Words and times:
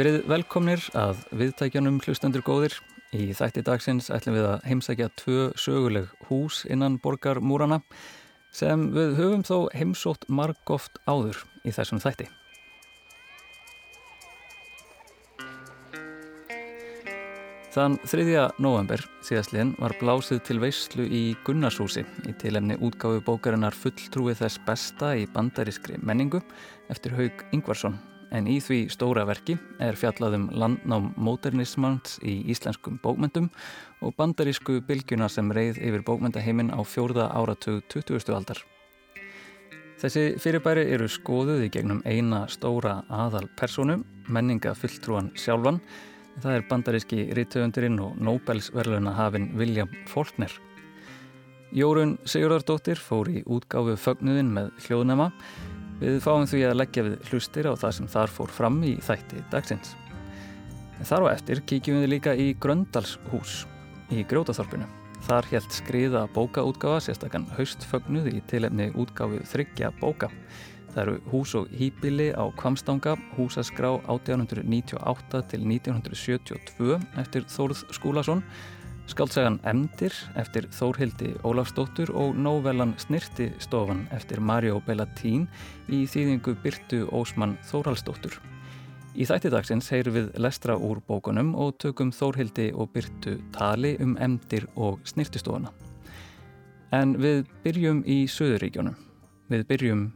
Verið 0.00 0.22
velkomnir 0.30 0.80
að 0.96 1.18
viðtækjanum 1.36 1.98
hlustendur 2.00 2.40
góðir. 2.40 2.72
Í 3.12 3.34
þætti 3.36 3.60
dagsins 3.66 4.06
ætlum 4.08 4.38
við 4.38 4.46
að 4.48 4.62
heimsækja 4.70 5.08
tvö 5.20 5.42
söguleg 5.60 6.06
hús 6.30 6.62
innan 6.72 6.96
borgarmúrana 7.04 7.82
sem 8.48 8.86
við 8.94 9.18
höfum 9.18 9.44
þó 9.44 9.68
heimsótt 9.76 10.24
margóft 10.32 10.96
áður 11.04 11.42
í 11.68 11.74
þessum 11.76 12.00
þætti. 12.00 12.30
Þann 17.76 18.00
3. 18.00 18.24
november 18.56 19.04
síðastliðin 19.20 19.74
var 19.82 19.98
blásið 20.00 20.40
til 20.48 20.62
veyslu 20.64 21.04
í 21.04 21.24
Gunnarshúsi 21.44 22.06
í 22.24 22.32
tilemni 22.40 22.80
útgáfu 22.80 23.20
bókarinnar 23.28 23.76
fulltrúið 23.76 24.46
þess 24.46 24.64
besta 24.64 25.12
í 25.12 25.28
bandarískri 25.28 26.00
menningu 26.00 26.40
eftir 26.88 27.20
Haug 27.20 27.44
Ingvarsson 27.52 28.00
en 28.30 28.48
í 28.50 28.58
því 28.62 28.80
stóra 28.92 29.24
verki 29.28 29.56
er 29.82 29.98
fjallaðum 29.98 30.48
landnám 30.54 31.10
móternismans 31.20 32.18
í 32.22 32.40
íslenskum 32.52 33.00
bókmyndum 33.02 33.50
og 34.00 34.14
bandarísku 34.18 34.80
bylgjuna 34.86 35.28
sem 35.28 35.50
reið 35.52 35.80
yfir 35.82 36.04
bókmyndaheiminn 36.06 36.72
á 36.72 36.80
fjórða 36.86 37.30
áratug 37.36 37.82
20. 37.92 38.30
aldar. 38.36 38.62
Þessi 40.00 40.38
fyrirbæri 40.40 40.86
eru 40.94 41.10
skoðuð 41.12 41.66
í 41.66 41.72
gegnum 41.74 42.00
eina 42.08 42.46
stóra 42.48 43.02
aðal 43.12 43.50
personu, 43.60 43.98
menninga 44.32 44.72
fulltrúan 44.78 45.28
sjálfan, 45.36 45.82
það 46.40 46.56
er 46.56 46.66
bandaríski 46.70 47.26
rítöfundurinn 47.36 48.00
og 48.00 48.16
Nobelsverluna 48.16 49.12
hafinn 49.18 49.50
William 49.58 49.90
Faulkner. 50.08 50.54
Jórun 51.76 52.16
Sigurðardóttir 52.24 52.98
fór 52.98 53.28
í 53.30 53.44
útgáfu 53.44 53.98
fögnuðin 54.00 54.48
með 54.56 54.72
hljóðnema 54.86 55.28
Við 56.00 56.16
fáum 56.24 56.46
því 56.48 56.62
að 56.64 56.78
leggja 56.80 57.02
við 57.04 57.16
hlustir 57.28 57.66
á 57.68 57.76
það 57.76 57.90
sem 57.98 58.06
þar 58.08 58.32
fór 58.32 58.52
fram 58.56 58.78
í 58.88 58.94
þætti 59.04 59.42
dagsins. 59.52 59.90
Þar 61.04 61.26
á 61.28 61.32
eftir 61.34 61.60
kíkjum 61.68 62.00
við 62.00 62.12
líka 62.14 62.32
í 62.32 62.54
Gröndalshús 62.60 63.66
í 64.12 64.24
Grjótaþorpinu. 64.28 64.88
Þar 65.26 65.50
helt 65.50 65.76
skriða 65.76 66.24
bókaútgáfa 66.32 67.04
sérstakann 67.04 67.44
haustfögnuð 67.58 68.30
í 68.32 68.40
tilefni 68.48 68.88
útgáfu 68.96 69.42
þryggja 69.52 69.92
bóka. 70.00 70.30
Það 70.90 71.02
eru 71.04 71.16
hús 71.30 71.52
og 71.54 71.68
hýpili 71.76 72.30
á 72.32 72.48
Kvamstanga, 72.56 73.14
húsaskrá 73.36 73.92
1898 74.08 75.44
til 75.52 75.60
1972 75.68 76.96
eftir 77.20 77.44
Þórð 77.52 77.84
Skúlason 77.94 78.42
Skaldsagan 79.10 79.58
Emdir 79.66 80.14
eftir 80.38 80.68
Þórhildi 80.70 81.32
Ólafsdóttur 81.42 82.12
og 82.14 82.36
nóvelan 82.38 82.92
Snirtistofan 83.00 84.04
eftir 84.14 84.38
Mario 84.38 84.78
Bellatín 84.86 85.48
í 85.90 86.04
þýðingu 86.06 86.54
Byrtu 86.62 87.02
Ósmann 87.10 87.56
Þórhalsdóttur. 87.66 88.38
Í 89.18 89.26
þættidagsins 89.26 89.90
heyru 89.90 90.14
við 90.14 90.32
lestra 90.38 90.78
úr 90.78 91.02
bókunum 91.02 91.56
og 91.58 91.74
tökum 91.82 92.14
Þórhildi 92.14 92.70
og 92.70 92.92
Byrtu 92.94 93.40
tali 93.56 93.96
um 93.98 94.14
Emdir 94.22 94.68
og 94.76 95.02
Snirtistofana. 95.02 95.74
En 96.94 97.18
við 97.18 97.48
byrjum 97.64 98.04
í 98.06 98.22
Suðuríkjónum. 98.30 98.94
Við 99.50 99.66
byrjum 99.66 100.12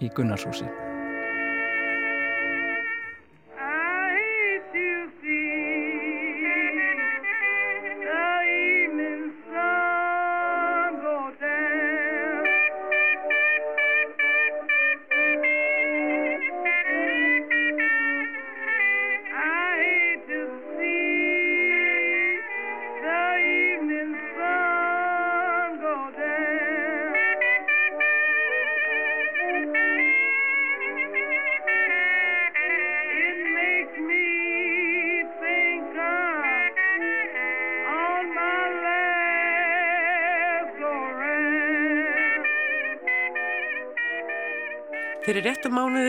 í 0.00 0.08
Gunnarshúsi. 0.16 0.79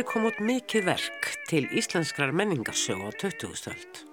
Mánuði 0.02 0.14
kom 0.14 0.26
út 0.26 0.40
mikið 0.42 0.86
verk 0.88 1.28
til 1.46 1.68
íslenskrar 1.78 2.32
menningarsjó 2.34 2.96
á 3.06 3.10
2000-öld. 3.22 4.08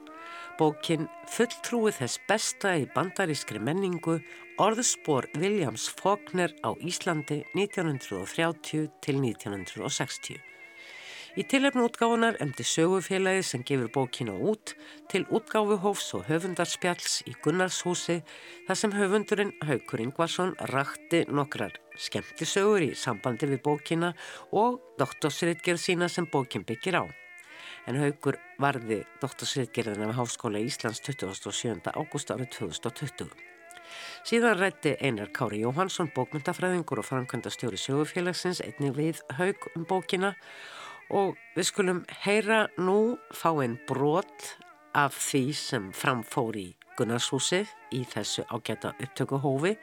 Bókin 0.58 1.08
Fulltrúið 1.32 2.02
þess 2.02 2.20
besta 2.28 2.74
í 2.76 2.84
bandarískri 2.92 3.58
menningu 3.58 4.18
orðspor 4.58 5.28
Williams 5.38 5.88
Faulkner 5.88 6.52
á 6.60 6.76
Íslandi 6.76 7.40
1930 7.54 8.90
til 9.00 9.16
1960. 9.16 10.36
Í 11.38 11.42
tilöfnu 11.48 11.88
útgáfunar 11.88 12.36
emdi 12.42 12.64
sögufélagi 12.66 13.42
sem 13.42 13.64
gefur 13.64 13.88
bókina 13.88 14.34
út 14.36 14.74
til 15.08 15.24
útgáfuhófs 15.30 16.12
og 16.18 16.28
höfundarspjalls 16.28 17.22
í 17.24 17.36
Gunnarshúsi 17.40 18.20
þar 18.66 18.76
sem 18.76 18.92
höfundurinn 18.92 19.56
Haukur 19.64 20.04
Ingvarsson 20.04 20.56
rakti 20.74 21.24
nokkrar 21.30 21.78
skemmtisögur 21.98 22.86
í 22.86 22.92
sambandi 22.96 23.48
við 23.50 23.62
bókina 23.66 24.12
og 24.54 24.78
doktorsritgerð 25.00 25.82
sína 25.82 26.08
sem 26.12 26.28
bókin 26.30 26.66
byggir 26.68 27.02
á. 27.02 27.04
En 27.88 27.98
Haukur 28.00 28.38
varði 28.60 29.02
doktorsritgerðina 29.22 30.10
við 30.10 30.18
Háskóla 30.18 30.62
Íslands 30.62 31.00
27. 31.04 31.80
ágúst 31.94 32.32
árið 32.34 32.50
2020. 32.58 33.30
Síðan 34.28 34.58
rætti 34.58 34.94
Einar 35.00 35.30
Kári 35.32 35.62
Jóhansson, 35.62 36.10
bókmyndafræðingur 36.14 37.00
og 37.00 37.08
framkvæmda 37.08 37.52
stjóri 37.52 37.80
sögufélagsins 37.80 38.60
einnig 38.64 38.96
við 38.98 39.22
Haug 39.38 39.70
um 39.74 39.86
bókina 39.88 40.34
og 41.08 41.38
við 41.56 41.70
skulum 41.70 42.02
heyra 42.24 42.66
nú 42.76 43.16
fá 43.32 43.50
einn 43.54 43.78
brot 43.88 44.52
af 44.92 45.16
því 45.16 45.44
sem 45.56 45.88
framfór 45.96 46.60
í 46.60 46.68
Gunnarshúsi 46.98 47.62
í 47.94 48.02
þessu 48.10 48.44
ágæta 48.50 48.92
upptökuhófi 48.98 49.76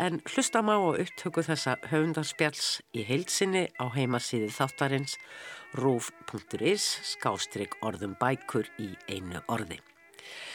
en 0.00 0.20
hlusta 0.32 0.62
má 0.64 0.74
á 0.80 0.96
upptöku 0.96 1.44
þessa 1.44 1.76
höfundarspjalls 1.90 2.68
í 2.96 3.04
heilsinni 3.04 3.66
á 3.76 3.84
heimasíði 3.92 4.48
þáttarins 4.54 5.18
rúf.is 5.76 6.86
skástrygg 7.14 7.76
orðum 7.84 8.14
bækur 8.20 8.70
í 8.80 8.94
einu 9.12 9.42
orði. 9.52 9.80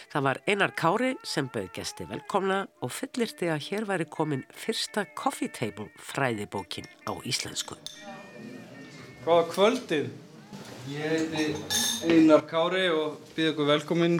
Það 0.09 0.25
var 0.25 0.39
Einar 0.49 0.71
Kári 0.73 1.11
sem 1.21 1.45
bauð 1.53 1.67
gæsti 1.75 2.07
velkomna 2.09 2.63
og 2.81 2.89
fullirti 2.89 3.51
að 3.53 3.61
hér 3.67 3.85
væri 3.85 4.07
komin 4.09 4.41
fyrsta 4.57 5.03
coffee 5.13 5.53
table 5.53 5.91
fræðibókin 6.01 6.89
á 7.05 7.13
íslensku. 7.29 7.77
Góða 9.21 9.45
kvöldið. 9.53 10.09
Ég 10.89 11.29
heiti 11.35 12.09
Einar 12.09 12.47
Kári 12.49 12.87
og 12.89 13.19
býð 13.35 13.51
okkur 13.51 13.69
velkominn 13.69 14.17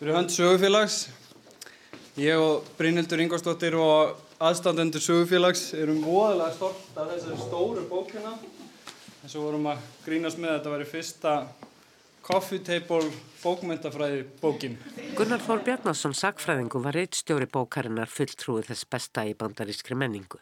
fyrir 0.00 0.16
hönd 0.16 0.30
sögufélags. 0.32 1.10
Ég 2.16 2.40
og 2.40 2.64
Brynhildur 2.78 3.20
Ingvarsdóttir 3.20 3.74
og 3.76 4.14
aðstandendur 4.40 5.02
sögufélags 5.04 5.74
erum 5.76 6.00
óðurlega 6.08 6.54
stolt 6.56 6.96
af 6.96 7.10
þessari 7.12 7.36
stóru 7.42 7.84
bókina. 7.90 8.32
Þess 9.20 9.34
að 9.36 9.44
vorum 9.44 9.68
að 9.68 9.84
grínast 10.06 10.40
með 10.40 10.54
að 10.54 10.56
þetta 10.56 10.74
væri 10.74 10.88
fyrsta 10.88 11.34
coffee 12.24 12.64
table 12.64 13.12
bókmyndafræði 13.42 14.24
bókin. 14.40 14.78
Gunnar 15.18 15.44
Þór 15.44 15.66
Bjarnarsson, 15.68 16.16
sagfræðingu, 16.16 16.80
var 16.80 16.96
eitt 16.96 17.20
stjóri 17.20 17.50
bókarinnar 17.52 18.08
fulltrúið 18.08 18.72
þess 18.72 18.88
besta 18.88 19.28
í 19.28 19.36
bandarískri 19.36 20.00
menningu 20.00 20.40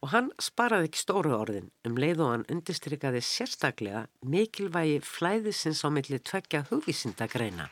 og 0.00 0.12
hann 0.14 0.30
sparaði 0.40 0.88
ekki 0.88 1.02
stóru 1.02 1.34
orðin 1.36 1.68
um 1.88 1.98
leið 2.00 2.22
og 2.24 2.30
hann 2.32 2.44
undistrykkaði 2.52 3.20
sérstaklega 3.24 4.06
mikilvægi 4.32 5.00
flæðisins 5.04 5.82
á 5.84 5.88
milli 5.92 6.20
tveggja 6.24 6.64
hugvísindagreina 6.70 7.68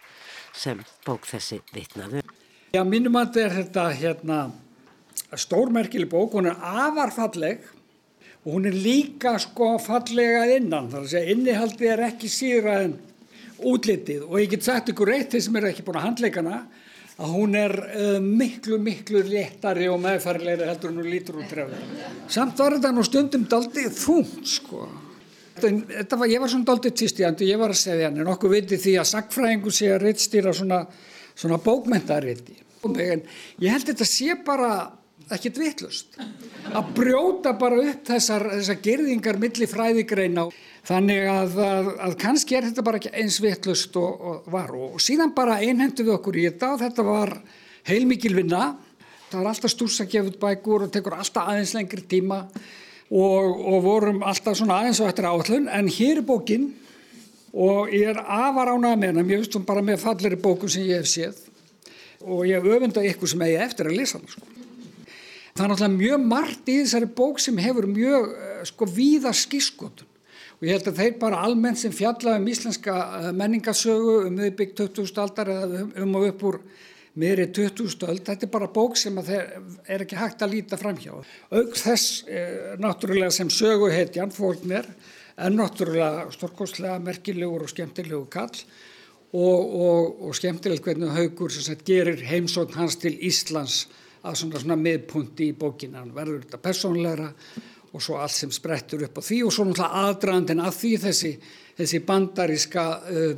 sem 0.56 0.80
bók 1.06 1.26
þessi 1.28 1.60
vitnaðu. 1.74 2.22
Já, 2.74 2.82
mínum 2.84 3.16
að 3.16 3.34
þetta 3.34 3.44
er 3.44 3.56
þetta 3.58 3.84
hérna, 4.02 4.38
stórmerkili 5.40 6.08
bók, 6.08 6.36
hún 6.36 6.50
er 6.50 6.58
afarfalleg 6.58 7.64
og 8.44 8.50
hún 8.54 8.68
er 8.68 8.76
líka 8.76 9.34
sko 9.42 9.74
fallega 9.82 10.46
innan, 10.56 10.90
þar 10.92 11.04
að 11.04 11.12
segja 11.12 11.34
innihaldið 11.34 11.94
er 11.94 12.04
ekki 12.10 12.30
síðra 12.32 12.76
en 12.86 12.98
útlitið 13.58 14.26
og 14.28 14.36
ég 14.38 14.52
get 14.52 14.66
sagt 14.68 14.92
ykkur 14.92 15.10
eitt 15.16 15.34
þeir 15.34 15.44
sem 15.48 15.58
eru 15.58 15.70
ekki 15.72 15.84
búin 15.86 15.98
að 15.98 16.06
handleikana 16.06 16.60
að 17.18 17.34
hún 17.34 17.56
er 17.58 17.74
uh, 17.74 18.20
miklu, 18.22 18.78
miklu 18.82 19.24
léttari 19.26 19.88
og 19.90 19.98
meðfærilegri 20.04 20.68
heldur 20.68 20.92
en 20.92 21.00
hún 21.00 21.10
lítur 21.10 21.40
út 21.40 21.50
trefður. 21.50 21.82
Samt 22.30 22.60
var 22.62 22.76
þetta 22.76 22.92
nú 22.94 23.04
stundum 23.06 23.46
daldið 23.50 23.90
þúnt, 23.98 24.44
sko. 24.46 24.86
Var, 25.62 26.28
ég 26.30 26.40
var 26.42 26.50
svona 26.52 26.68
daldið 26.68 26.94
týstjandi, 27.02 27.48
ég 27.50 27.60
var 27.60 27.74
að 27.74 27.82
segja 27.82 28.08
hann, 28.08 28.20
en 28.22 28.30
okkur 28.32 28.54
viti 28.54 28.78
því 28.80 28.94
að 29.00 29.10
sagfræðingu 29.12 29.72
sé 29.74 29.90
að 29.94 30.06
reittstýra 30.06 30.54
svona, 30.56 30.84
svona 31.34 31.58
bókmentaríti. 31.62 32.56
En 32.86 33.22
ég 33.62 33.74
held 33.74 33.88
þetta 33.90 34.06
sé 34.06 34.36
bara 34.46 34.72
ekkert 35.34 35.60
vittlust. 35.60 36.18
Að 36.72 36.90
brjóta 36.96 37.52
bara 37.58 37.80
upp 37.82 38.06
þessar, 38.08 38.46
þessar 38.54 38.80
gerðingar 38.84 39.38
milli 39.40 39.68
fræðigreina. 39.68 40.48
Þannig 40.88 41.26
að, 41.28 41.56
að, 41.60 41.88
að 42.06 42.14
kannski 42.22 42.56
er 42.56 42.68
þetta 42.68 42.84
bara 42.86 43.00
ekki 43.00 43.12
eins 43.20 43.38
vittlust 43.44 43.96
og, 44.00 44.22
og 44.30 44.50
var. 44.52 44.72
Og 44.72 45.00
síðan 45.04 45.34
bara 45.36 45.58
einhendu 45.60 46.06
við 46.06 46.14
okkur 46.14 46.38
í 46.38 46.46
þetta 46.48 46.72
og 46.74 46.82
þetta 46.84 47.04
var 47.04 47.34
heilmikil 47.90 48.34
vinna. 48.38 48.70
Það 49.28 49.42
var 49.42 49.50
alltaf 49.50 50.08
gefa 50.08 50.30
út 50.30 50.38
bækur 50.40 50.86
og 50.86 50.92
tekur 50.94 51.18
alltaf 51.18 51.50
aðeins 51.50 51.74
lengri 51.76 52.06
tíma 52.08 52.46
og, 53.08 53.60
og 53.72 53.82
vorum 53.84 54.22
alltaf 54.26 54.58
svona 54.58 54.82
aðeins 54.82 55.00
á 55.00 55.08
eftir 55.08 55.28
áallun. 55.28 55.68
En 55.72 55.88
hér 55.88 56.20
er 56.20 56.26
bókinn 56.26 56.70
og 57.52 57.92
ég 57.94 58.12
er 58.12 58.20
afar 58.20 58.74
ánað 58.74 58.98
með 59.00 59.12
hennar. 59.12 59.28
Mér 59.28 59.42
finnst 59.42 59.56
hún 59.56 59.68
bara 59.68 59.84
með 59.84 60.02
falleri 60.04 60.40
bókum 60.40 60.70
sem 60.72 60.86
ég 60.88 61.02
hef 61.02 61.10
séð 61.10 61.44
og 62.28 62.44
ég 62.48 62.64
öfunda 62.66 63.04
ykkur 63.06 63.30
sem 63.30 63.42
eigi 63.46 63.60
eftir 63.62 63.88
að 63.88 64.00
lesa 64.00 64.18
hana 64.18 64.32
sko. 64.32 64.46
Það 65.54 65.64
er 65.64 65.70
náttúrulega 65.72 65.98
mjög 65.98 66.26
margt 66.30 66.70
í 66.70 66.76
þessari 66.82 67.08
bók 67.18 67.40
sem 67.42 67.56
hefur 67.62 67.86
mjög 67.90 68.28
eh, 68.34 68.60
sko 68.68 68.88
víða 68.90 69.32
skískotun 69.34 70.06
og 70.58 70.66
ég 70.66 70.74
held 70.74 70.90
að 70.90 71.00
þeir 71.00 71.16
bara 71.20 71.40
almennt 71.46 71.78
sem 71.78 71.94
fjalla 71.94 72.36
um 72.38 72.46
íslenska 72.50 72.94
eh, 73.20 73.30
menningasögu 73.38 74.16
um 74.26 74.38
viðbygg 74.42 74.74
20. 74.78 75.10
aldar 75.22 75.50
eða 75.54 75.82
um, 75.84 75.90
um 76.04 76.16
og 76.18 76.28
upp 76.32 76.44
úr 76.50 76.60
meiri 77.18 77.48
20. 77.54 78.06
öld, 78.08 78.24
þetta 78.26 78.46
er 78.46 78.52
bara 78.52 78.70
bók 78.72 78.98
sem 78.98 79.16
er 79.18 80.04
ekki 80.04 80.18
hægt 80.18 80.42
að 80.44 80.54
líta 80.54 80.78
fram 80.80 80.98
hjá. 81.00 81.14
Aug 81.50 81.78
þess 81.78 82.24
eh, 82.30 82.74
náttúrulega 82.80 83.30
sem 83.34 83.50
sögu 83.50 83.90
heitjan 83.92 84.34
fólknir 84.34 84.86
er 85.38 85.54
náttúrulega 85.54 86.28
stórkostlega 86.34 86.98
merkilegur 87.02 87.66
og 87.66 87.72
skemmtilegur 87.72 88.28
kall 88.30 88.54
og, 89.32 89.58
og, 89.58 90.20
og 90.28 90.36
skemmtilegt 90.36 90.86
hvernig 90.86 91.12
haugur 91.14 91.52
sagt, 91.52 91.84
gerir 91.86 92.22
heimsókn 92.24 92.78
hans 92.78 92.98
til 93.02 93.14
Íslands 93.14 93.86
að 94.24 94.40
svona, 94.42 94.62
svona 94.62 94.78
miðpunti 94.80 95.50
í 95.52 95.56
bókina 95.58 96.02
hann 96.02 96.14
verður 96.16 96.44
þetta 96.46 96.62
persónleira 96.62 97.28
og 97.88 98.02
svo 98.04 98.18
allt 98.20 98.34
sem 98.34 98.50
sprettur 98.52 99.04
upp 99.06 99.20
á 99.20 99.22
því 99.24 99.42
og 99.46 99.54
svo 99.54 99.68
náttúrulega 99.68 100.02
aðdraðandin 100.08 100.64
að 100.64 100.74
því 100.80 100.92
þessi, 101.06 101.32
þessi 101.78 102.02
bandaríska 102.08 102.88
uh, 102.98 103.30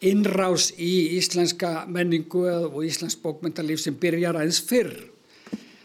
innrás 0.00 0.70
í 0.80 1.16
íslenska 1.18 1.84
menningu 1.86 2.46
og 2.48 2.80
íslensk 2.86 3.20
bókmyndalíf 3.24 3.82
sem 3.82 3.96
byrjar 4.00 4.38
aðeins 4.40 4.62
fyrr 4.64 4.94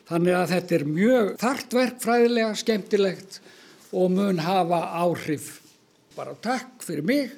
þannig 0.08 0.38
að 0.38 0.52
þetta 0.54 0.76
er 0.78 0.86
mjög 0.88 1.32
þart 1.42 1.76
verk 1.76 2.02
fræðilega, 2.04 2.56
skemmtilegt 2.56 3.40
og 3.96 4.12
mun 4.16 4.40
hafa 4.44 4.82
áhrif 5.02 5.50
bara 6.16 6.36
takk 6.40 6.84
fyrir 6.86 7.04
mig 7.04 7.34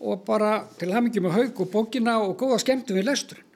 og 0.00 0.24
bara 0.26 0.64
til 0.78 0.92
hamingi 0.94 1.22
með 1.22 1.36
haug 1.38 1.60
og 1.64 1.72
bókina 1.72 2.16
og 2.22 2.36
góða 2.40 2.60
skemmtum 2.60 2.98
við 2.98 3.08
lesturinn. 3.08 3.50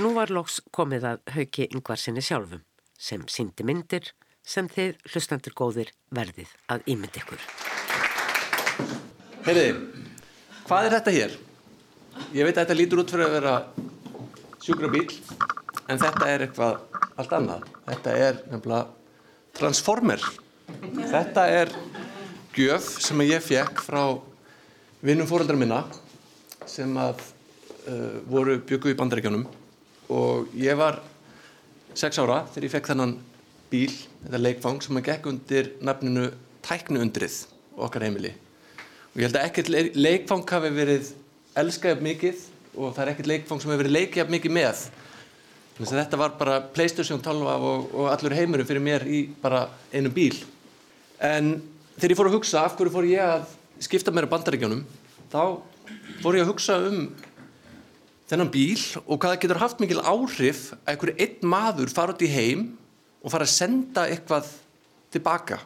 Nú 0.00 0.14
var 0.16 0.32
loks 0.32 0.62
komið 0.72 1.04
að 1.10 1.18
hauki 1.34 1.68
yngvarsinni 1.68 2.22
sjálfum 2.24 2.62
sem 2.96 3.24
síndi 3.28 3.64
myndir 3.68 4.12
sem 4.42 4.68
þið 4.72 4.96
hlustandur 5.12 5.54
góðir 5.56 5.92
verðið 6.10 6.54
að 6.72 6.88
ímynd 6.94 7.18
ykkur. 7.20 7.44
Heyriði, 9.42 9.74
hvað 10.66 10.86
er 10.86 10.96
þetta 10.96 11.14
hér? 11.16 11.36
Ég 12.32 12.46
veit 12.46 12.56
að 12.56 12.62
þetta 12.62 12.76
lítur 12.78 13.02
út 13.02 13.12
fyrir 13.12 13.26
að 13.26 13.36
vera 13.36 13.54
sjúkrabíl 14.62 15.06
en 15.90 16.00
þetta 16.00 16.28
er 16.28 16.44
eitthvað 16.46 17.00
allt 17.20 17.34
annað. 17.36 17.64
Þetta 17.88 18.16
er 18.26 18.38
nefnilega 18.50 18.84
transformer. 19.58 20.26
Þetta 21.12 21.46
er 21.50 21.72
gjöf 22.56 22.88
sem 23.04 23.24
ég 23.26 23.44
fekk 23.44 23.82
frá 23.84 24.02
vinnum 25.02 25.28
fóröldrar 25.28 25.58
minna 25.58 25.82
sem 26.68 26.92
að 27.00 27.20
uh, 27.88 28.20
voru 28.30 28.60
byggu 28.68 28.92
í 28.92 28.98
bandaríkjónum 28.98 29.46
og 30.12 30.52
ég 30.58 30.76
var 30.78 31.00
sex 31.98 32.20
ára 32.20 32.42
þegar 32.52 32.68
ég 32.68 32.74
fekk 32.76 32.92
þennan 32.92 33.16
bíl, 33.72 33.92
þetta 34.24 34.40
leikfang 34.40 34.84
sem 34.84 35.00
að 35.00 35.08
gekk 35.08 35.28
undir 35.32 35.74
nafninu 35.84 36.28
tæknuundrið 36.64 37.38
okkar 37.80 38.06
heimili 38.06 38.34
og 39.12 39.20
ég 39.20 39.28
held 39.28 39.36
að 39.36 39.46
ekkert 39.48 39.96
leikfang 39.98 40.44
hafi 40.48 40.72
verið 40.72 41.08
elskað 41.60 42.00
mikið 42.04 42.44
og 42.72 42.94
það 42.96 43.02
er 43.02 43.10
ekkert 43.12 43.28
leikfang 43.28 43.60
sem 43.60 43.72
hefur 43.72 43.82
verið 43.82 43.96
leikjað 43.98 44.32
mikið 44.32 44.54
með. 44.56 44.84
Þannig 45.76 45.90
að 45.92 45.98
þetta 45.98 46.20
var 46.20 46.32
bara 46.38 46.54
Playstation 46.72 47.20
12 47.20 47.50
og, 47.52 47.90
og 47.92 48.08
allur 48.12 48.36
heimurum 48.36 48.68
fyrir 48.68 48.84
mér 48.84 49.04
í 49.04 49.22
bara 49.42 49.66
einu 49.92 50.12
bíl. 50.12 50.38
En 51.20 51.58
þegar 51.98 52.14
ég 52.14 52.20
fór 52.22 52.30
að 52.30 52.38
hugsa 52.38 52.64
af 52.64 52.78
hverju 52.78 52.94
fór 52.94 53.08
ég 53.10 53.20
að 53.24 53.44
skipta 53.84 54.14
mér 54.14 54.28
á 54.28 54.32
bandaríkjónum 54.32 54.82
þá 55.32 55.42
fór 56.22 56.38
ég 56.38 56.46
að 56.46 56.52
hugsa 56.54 56.78
um 56.88 57.06
þennan 58.30 58.52
bíl 58.52 58.80
og 59.04 59.18
hvað 59.20 59.40
getur 59.42 59.60
haft 59.60 59.82
mikil 59.82 60.00
áhrif 60.00 60.70
að 60.78 60.94
einhverju 60.94 61.18
einn 61.20 61.50
maður 61.52 61.92
fara 61.92 62.16
út 62.16 62.24
í 62.24 62.32
heim 62.32 62.70
og 63.20 63.34
fara 63.34 63.44
að 63.44 63.56
senda 63.58 64.06
eitthvað 64.08 64.48
tilbaka. 65.12 65.60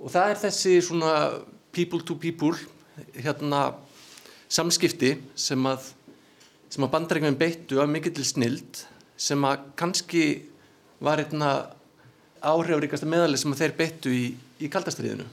Og 0.00 0.08
það 0.12 0.32
er 0.32 0.40
þessi 0.46 0.78
svona 0.84 1.12
people 1.74 2.00
to 2.06 2.16
people 2.20 2.54
hérna 3.18 3.66
samskipti 4.48 5.16
sem 5.34 5.70
að 5.70 5.90
sem 6.70 6.82
að 6.82 6.90
bandaríkjónum 6.94 7.38
beittu 7.38 7.78
af 7.82 7.90
mikill 7.90 8.24
snild 8.26 8.80
sem 9.20 9.44
að 9.46 9.68
kannski 9.78 10.24
var 11.04 11.20
einna 11.22 11.50
áhrifríkasta 12.44 13.06
meðalið 13.06 13.42
sem 13.42 13.54
þeir 13.58 13.76
beittu 13.78 14.10
í 14.14 14.24
í 14.62 14.70
kaldastriðinu. 14.70 15.26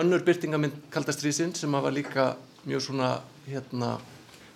Önnur 0.00 0.24
byrtingamind 0.24 0.88
kaldastriðsinn 0.92 1.52
sem 1.56 1.72
var 1.72 1.92
líka 1.92 2.32
mjög 2.64 2.86
svona 2.86 3.10
hérna, 3.44 3.96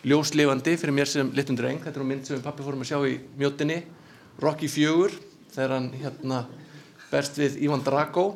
ljóslefandi 0.06 0.76
fyrir 0.80 0.96
mér 0.96 1.10
sem 1.10 1.32
litum 1.36 1.58
dreng. 1.58 1.82
Þetta 1.84 2.00
er 2.00 2.08
mynd 2.08 2.28
sem 2.28 2.44
pappi 2.44 2.64
fórum 2.64 2.84
að 2.84 2.92
sjá 2.92 2.98
í 3.04 3.18
mjótinni, 3.36 3.82
Rocky 4.40 4.70
Fjögur, 4.70 5.12
þegar 5.52 5.76
hann 5.76 5.90
hérna, 5.96 6.40
berst 7.10 7.36
við 7.40 7.60
Ívan 7.66 7.84
Drago, 7.84 8.26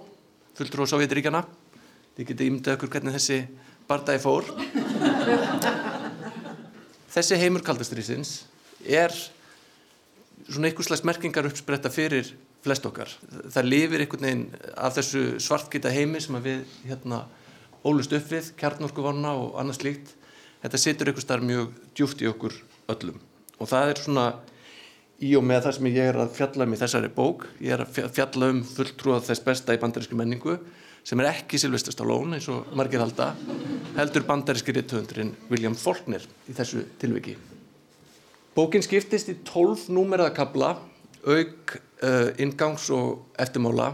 fulltrú 0.58 0.84
á 0.84 0.92
Sovjetiríkjana. 0.92 1.44
Þið 2.16 2.30
getið 2.30 2.48
ímyndað 2.50 2.76
okkur 2.76 2.90
hvernig 2.94 3.16
þessi 3.16 3.40
bardagi 3.90 4.22
fór. 4.22 4.46
Þessi 7.10 7.38
heimur 7.40 7.64
kaldastriðsins 7.66 8.32
er 8.86 9.14
svona 10.50 10.70
einhvers 10.70 10.90
slags 10.90 11.04
merkingar 11.06 11.48
uppspretta 11.48 11.90
fyrir 11.92 12.32
flest 12.64 12.86
okkar. 12.86 13.10
Það 13.50 13.68
lifir 13.68 14.04
einhvern 14.04 14.26
veginn 14.26 14.44
af 14.76 14.96
þessu 14.98 15.24
svartgita 15.42 15.92
heimi 15.94 16.20
sem 16.22 16.36
við 16.44 16.64
hérna 16.86 17.24
ólust 17.86 18.12
upp 18.16 18.28
við, 18.30 18.52
kjarnorkuvanna 18.60 19.32
og 19.40 19.56
annað 19.60 19.80
slíkt. 19.80 20.14
Þetta 20.60 20.82
situr 20.82 21.10
einhvers 21.10 21.26
starf 21.26 21.46
mjög 21.46 21.72
djúft 21.96 22.22
í 22.22 22.28
okkur 22.30 22.56
öllum. 22.92 23.20
Og 23.60 23.70
það 23.70 23.92
er 23.92 24.02
svona 24.04 24.26
í 25.20 25.32
og 25.36 25.44
með 25.46 25.64
það 25.66 25.76
sem 25.76 25.88
ég 25.90 26.10
er 26.10 26.20
að 26.20 26.36
fjalla 26.36 26.66
um 26.66 26.76
í 26.76 26.80
þessari 26.80 27.10
bók. 27.16 27.46
Ég 27.64 27.74
er 27.76 27.84
að 27.84 28.12
fjalla 28.16 28.52
um 28.54 28.62
fulltrúað 28.66 29.26
þess 29.30 29.44
besta 29.46 29.76
í 29.76 29.80
bandarísku 29.80 30.18
menningu 30.18 30.58
sem 31.04 31.20
er 31.22 31.30
ekki 31.30 31.58
Silvestre 31.60 31.94
Stallone 31.94 32.38
eins 32.38 32.48
og 32.52 32.72
margir 32.76 33.02
halda, 33.02 33.32
heldur 33.96 34.26
bandaríski 34.28 34.74
rittöfundurinn 34.76 35.32
William 35.50 35.76
Faulkner 35.78 36.24
í 36.48 36.56
þessu 36.56 36.84
tilviki. 37.00 37.36
Bókin 38.54 38.84
skiptist 38.84 39.30
í 39.32 39.38
tólf 39.46 39.88
númeraðakabla 39.92 40.74
auk 41.30 41.74
uh, 41.76 42.30
ingangs 42.40 42.88
og 42.94 43.40
eftirmála 43.40 43.92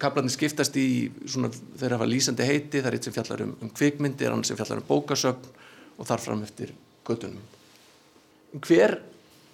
kaplarnir 0.00 0.34
skiptast 0.34 0.76
í 0.80 1.08
svona, 1.28 1.50
þeir 1.78 1.96
hafa 1.96 2.08
lýsandi 2.08 2.46
heiti, 2.46 2.80
það 2.80 2.88
er 2.90 2.96
eitt 2.98 3.06
sem 3.06 3.14
fjallar 3.14 3.44
um, 3.44 3.52
um 3.62 3.70
kvikmyndir, 3.70 4.32
annar 4.32 4.48
sem 4.48 4.58
fjallar 4.58 4.82
um 4.82 4.88
bókasögn 4.88 5.50
og 5.96 6.08
þar 6.08 6.22
fram 6.22 6.42
eftir 6.46 6.72
göttunum. 7.06 7.42
Hver 8.66 8.98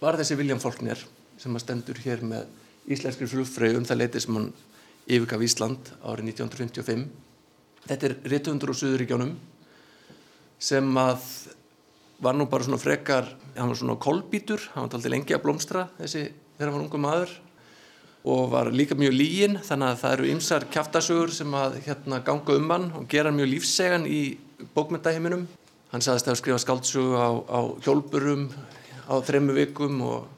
var 0.00 0.18
þessi 0.18 0.38
William 0.38 0.60
Faulkner 0.62 1.00
sem 1.40 1.54
að 1.54 1.64
stendur 1.64 2.00
hér 2.04 2.24
með 2.26 2.48
íslenskri 2.92 3.28
flugfröyu 3.30 3.78
um 3.78 3.86
það 3.86 4.00
leiti 4.02 4.22
sem 4.22 4.38
hann 4.38 4.50
yfirgaf 5.12 5.44
Ísland 5.44 5.92
árið 6.00 6.32
1955. 6.32 7.06
Þetta 7.86 8.08
er 8.08 8.14
réttundur 8.32 8.72
úr 8.72 8.78
Suðuríkjónum 8.78 9.32
sem 10.62 10.98
að 11.02 11.24
var 12.22 12.36
nú 12.38 12.46
bara 12.50 12.62
svona 12.62 12.78
frekar, 12.78 13.26
hann 13.56 13.72
var 13.72 13.78
svona 13.78 13.98
kolbítur, 13.98 14.62
hann 14.74 14.84
var 14.84 14.92
alltaf 14.92 15.10
lengi 15.10 15.34
að 15.34 15.42
blómstra 15.42 15.88
þessi 15.98 16.28
þegar 16.28 16.68
hann 16.68 16.76
var 16.76 16.84
ungu 16.84 17.00
maður 17.02 17.32
og 18.22 18.52
var 18.52 18.70
líka 18.70 18.94
mjög 18.94 19.16
lígin 19.16 19.56
þannig 19.66 19.88
að 19.88 19.98
það 20.04 20.12
eru 20.16 20.28
ymsar 20.30 20.66
kæftasögur 20.70 21.32
sem 21.34 21.56
að 21.58 21.80
hérna, 21.88 22.20
ganga 22.22 22.54
um 22.54 22.70
hann 22.70 22.86
og 22.94 23.08
gera 23.10 23.34
mjög 23.34 23.50
lífsegan 23.56 24.06
í 24.06 24.20
bókmyndaheiminum. 24.76 25.48
Hann 25.90 26.04
saðist 26.04 26.30
að 26.30 26.38
skrifa 26.38 26.60
skáldsögu 26.62 27.18
á, 27.18 27.30
á 27.50 27.60
hjólpurum 27.82 28.46
á 29.10 29.14
þremmu 29.26 29.56
vikum 29.58 29.98
og 30.06 30.30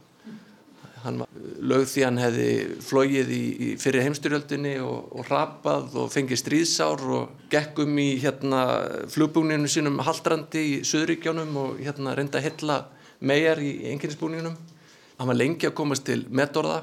hann 1.04 1.20
lögð 1.60 1.88
því 1.92 2.04
hann 2.06 2.20
hefði 2.20 2.48
flóið 2.84 3.32
í, 3.34 3.42
í 3.66 3.68
fyrir 3.80 4.06
heimstyrjöldinni 4.06 4.74
og, 4.84 5.10
og 5.12 5.28
rapað 5.28 5.98
og 6.00 6.12
fengið 6.12 6.40
stríðsár 6.40 7.04
og 7.18 7.44
gekk 7.52 7.82
um 7.84 7.98
í 8.00 8.08
hérna, 8.22 8.62
flugbúninu 9.12 9.68
sínum 9.70 10.00
haldrandi 10.04 10.64
í 10.70 10.74
Suðuríkjónum 10.88 11.52
og 11.60 11.84
hérna, 11.84 12.16
reynda 12.16 12.40
að 12.40 12.48
hella 12.48 12.80
megar 13.24 13.60
í 13.60 13.76
enginnsbúningunum 13.92 14.56
hann 15.18 15.30
var 15.30 15.38
lengi 15.38 15.68
að 15.68 15.76
komast 15.78 16.06
til 16.08 16.24
metorða. 16.34 16.82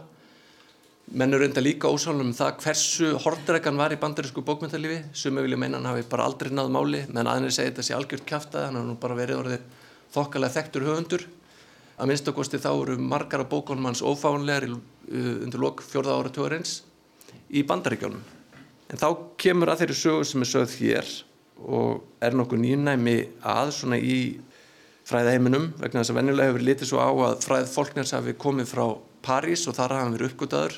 Menn 1.12 1.34
eru 1.36 1.44
enda 1.44 1.60
líka 1.60 1.90
ósálum 1.92 2.30
um 2.30 2.36
það 2.36 2.62
hversu 2.64 3.10
hordreikan 3.20 3.80
var 3.80 3.92
í 3.92 4.00
bandarísku 4.00 4.46
bókmyndalífi 4.48 5.02
sem 5.18 5.36
við 5.36 5.50
viljum 5.50 5.66
meina 5.66 5.82
hann 5.82 5.90
hafi 5.90 6.06
bara 6.08 6.30
aldrei 6.30 6.54
náð 6.54 6.72
máli 6.72 7.02
menn 7.10 7.28
aðeins 7.28 7.58
segja 7.58 7.74
þetta 7.74 7.84
sé 7.84 7.98
algjört 7.98 8.28
kæftað 8.30 8.68
hann 8.70 8.80
hafi 8.80 8.88
nú 8.88 8.96
bara 9.02 9.18
verið 9.18 9.42
orðið 9.42 9.66
þokkalega 10.14 10.56
þekktur 10.56 10.88
höfundur 10.88 11.26
að 12.02 12.10
minnstakosti 12.10 12.60
þá 12.62 12.72
eru 12.74 12.98
margar 12.98 13.44
af 13.44 13.52
bókunum 13.52 13.90
hans 13.92 14.02
ófánlegar 14.02 14.66
uh, 14.68 14.78
undir 15.46 15.62
lok 15.62 15.84
fjörða 15.86 16.18
ára 16.18 16.32
tjóðarins 16.34 16.80
í 17.54 17.64
bandaríkjónum. 17.68 18.24
En 18.92 19.00
þá 19.00 19.08
kemur 19.40 19.72
að 19.72 19.84
þeirri 19.84 20.00
sögu 20.00 20.26
sem 20.28 20.44
er 20.44 20.50
sögð 20.50 20.78
hér 20.82 21.12
og 21.62 22.24
er 22.26 22.36
nokkuð 22.36 22.64
nýjumnæmi 22.64 23.18
að 23.48 23.74
svona 23.78 24.00
í 24.02 24.18
fræðaheiminum 25.08 25.72
vegna 25.80 26.02
þess 26.02 26.14
að 26.14 26.20
venjulega 26.20 26.52
hefur 26.52 26.66
litið 26.66 26.90
svo 26.90 27.02
á 27.02 27.10
að 27.12 27.46
fræð 27.46 27.70
fólknars 27.72 28.14
hafi 28.16 28.34
komið 28.40 28.70
frá 28.72 28.86
París 29.26 29.68
og 29.70 29.78
þar 29.78 29.96
hafa 29.96 30.06
hann 30.06 30.16
verið 30.16 30.32
uppgötaður 30.32 30.78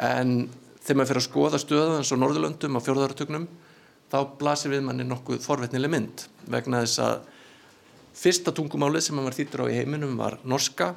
en 0.00 0.32
þegar 0.80 0.98
maður 0.98 1.10
fyrir 1.10 1.22
að 1.22 1.26
skoða 1.26 1.60
stöðu 1.60 1.98
eins 1.98 2.12
og 2.14 2.20
Norðurlöndum 2.20 2.78
á 2.80 2.84
fjörðarartögnum 2.84 3.46
þá 4.10 4.18
blasir 4.40 4.72
við 4.72 4.84
manni 4.86 5.06
nokkuð 5.08 5.42
forvetnileg 5.44 5.92
mynd 5.92 6.24
vegna 6.50 6.82
þess 6.84 7.02
að 7.04 7.28
Fyrsta 8.16 8.50
tungumálið 8.54 9.04
sem 9.06 9.20
var 9.22 9.34
þýttur 9.36 9.62
á 9.62 9.66
í 9.70 9.76
heiminum 9.78 10.16
var 10.18 10.40
norska. 10.42 10.94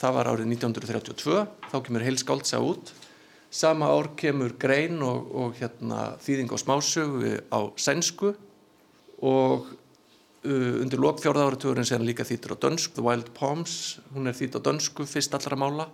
Það 0.00 0.14
var 0.16 0.30
árið 0.32 0.48
1932. 0.54 1.42
Þá 1.68 1.76
kemur 1.84 2.04
heil 2.06 2.16
skáltsa 2.20 2.60
út. 2.64 2.92
Sama 3.50 3.90
ár 3.92 4.10
kemur 4.16 4.54
grein 4.60 5.02
og, 5.04 5.28
og 5.32 5.58
hérna, 5.60 6.14
þýðing 6.24 6.52
á 6.52 6.56
smásögu 6.60 7.34
á 7.52 7.60
sænsku 7.80 8.34
og 9.24 9.68
uh, 10.44 10.74
undir 10.82 11.00
lok 11.00 11.20
fjórða 11.22 11.46
áratugurinn 11.48 11.88
sé 11.88 11.96
hann 11.96 12.06
líka 12.08 12.26
þýttur 12.28 12.56
á 12.56 12.62
dönsku. 12.64 12.96
The 12.96 13.04
Wild 13.04 13.32
Palms, 13.36 13.98
hún 14.14 14.28
er 14.28 14.36
þýtt 14.36 14.56
á 14.56 14.64
dönsku 14.68 15.08
fyrst 15.08 15.36
allra 15.36 15.58
mála. 15.60 15.88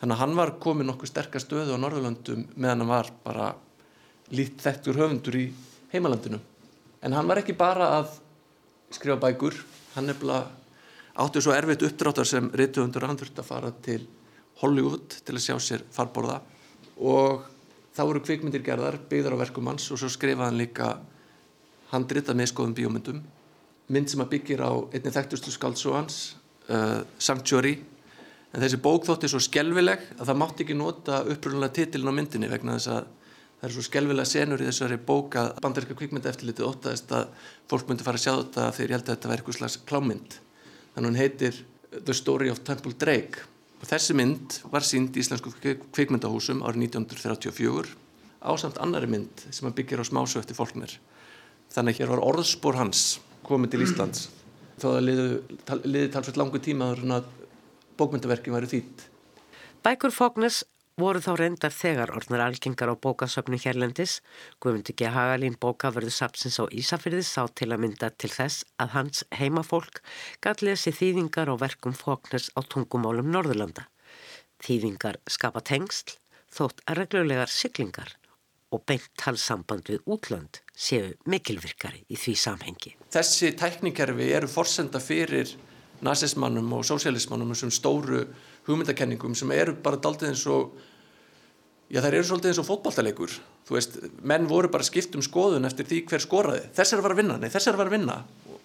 Þannig 0.00 0.16
að 0.16 0.22
hann 0.24 0.36
var 0.36 0.56
komið 0.60 0.88
nokkuð 0.88 1.12
sterkast 1.12 1.48
stöðu 1.48 1.76
á 1.76 1.80
Norðurlöndum 1.80 2.48
meðan 2.56 2.82
hann 2.82 2.90
var 2.90 3.12
bara 3.24 3.52
lít 4.32 4.60
þektur 4.64 4.98
höfundur 5.00 5.36
í 5.38 5.46
heimalandinu. 5.92 6.40
En 7.04 7.14
hann 7.16 7.28
var 7.28 7.40
ekki 7.42 7.54
bara 7.56 7.92
að 8.00 8.16
skrifa 8.96 9.18
bækur. 9.20 9.56
Hann 9.94 10.08
nefnilega 10.08 10.48
áttu 11.22 11.42
svo 11.44 11.52
erfitt 11.52 11.84
uppdráttar 11.84 12.28
sem 12.28 12.50
reytuhundur 12.56 13.06
hann 13.06 13.18
þurfti 13.20 13.42
að 13.42 13.48
fara 13.48 13.72
til 13.84 14.02
Hollywood 14.62 15.18
til 15.24 15.36
að 15.36 15.44
sjá 15.44 15.56
sér 15.60 15.84
farborða. 15.92 16.40
Og 17.02 17.44
þá 17.92 18.02
voru 18.08 18.22
kvikmyndir 18.24 18.64
gerðar 18.64 18.98
byggðar 19.10 19.36
á 19.36 19.42
verkum 19.42 19.68
hans 19.68 19.90
og 19.92 20.00
svo 20.00 20.10
skrifaði 20.12 20.48
hann 20.48 20.60
líka 20.60 20.90
handritað 21.92 22.38
með 22.38 22.52
skoðum 22.52 22.76
bíómyndum. 22.78 23.22
Mynd 23.92 24.12
sem 24.12 24.22
að 24.24 24.30
byggir 24.36 24.62
á 24.64 24.72
einni 24.94 25.12
þekktustu 25.12 25.52
skáldsó 25.52 25.96
hans 25.96 26.20
uh, 26.70 27.02
Sanctuary. 27.18 27.76
En 28.52 28.60
þessi 28.60 28.80
bók 28.84 29.04
þótti 29.08 29.28
svo 29.32 29.40
skjelvileg 29.42 30.06
að 30.18 30.28
það 30.28 30.40
mátti 30.40 30.64
ekki 30.64 30.76
nota 30.76 31.22
upprunnulega 31.24 31.76
titilin 31.80 32.12
á 32.12 32.16
myndinni 32.16 32.50
vegna 32.52 32.76
þess 32.76 32.92
að 32.92 33.10
það 33.62 33.68
er 33.68 33.74
svo 33.76 33.82
skelvilega 33.86 34.26
senur 34.26 34.62
í 34.62 34.66
þessari 34.66 34.96
bók 35.06 35.36
að 35.38 35.52
bandaríska 35.62 35.94
kvikmynda 35.94 36.32
eftirlitið 36.32 36.66
ótaðist 36.66 37.12
að 37.14 37.28
fólk 37.70 37.86
myndi 37.86 38.02
fara 38.02 38.18
að 38.18 38.24
sjá 38.24 38.32
þetta 38.32 38.64
þegar 38.74 38.90
ég 38.90 38.96
held 38.96 39.04
að 39.04 39.12
þetta 39.12 39.30
væri 39.30 39.38
eitthvað 39.38 39.58
slags 39.60 39.76
klámynd. 39.86 40.34
Þannig 40.96 41.12
hún 41.12 41.18
heitir 41.20 41.60
The 41.92 42.16
Story 42.18 42.50
of 42.50 42.64
Temple 42.66 42.96
Drake. 42.98 43.44
Og 43.78 43.86
þessi 43.86 44.16
mynd 44.18 44.56
var 44.72 44.86
sínd 44.86 45.14
í 45.14 45.22
Íslensku 45.22 45.52
kvikmyndahúsum 45.94 46.64
árið 46.66 46.88
1934 46.88 47.94
ásamt 48.42 48.82
annari 48.82 49.06
mynd 49.06 49.46
sem 49.54 49.70
að 49.70 49.76
byggja 49.78 50.02
á 50.02 50.10
smásöfti 50.10 50.42
eftir 50.42 50.58
fólknir 50.58 50.96
þannig 51.70 51.94
að 51.94 52.02
hér 52.02 52.12
var 52.16 52.24
orðspór 52.26 52.80
hans 52.80 53.04
komið 53.46 53.76
til 53.76 53.84
Íslands. 53.86 54.26
Þó 54.82 54.88
að 54.96 55.06
liði, 55.06 56.08
talsveit 56.10 56.40
langu 56.40 56.58
tíma 56.58 56.90
að 56.98 57.30
bókmyndaverkin 57.94 58.58
væri 58.58 58.70
þýtt 58.74 59.06
Bækur 59.82 60.14
Fóknes 60.14 60.62
voru 61.00 61.22
þá 61.24 61.32
reyndar 61.38 61.72
þegar 61.74 62.12
orðnar 62.14 62.44
algengar 62.46 62.92
á 62.92 62.96
bókasöfnu 62.96 63.58
hérlendis. 63.62 64.20
Guðmundi 64.60 64.94
G. 64.96 65.08
Hagalín 65.12 65.56
bókaförðu 65.60 66.12
sapsins 66.12 66.60
á 66.60 66.68
Ísafyrði 66.68 67.24
sá 67.26 67.46
til 67.48 67.72
að 67.72 67.84
mynda 67.84 68.10
til 68.12 68.32
þess 68.32 68.66
að 68.82 68.94
hans 68.96 69.24
heimafólk 69.32 70.02
gæti 70.44 70.68
lesi 70.68 70.92
þýðingar 70.92 71.52
og 71.52 71.62
verkum 71.64 71.96
fókners 71.96 72.50
á 72.52 72.60
tungumálum 72.60 73.32
Norðurlanda. 73.32 73.88
Þýðingar 74.62 75.18
skapa 75.30 75.62
tengsl, 75.64 76.18
þótt 76.52 76.84
reglulegar 76.86 77.50
syklingar 77.50 78.16
og 78.72 78.84
beint 78.88 79.10
talsamband 79.20 79.88
við 79.90 80.06
útlönd 80.08 80.62
séu 80.72 81.12
mikilvirkari 81.28 82.06
í 82.08 82.16
því 82.16 82.34
samhengi. 82.38 82.94
Þessi 83.12 83.52
tæknikerfi 83.58 84.30
eru 84.32 84.48
forsenda 84.48 85.00
fyrir 85.02 85.52
nazismannum 86.02 86.72
og 86.76 86.86
sósialismannum 86.88 87.54
sem 87.56 87.70
stóru 87.70 88.24
hugmyndakenningum 88.68 89.34
sem 89.38 89.50
eru 89.54 89.74
bara 89.82 90.00
daldið 90.00 90.32
eins 90.32 90.44
og 90.50 90.76
já 91.92 92.00
þær 92.00 92.14
eru 92.14 92.28
svolítið 92.28 92.52
eins 92.52 92.62
og 92.62 92.68
fótballtalegur 92.68 93.40
þú 93.66 93.76
veist, 93.76 93.98
menn 94.26 94.48
voru 94.50 94.70
bara 94.72 94.86
skipt 94.86 95.16
um 95.16 95.24
skoðun 95.24 95.68
eftir 95.68 95.88
því 95.88 96.02
hver 96.10 96.22
skoraði, 96.22 96.62
þess 96.76 96.92
er 96.92 97.00
að 97.00 97.06
vera 97.06 97.16
að 97.16 97.22
vinna 97.22 97.38
nei, 97.40 97.50
þess 97.52 97.68
er 97.68 97.76
að 97.76 97.82
vera 97.82 97.92
að 97.92 97.96
vinna. 97.96 98.16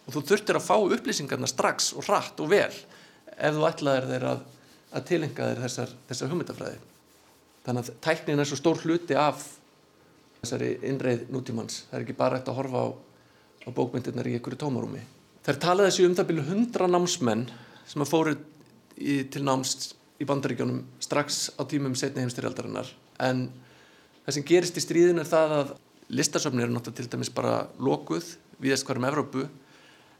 Og 0.07 0.15
þú 0.15 0.23
þurftir 0.29 0.57
að 0.57 0.65
fá 0.65 0.75
upplýsingarna 0.77 1.49
strax 1.51 1.89
og 1.97 2.07
hratt 2.07 2.39
og 2.43 2.51
vel 2.51 2.71
ef 3.37 3.57
þú 3.57 3.65
ætlaðir 3.67 4.07
þeir 4.11 4.25
að, 4.31 4.45
að 4.95 5.07
tilenga 5.09 5.49
þeir 5.51 5.61
þessar, 5.65 5.93
þessar 6.09 6.31
hugmyndafræði. 6.31 6.79
Þannig 7.67 7.83
að 7.83 7.99
tæknin 8.07 8.41
er 8.41 8.49
svo 8.49 8.59
stór 8.59 8.81
hluti 8.85 9.17
af 9.19 9.43
þessari 10.39 10.71
innreið 10.87 11.27
nútímans. 11.33 11.83
Það 11.89 11.99
er 11.99 12.05
ekki 12.05 12.17
bara 12.17 12.39
eftir 12.39 12.53
að 12.53 12.59
horfa 12.61 12.83
á, 12.83 12.87
á 13.67 13.69
bókmyndirnar 13.75 14.29
í 14.31 14.37
einhverju 14.37 14.61
tómarúmi. 14.63 15.03
Þær 15.43 15.59
talaði 15.63 15.91
þessi 15.91 16.07
um 16.07 16.15
það 16.15 16.29
byrju 16.31 16.45
hundra 16.47 16.87
námsmenn 16.91 17.43
sem 17.87 18.03
að 18.03 18.11
fóru 18.13 18.37
í, 18.97 19.23
til 19.31 19.43
námst 19.45 19.93
í 20.21 20.25
bandaríkjónum 20.27 20.81
strax 21.03 21.51
á 21.57 21.61
tímum 21.69 21.95
setni 21.97 22.23
heimstyrjaldarinnar 22.25 22.89
en 23.23 23.47
það 24.25 24.37
sem 24.37 24.47
gerist 24.47 24.79
í 24.79 24.83
stríðin 24.83 25.21
er 25.21 25.29
það 25.29 25.55
að 25.59 25.71
listasöfni 26.17 26.63
eru 26.65 26.73
náttúrulega 26.73 27.03
til 27.03 27.13
dæmis 27.13 27.33
bara 27.33 27.67
lokuð 27.79 28.35
viðast 28.63 28.87
hverjum 28.87 29.07
Evrópu 29.09 29.45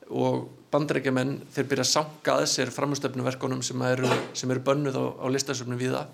og 0.08 0.48
bandaríkjamenn 0.72 1.34
þeir 1.52 1.70
byrja 1.72 1.86
að 1.88 1.92
sanga 1.92 2.38
að 2.38 2.48
sér 2.52 2.72
framstöfnuverkonum 2.72 3.64
sem 3.66 3.82
eru, 3.88 4.10
sem 4.38 4.52
eru 4.52 4.64
bönnuð 4.64 5.00
á, 5.00 5.06
á 5.24 5.26
listasöfnum 5.34 5.80
viða 5.80 6.06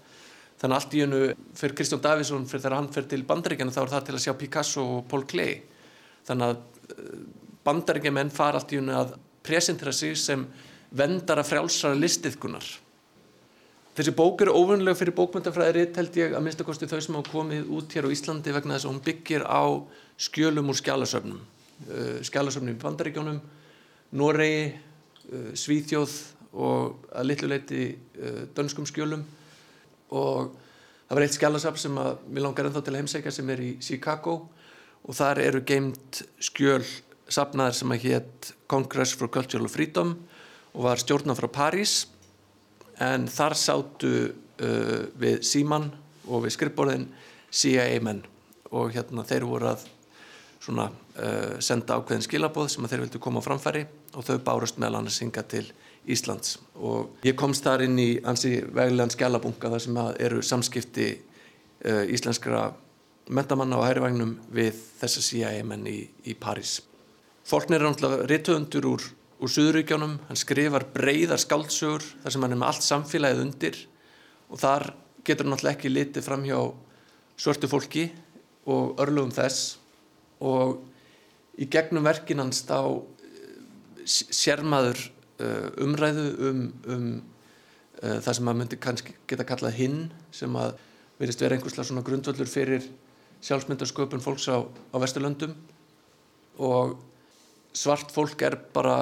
þannig 0.62 0.78
allt 0.78 0.96
í 0.96 1.02
hennu 1.04 1.22
fyrir 1.60 1.76
Kristján 1.78 2.02
Davísson 2.04 2.46
fyrir 2.48 2.64
þegar 2.64 2.78
hann 2.78 2.92
fyrir 2.94 3.10
til 3.12 3.24
bandaríkjana 3.28 3.74
þá 3.76 3.82
er 3.84 3.94
það 3.94 4.06
til 4.08 4.16
að 4.16 4.24
sjá 4.26 4.34
Picasso 4.40 4.84
og 4.98 5.08
Paul 5.12 5.26
Klee. 5.28 5.58
Þannig 6.28 6.54
að 6.54 6.94
eh, 6.96 7.18
bandaríkjamenn 7.68 8.32
fara 8.34 8.62
allt 8.62 8.72
í 8.72 8.80
hennu 8.80 8.96
að 8.96 9.18
presentera 9.44 9.92
sig 9.96 10.16
sem 10.20 10.46
vendara 10.94 11.44
frjálsara 11.46 11.98
listiðkunar. 11.98 12.66
Þessi 13.94 14.14
bók 14.18 14.42
eru 14.42 14.56
óvunlega 14.58 14.98
fyrir 14.98 15.14
bókmyndafræðri 15.18 15.86
held 15.94 16.16
ég 16.18 16.32
að 16.34 16.46
minnstakosti 16.46 16.90
þau 16.90 17.00
sem 17.06 17.18
hafa 17.18 17.30
komið 17.30 17.68
út 17.78 17.94
hér 17.94 18.08
á 18.10 18.14
Íslandi 18.14 18.54
vegna 18.56 18.78
þess 18.78 18.88
að 18.88 18.94
hún 18.94 19.04
byggir 19.06 19.46
á 19.46 19.64
skjölum 20.18 20.72
úr 20.74 20.80
skjálasöfnum. 20.80 21.44
Uh, 21.84 22.18
skjálasöfnum 22.26 22.74
í 22.74 22.82
Bandaríkjónum, 22.82 23.38
Noregi, 24.18 24.66
uh, 25.30 25.52
Svíþjóð 25.58 26.18
og 26.54 27.06
að 27.14 27.30
litlu 27.30 27.52
leiti 27.52 27.86
uh, 27.94 28.44
dönskum 28.58 28.90
skjölum 28.90 29.22
og 30.14 30.54
það 31.06 31.16
var 31.18 31.26
eitt 31.28 31.38
skjálasöfn 31.38 31.86
sem 31.86 32.02
að 32.02 32.12
við 32.30 32.46
langar 32.48 32.70
ennþá 32.70 32.82
til 32.82 32.94
að 32.96 33.02
heimsækja 33.02 33.38
sem 33.38 33.54
er 33.54 33.62
í 33.62 33.72
Chicago 33.82 34.40
og 35.04 35.18
þar 35.18 35.42
eru 35.46 35.62
geimt 35.70 36.24
skjöl 36.42 36.82
safnaðar 37.30 37.78
sem 37.78 37.94
að 37.94 38.06
hétt 38.08 38.54
Congress 38.70 39.14
for 39.18 39.30
Cultural 39.34 39.70
Freedom 39.70 40.18
og 40.74 40.86
var 40.88 41.02
stjórnað 41.02 41.40
frá 41.42 41.50
París 41.54 41.96
en 43.02 43.28
þar 43.32 43.56
sátu 43.58 44.14
uh, 44.30 45.04
við 45.20 45.42
Síman 45.46 45.90
og 46.28 46.46
við 46.46 46.56
skrippborðin 46.58 47.08
CIA 47.54 47.88
menn 48.04 48.24
og 48.74 48.94
hérna 48.96 49.26
þeir 49.28 49.46
voru 49.46 49.70
að 49.74 49.86
svona, 50.64 50.88
uh, 50.90 51.58
senda 51.62 52.00
ákveðin 52.00 52.26
skilabóð 52.26 52.72
sem 52.74 52.88
þeir 52.90 53.06
vildu 53.06 53.22
koma 53.22 53.44
á 53.44 53.46
framfæri 53.46 53.84
og 54.14 54.26
þau 54.26 54.38
bárust 54.46 54.80
meðal 54.82 55.02
annars 55.02 55.20
synga 55.22 55.44
til 55.46 55.66
Íslands 56.04 56.58
og 56.76 57.20
ég 57.28 57.38
komst 57.40 57.66
þar 57.66 57.86
inn 57.86 58.00
í 58.02 58.10
ansi 58.28 58.58
veglegan 58.66 59.14
skjálabunga 59.14 59.74
þar 59.76 59.84
sem 59.84 60.00
eru 60.26 60.42
samskipti 60.44 61.10
uh, 61.14 62.04
íslenskra 62.10 62.72
mentamanna 63.30 63.80
á 63.80 63.88
hærivagnum 63.88 64.36
við 64.52 64.80
þessa 65.00 65.22
CIA 65.24 65.64
menn 65.68 65.86
í, 65.88 66.00
í 66.28 66.34
París. 66.36 66.82
Fólknir 67.48 67.80
er 67.80 67.88
náttúrulega 67.88 68.28
rittuðundur 68.28 68.88
úr 68.88 69.06
úr 69.44 69.52
Suðuríkjónum, 69.52 70.16
hann 70.30 70.40
skrifar 70.40 70.86
breyðar 70.94 71.42
skáldsögur 71.42 72.04
þar 72.24 72.34
sem 72.36 72.46
hann 72.46 72.56
er 72.56 72.60
með 72.62 72.70
allt 72.70 72.86
samfélagið 72.86 73.42
undir. 73.44 73.80
Og 74.48 74.62
þar 74.62 74.86
getur 75.28 75.48
hann 75.48 75.56
náttúrulega 75.56 75.76
ekki 75.76 75.92
litið 75.92 76.24
fram 76.24 76.46
hjá 76.48 76.60
svörtu 77.36 77.68
fólki 77.68 78.06
og 78.72 79.02
örlugum 79.04 79.34
þess. 79.36 79.76
Og 80.44 80.80
í 81.60 81.68
gegnum 81.72 82.08
verkin 82.08 82.40
hans 82.40 82.64
þá 82.70 82.80
eh, 82.88 84.08
sérmaður 84.08 85.00
uh, 85.44 85.70
umræðu 85.84 86.28
um, 86.48 86.66
um 86.88 87.06
uh, 88.00 88.20
það 88.24 88.34
sem 88.38 88.48
maður 88.48 88.62
myndi 88.64 88.82
kannski 88.88 89.16
geta 89.28 89.48
kallað 89.48 89.80
hinn 89.82 90.04
sem 90.32 90.56
að 90.60 90.78
verist 91.20 91.44
vera 91.44 91.58
einhverslega 91.58 91.90
svona 91.90 92.06
grundvöldur 92.06 92.50
fyrir 92.50 92.88
sjálfsmyndarsköpun 93.44 94.24
fólks 94.24 94.48
á, 94.48 94.64
á 94.64 94.96
Vesturlöndum. 95.04 95.58
Og 96.64 96.96
svart 97.74 98.14
fólk 98.14 98.42
er 98.46 98.58
bara 98.74 98.98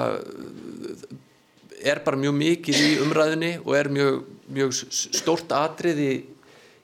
er 1.82 2.02
bara 2.04 2.18
mjög 2.18 2.36
mikið 2.38 2.82
í 2.82 2.90
umræðinni 3.02 3.52
og 3.64 3.74
er 3.76 3.90
mjög, 3.92 4.22
mjög 4.52 4.76
stórt 4.92 5.52
atriði 5.56 6.12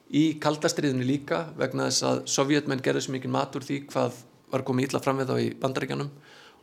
í 0.09 0.23
kaldastriðinu 0.41 1.05
líka 1.05 1.45
vegna 1.57 1.87
þess 1.89 2.05
að 2.09 2.21
sovjetmenn 2.33 2.83
gerði 2.83 3.05
svo 3.05 3.15
mikið 3.15 3.33
matur 3.33 3.65
því 3.65 3.81
hvað 3.91 4.21
var 4.49 4.65
komið 4.67 4.89
ítla 4.89 5.01
fram 5.03 5.21
við 5.21 5.31
þá 5.31 5.35
í 5.43 5.49
bandaríkjanum 5.61 6.09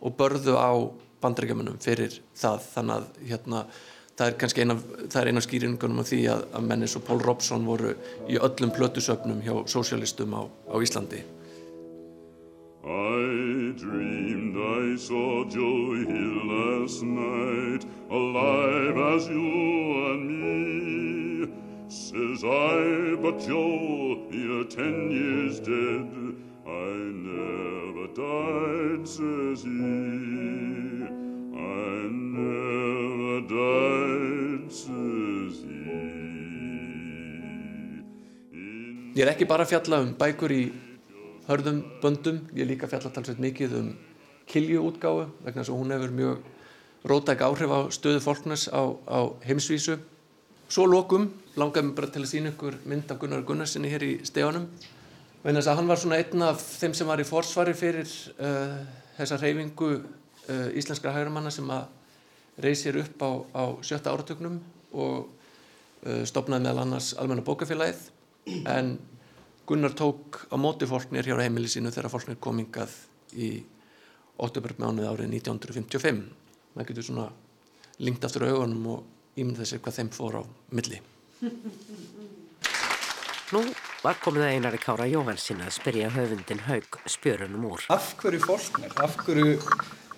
og 0.03 0.17
börðu 0.19 0.57
á 0.59 0.73
bandaríkjamanum 1.23 1.79
fyrir 1.83 2.19
það. 2.37 2.67
Þannig 2.75 2.97
að 2.97 3.07
hérna, 3.31 3.63
það 4.19 4.27
er 4.27 4.37
kannski 4.43 4.67
eina, 4.67 4.77
eina 5.23 5.45
skýringunum 5.45 6.03
af 6.03 6.11
því 6.11 6.21
að, 6.35 6.45
að 6.59 6.69
menni 6.73 6.91
svo 6.91 7.03
Pól 7.07 7.23
Robson 7.23 7.65
voru 7.69 7.95
í 8.29 8.37
öllum 8.37 8.75
plötusöfnum 8.77 9.41
hjá 9.47 9.55
sósialistum 9.71 10.37
á, 10.37 10.43
á 10.45 10.77
Íslandi 10.83 11.23
I 12.87 13.73
dreamed 13.77 14.57
I 14.57 14.95
saw 14.97 15.45
Joe 15.45 16.07
Hill 16.07 16.47
last 16.47 17.03
night, 17.03 17.85
alive 18.09 18.97
as 19.15 19.27
you 19.27 20.07
and 20.07 20.25
me. 20.41 21.53
Says 21.89 22.45
I, 22.45 23.17
but 23.21 23.41
Joe, 23.41 24.23
you're 24.31 24.65
ten 24.71 25.11
years 25.11 25.59
dead. 25.59 26.07
I 26.65 26.95
never 27.27 28.07
died, 28.15 29.03
says 29.09 29.63
he. 29.65 31.11
I 31.59 32.07
never 32.39 33.41
died, 33.51 34.71
says 34.71 35.59
he. 35.59 35.75
In 38.53 39.13
Ég 39.17 39.27
er 39.27 39.35
ekki 39.35 39.47
bara 39.51 39.67
að 39.67 39.75
fjalla 39.75 40.05
um 40.07 40.15
bækur 40.15 40.55
í 40.55 40.65
hörðum 41.47 41.81
böndum, 42.03 42.43
ég 42.55 42.69
líka 42.69 42.87
að 42.87 42.97
fjalla 42.97 43.15
talsveit 43.15 43.41
mikið 43.43 43.79
um 43.79 43.89
kilju 44.51 44.83
útgáfu 44.89 45.27
vegna 45.45 45.63
þess 45.63 45.73
að 45.73 45.81
hún 45.81 45.95
hefur 45.95 46.15
mjög 46.15 46.45
rótæk 47.07 47.43
áhrif 47.47 47.71
á 47.71 47.81
stöðu 47.95 48.21
fólknars 48.23 48.67
á, 48.71 48.83
á 49.07 49.19
heimsvísu. 49.47 49.99
Svo 50.69 50.87
lokum 50.91 51.31
langaði 51.55 51.87
mig 51.87 51.97
bara 51.99 52.11
til 52.11 52.25
að 52.25 52.31
sína 52.33 52.53
ykkur 52.53 52.79
mynd 52.91 53.11
af 53.11 53.21
Gunnar 53.23 53.45
Gunnarsinni 53.47 53.91
hér 53.91 54.03
í 54.03 54.13
stegunum 54.27 54.67
vegna 55.45 55.61
þess 55.61 55.71
að 55.71 55.79
hann 55.79 55.91
var 55.91 56.01
svona 56.03 56.19
einn 56.19 56.43
af 56.43 56.63
þeim 56.81 56.95
sem 56.99 57.07
var 57.07 57.23
í 57.23 57.27
forsvari 57.29 57.75
fyrir 57.79 58.11
uh, 58.43 58.81
þessa 59.19 59.39
reyfingu 59.39 59.91
uh, 59.95 60.69
íslenskra 60.75 61.15
hægurumanna 61.15 61.53
sem 61.55 61.71
að 61.71 61.87
reysir 62.65 62.99
upp 62.99 63.23
á, 63.23 63.31
á 63.55 63.65
sjötta 63.87 64.11
áratögnum 64.11 64.59
og 64.97 65.29
uh, 65.29 66.25
stopnaði 66.27 66.67
meðal 66.67 66.83
annars 66.83 67.13
almenna 67.21 67.47
bókafélagið. 67.47 68.09
En 68.67 68.97
Gunnar 69.67 69.95
tók 69.99 70.47
á 70.47 70.57
móti 70.61 70.87
fólknir 70.87 71.27
hér 71.27 71.41
á 71.43 71.45
heimili 71.47 71.69
sínu 71.71 71.91
þegar 71.91 72.13
fólknir 72.13 72.39
komingað 72.39 72.93
í 73.35 73.51
óttubergmánuð 74.39 75.09
árið 75.11 75.33
1955 75.41 76.23
maður 76.77 76.89
getur 76.93 77.07
svona 77.09 77.27
lingt 77.99 78.25
aftur 78.29 78.47
augunum 78.51 78.87
og 78.95 79.39
ímyndið 79.41 79.71
sér 79.73 79.83
hvað 79.83 79.99
þeim 79.99 80.11
fór 80.15 80.39
á 80.39 80.43
milli 80.77 81.01
Nú 83.55 83.61
var 84.03 84.17
komið 84.23 84.43
að 84.43 84.53
Einari 84.57 84.79
Kára 84.83 85.07
Jóhannsson 85.07 85.61
að 85.63 85.75
spyrja 85.77 86.09
höfundin 86.15 86.63
Haug 86.67 86.97
spjörunum 87.11 87.67
úr. 87.69 87.85
Af 87.95 88.09
hverju 88.19 88.41
fólknir? 88.43 88.91
Af 89.03 89.15
hverju, 89.21 89.53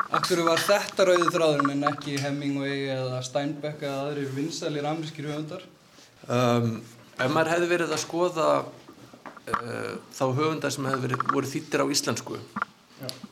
af 0.09 0.25
hverju 0.25 0.47
var 0.47 0.63
þetta 0.65 1.07
rauðið 1.09 1.35
þráðurinn 1.35 1.75
en 1.75 1.89
ekki 1.91 2.17
Hemingway 2.23 2.87
eða 2.95 3.21
Steinbeck 3.27 3.85
eða 3.85 4.07
aðrir 4.07 4.33
vinsælir 4.37 4.89
amerískir 4.89 5.29
höfundar? 5.29 5.67
um, 6.25 6.79
Ef 7.19 7.35
maður 7.35 7.53
hefði 7.53 7.71
verið 7.75 7.93
að 7.97 8.03
skoða 8.07 8.49
uh, 9.53 9.95
þá 10.15 10.25
höfundar 10.39 10.75
sem 10.75 10.87
hefði 10.89 11.07
verið, 11.09 11.25
voru 11.35 11.51
þýttir 11.53 11.85
á 11.85 11.87
íslensku 11.95 12.41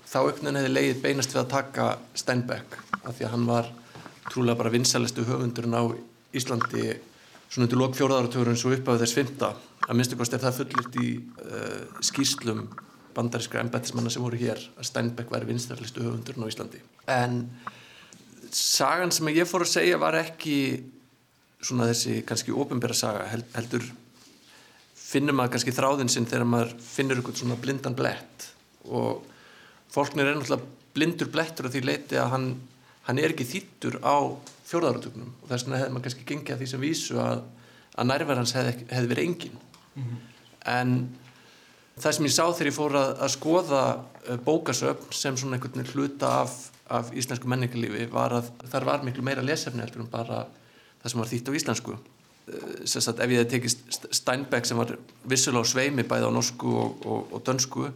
þá 0.06 0.16
auknin 0.22 0.56
hefði 0.60 0.72
leið 0.72 1.00
beinast 1.02 1.34
við 1.34 1.42
að 1.42 1.50
taka 1.52 1.86
Steinbeck 2.16 2.76
af 3.02 3.16
því 3.18 3.26
að 3.26 3.32
hann 3.34 3.46
var 3.48 3.70
trúlega 4.30 4.58
bara 4.60 4.72
vinsælistu 4.74 5.24
höfundurinn 5.26 5.74
á 5.78 5.82
Íslandi 6.36 6.88
svona 7.48 7.68
til 7.70 7.78
lok 7.78 7.94
fjóraðaratugurinn 7.98 8.58
svo 8.58 8.72
upp 8.74 8.88
af 8.92 9.00
þess 9.02 9.16
fymta 9.16 9.52
að 9.86 9.94
minnstu 9.98 10.18
kost 10.18 10.34
er 10.34 10.42
það 10.42 10.56
fullirt 10.60 10.98
í 11.02 11.08
uh, 11.16 12.00
skýrslum 12.04 12.64
bandarískra 13.16 13.62
embættismanna 13.64 14.10
sem 14.12 14.22
voru 14.24 14.38
hér 14.40 14.60
að 14.76 14.88
Steinbeck 14.90 15.30
væri 15.32 15.48
vinsælistu 15.48 16.02
höfundurinn 16.04 16.44
á 16.44 16.50
Íslandi. 16.52 16.82
En 17.08 17.38
sagan 18.52 19.12
sem 19.14 19.30
ég 19.32 19.48
fór 19.48 19.64
að 19.64 19.72
segja 19.72 20.00
var 20.02 20.18
ekki 20.20 20.58
svona 21.64 21.88
þessi 21.88 22.18
kannski 22.28 22.52
ofinbæra 22.52 22.94
saga 22.94 23.24
hel- 23.30 23.46
heldur 23.54 23.86
finnur 25.16 25.36
maður 25.36 25.56
kannski 25.56 25.74
þráðin 25.76 26.12
sinn 26.12 26.28
þegar 26.30 26.48
maður 26.52 26.72
finnur 26.84 27.20
eitthvað 27.20 27.40
svona 27.42 27.58
blindan 27.64 27.96
blett. 27.98 28.48
Og 28.86 29.24
fólknir 29.94 30.28
er 30.30 30.36
náttúrulega 30.38 30.74
blindur 30.96 31.28
blettur 31.32 31.68
að 31.68 31.74
því 31.76 31.82
leiti 31.88 32.16
að 32.20 32.30
hann, 32.32 32.46
hann 33.08 33.20
er 33.20 33.34
ekki 33.34 33.44
þýttur 33.50 33.98
á 34.04 34.16
fjórðaratugnum 34.66 35.28
og 35.42 35.50
þess 35.50 35.66
vegna 35.66 35.78
hefði 35.82 35.92
maður 35.94 36.06
kannski 36.08 36.24
gengið 36.30 36.54
að 36.56 36.62
því 36.62 36.68
sem 36.72 36.82
vísu 36.82 37.18
að, 37.22 37.42
að 37.96 38.08
nærverðans 38.10 38.54
hefði, 38.56 38.72
ekki- 38.74 38.88
hefði 38.96 39.10
verið 39.12 39.28
engin. 39.28 39.60
En 40.66 40.94
það 42.00 42.16
sem 42.16 42.26
ég 42.28 42.34
sá 42.34 42.44
þegar 42.48 42.70
ég 42.72 42.76
fór 42.76 42.96
að, 43.00 43.12
að 43.26 43.30
skoða 43.36 43.82
uh, 43.94 44.40
bókasöfn 44.48 45.14
sem 45.16 45.38
svona 45.38 45.56
einhvern 45.58 45.78
veginn 45.78 45.92
hluta 45.94 46.32
af, 46.42 46.56
af 46.98 47.12
íslensku 47.16 47.48
menningarlífi 47.52 48.08
var 48.12 48.34
að 48.40 48.50
þar 48.72 48.88
var 48.90 49.06
miklu 49.06 49.24
meira 49.26 49.44
lesefni 49.46 49.84
heldur 49.84 50.02
en 50.04 50.10
bara 50.12 50.42
það 51.02 51.12
sem 51.12 51.22
var 51.22 51.30
þýtt 51.30 51.48
á 51.52 51.56
íslensku 51.60 51.96
sagt 52.86 53.20
ef 53.20 53.32
ég 53.32 53.40
hefði 53.42 53.50
tekið 53.56 53.72
St- 53.74 54.10
Steinbeck 54.14 54.68
sem 54.68 54.78
var 54.78 54.92
vissulega 55.26 55.66
á 55.66 55.72
sveimi 55.72 56.04
bæði 56.06 56.28
á 56.30 56.32
norsku 56.34 56.74
og, 56.78 57.06
og, 57.06 57.32
og 57.34 57.42
dönsku 57.46 57.88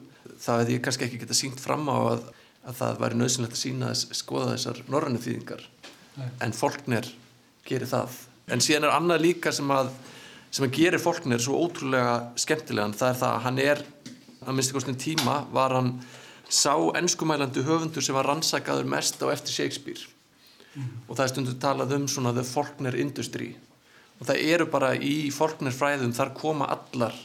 þá 0.43 0.51
hefði 0.61 0.77
ég 0.77 0.83
kannski 0.85 1.07
ekki 1.07 1.21
getað 1.23 1.39
sínt 1.39 1.63
fram 1.63 1.87
á 1.87 1.97
að, 2.17 2.25
að 2.67 2.81
það 2.81 3.01
væri 3.05 3.21
nöðsynlegt 3.21 3.55
að 3.57 3.63
sína 3.63 3.93
þess, 3.93 4.19
skoða 4.19 4.55
þessar 4.57 4.83
norrænu 4.91 5.23
þýðingar. 5.23 5.63
En 6.43 6.53
fólknir 6.57 7.07
gerir 7.69 7.91
það. 7.91 8.17
En 8.51 8.63
síðan 8.65 8.89
er 8.89 8.97
annað 8.97 9.23
líka 9.29 9.53
sem 9.55 9.71
að 9.71 9.93
sem 10.51 10.67
að 10.67 10.75
gerir 10.81 10.99
fólknir 10.99 11.39
svo 11.39 11.61
ótrúlega 11.63 12.15
skemmtilegan. 12.43 12.97
Það 12.99 13.13
er 13.13 13.19
það 13.21 13.35
að 13.37 13.45
hann 13.47 13.61
er 13.63 13.85
að 14.41 14.57
minnst 14.57 14.75
kostin 14.75 14.99
tíma 14.99 15.45
var 15.55 15.77
hann 15.77 15.93
sá 16.51 16.75
enskumælandi 16.99 17.63
höfundur 17.63 18.03
sem 18.03 18.17
var 18.19 18.27
rannsakaður 18.27 18.89
mest 18.91 19.23
á 19.23 19.31
eftir 19.31 19.55
Shakespeare. 19.55 20.03
Og 21.07 21.15
það 21.15 21.25
er 21.25 21.33
stundu 21.37 21.55
talað 21.63 21.95
um 21.95 22.09
svona 22.11 22.35
the 22.35 22.43
Faulkner 22.47 22.99
industry 22.99 23.53
og 24.21 24.29
það 24.29 24.43
eru 24.53 24.67
bara 24.71 24.93
í 24.97 25.31
Faulkner 25.33 25.75
fræðum 25.75 26.13
þar 26.17 26.35
koma 26.37 26.69
allar 26.75 27.17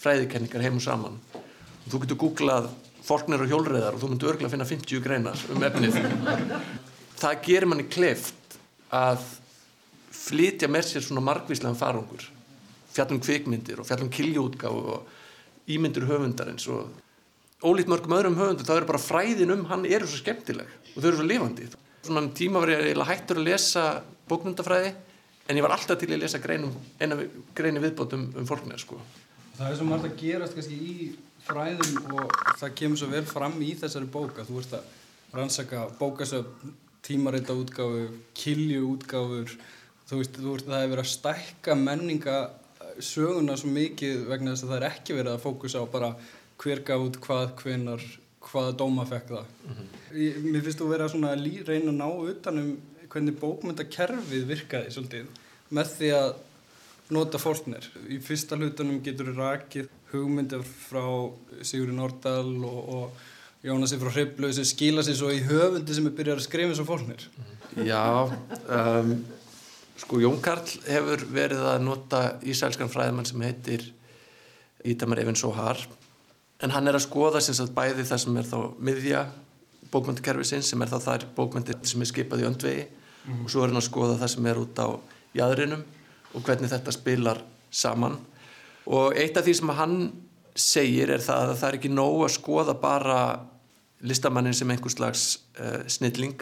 fræðikenningar 0.00 0.64
heim 0.64 0.76
og 0.80 0.84
saman. 0.84 1.16
Og 1.34 1.88
þú 1.92 2.02
getur 2.04 2.20
googlað 2.20 2.68
Faulkner 3.04 3.44
og 3.44 3.50
hjólreiðar 3.50 3.96
og 3.96 4.02
þú 4.02 4.10
myndir 4.12 4.30
örgulega 4.32 4.52
finna 4.52 4.68
50 4.68 5.02
greinar 5.04 5.40
um 5.52 5.64
efnið. 5.64 5.98
Það 7.20 7.40
gerir 7.48 7.68
manni 7.70 7.88
kleift 7.88 8.58
að 8.92 9.24
flytja 10.14 10.70
með 10.72 10.88
sér 10.88 11.04
svona 11.04 11.24
margvíslegan 11.24 11.78
farangur 11.78 12.28
fjallum 12.94 13.20
kvikmyndir 13.22 13.80
og 13.82 13.88
fjallum 13.88 14.10
kiljóutgáfu 14.12 14.94
og 14.94 15.70
ímyndir 15.70 16.06
höfundarins 16.08 16.68
og 16.70 16.92
ólíkt 17.64 17.90
mörgum 17.90 18.14
öðrum 18.18 18.38
höfundur 18.38 18.68
þá 18.68 18.76
eru 18.76 18.90
bara 18.92 19.02
fræðin 19.02 19.54
um 19.56 19.64
hann 19.70 19.86
eru 19.88 20.06
svo 20.06 20.20
skemmtileg 20.20 20.68
og 20.94 21.00
þau 21.00 21.08
eru 21.08 21.18
svo 21.18 21.26
lifandi. 21.28 21.68
Svona 22.04 22.22
um 22.24 22.30
tíma 22.36 22.60
var 22.62 22.74
ég 22.74 22.84
eiginlega 22.84 23.10
hættur 23.10 23.40
að 23.40 23.48
lesa 23.48 23.84
bókmyndafræði 24.30 24.94
en 25.48 25.56
ég 25.58 25.62
var 25.64 25.74
alltaf 25.76 25.98
til 26.00 26.08
að 26.14 26.22
lesa 26.24 26.38
greinum, 26.40 26.72
eina 27.00 27.16
vi- 27.18 27.28
greini 27.54 27.80
viðbótum 27.82 28.30
um 28.36 28.46
fólknir 28.48 28.78
sko. 28.80 28.98
Það 29.58 29.70
er 29.70 29.76
svo 29.76 29.84
margt 29.88 30.04
að 30.08 30.16
gerast 30.18 30.54
kannski 30.56 30.78
í 30.80 31.12
fræðum 31.46 32.14
og 32.16 32.32
það 32.58 32.74
kemur 32.80 32.96
svo 32.98 33.08
vel 33.12 33.24
fram 33.28 33.60
í 33.62 33.74
þessari 33.78 34.08
bóka. 34.10 34.44
Þú 34.48 34.58
ert 34.62 34.72
að 34.78 34.82
rannsaka 35.34 35.84
bókasöfn, 36.00 36.72
tímarita 37.04 37.52
útgáfu, 37.52 38.08
kilju 38.34 38.80
útgáfur. 38.96 39.52
Þú 40.08 40.16
veist, 40.20 40.32
þú 40.40 40.50
veist, 40.54 40.66
það 40.66 40.82
er 40.82 40.88
verið 40.92 41.04
að 41.04 41.12
stækka 41.12 41.74
menninga 41.76 42.38
söguna 43.00 43.56
svo 43.56 43.70
mikið 43.74 44.26
vegna 44.28 44.52
þess 44.54 44.64
að 44.66 44.72
það 44.72 44.76
er 44.80 44.88
ekki 44.90 45.16
verið 45.18 45.32
að 45.34 45.44
fókusa 45.44 45.80
á 45.82 45.86
bara 45.90 46.10
hver 46.62 46.82
gaf 46.86 47.00
út 47.08 47.16
hvað, 47.24 47.54
hvenar, 47.62 48.02
hvaða 48.44 48.74
dóma 48.78 49.06
fekk 49.08 49.28
það. 49.32 49.46
Ég, 50.14 50.36
mér 50.44 50.62
finnst 50.62 50.78
þú 50.82 51.08
svona 51.08 51.32
að 51.34 51.46
reyna 51.66 51.90
að 51.90 51.98
ná 51.98 52.08
utanum 52.30 52.76
hvernig 53.14 53.36
bókmyndakerfið 53.38 54.48
virkaði 54.48 54.90
svolítið 54.90 55.28
með 55.74 55.92
því 55.98 56.10
að 56.18 56.32
nota 57.14 57.38
fólknir. 57.38 57.86
Í 58.10 58.18
fyrsta 58.24 58.58
hlutunum 58.58 58.98
getur 59.04 59.30
við 59.30 59.40
rakið 59.42 59.92
hugmyndir 60.10 60.64
frá 60.64 61.04
Sigurinn 61.62 62.00
Nordal 62.00 62.50
og, 62.66 62.80
og 62.96 63.64
Jónasi 63.64 63.96
frá 64.00 64.10
Hriblu 64.12 64.50
sem 64.52 64.66
skila 64.68 65.04
sér 65.04 65.18
svo 65.18 65.30
í 65.32 65.42
höfundi 65.44 65.94
sem 65.96 66.06
er 66.08 66.16
byrjað 66.16 66.40
að 66.40 66.46
skrifa 66.48 66.78
og 66.82 66.88
fólknir. 66.88 67.26
Já 67.80 68.28
um, 68.28 69.14
sko 70.00 70.20
Jón 70.20 70.40
Karl 70.44 70.66
hefur 70.88 71.24
verið 71.32 71.62
að 71.70 71.84
nota 71.86 72.24
ísælskan 72.44 72.92
fræðimann 72.92 73.28
sem 73.28 73.46
heitir 73.46 73.86
Ítamar 74.84 75.22
Evin 75.22 75.38
Sohar 75.38 75.80
en 76.60 76.74
hann 76.74 76.90
er 76.90 76.98
að 76.98 77.06
skoða 77.06 77.40
sem 77.44 77.56
sagt 77.56 77.74
bæði 77.76 78.04
það 78.08 78.22
sem 78.24 78.36
er 78.40 78.50
þá 78.50 78.58
miðja 78.84 79.24
bókmyndakerfisins 79.94 80.68
sem 80.70 80.82
er 80.82 80.92
þá 80.92 80.98
þær 81.06 81.26
bókmyndir 81.36 81.80
sem 81.86 82.02
er 82.02 82.10
skipað 82.10 82.44
í 82.44 82.48
öndvegi 82.50 82.84
og 83.24 83.48
svo 83.48 83.64
er 83.64 83.72
hann 83.72 83.80
að 83.80 83.88
skoða 83.88 84.18
það 84.20 84.32
sem 84.34 84.48
er 84.50 84.60
út 84.60 84.80
á 84.80 84.88
jæðrinum 85.34 85.82
og 86.34 86.44
hvernig 86.44 86.70
þetta 86.72 86.94
spilar 86.94 87.40
saman. 87.74 88.18
Og 88.84 89.16
eitt 89.16 89.38
af 89.38 89.46
því 89.46 89.54
sem 89.58 89.72
hann 89.78 89.96
segir 90.54 91.10
er 91.14 91.22
það 91.24 91.54
að 91.54 91.58
það 91.60 91.68
er 91.68 91.78
ekki 91.78 91.92
nóg 91.92 92.24
að 92.26 92.34
skoða 92.36 92.76
bara 92.78 93.18
listamannin 94.04 94.56
sem 94.56 94.70
einhvers 94.70 94.98
slags 94.98 95.24
uh, 95.56 95.82
snilling. 95.90 96.36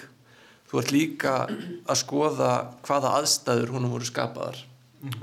Þú 0.69 0.81
ert 0.81 0.93
líka 0.95 1.35
að 1.47 2.01
skoða 2.01 2.53
hvaða 2.85 3.17
aðstæður 3.21 3.75
honum 3.77 3.95
voru 3.95 4.09
skapaðar. 4.09 4.59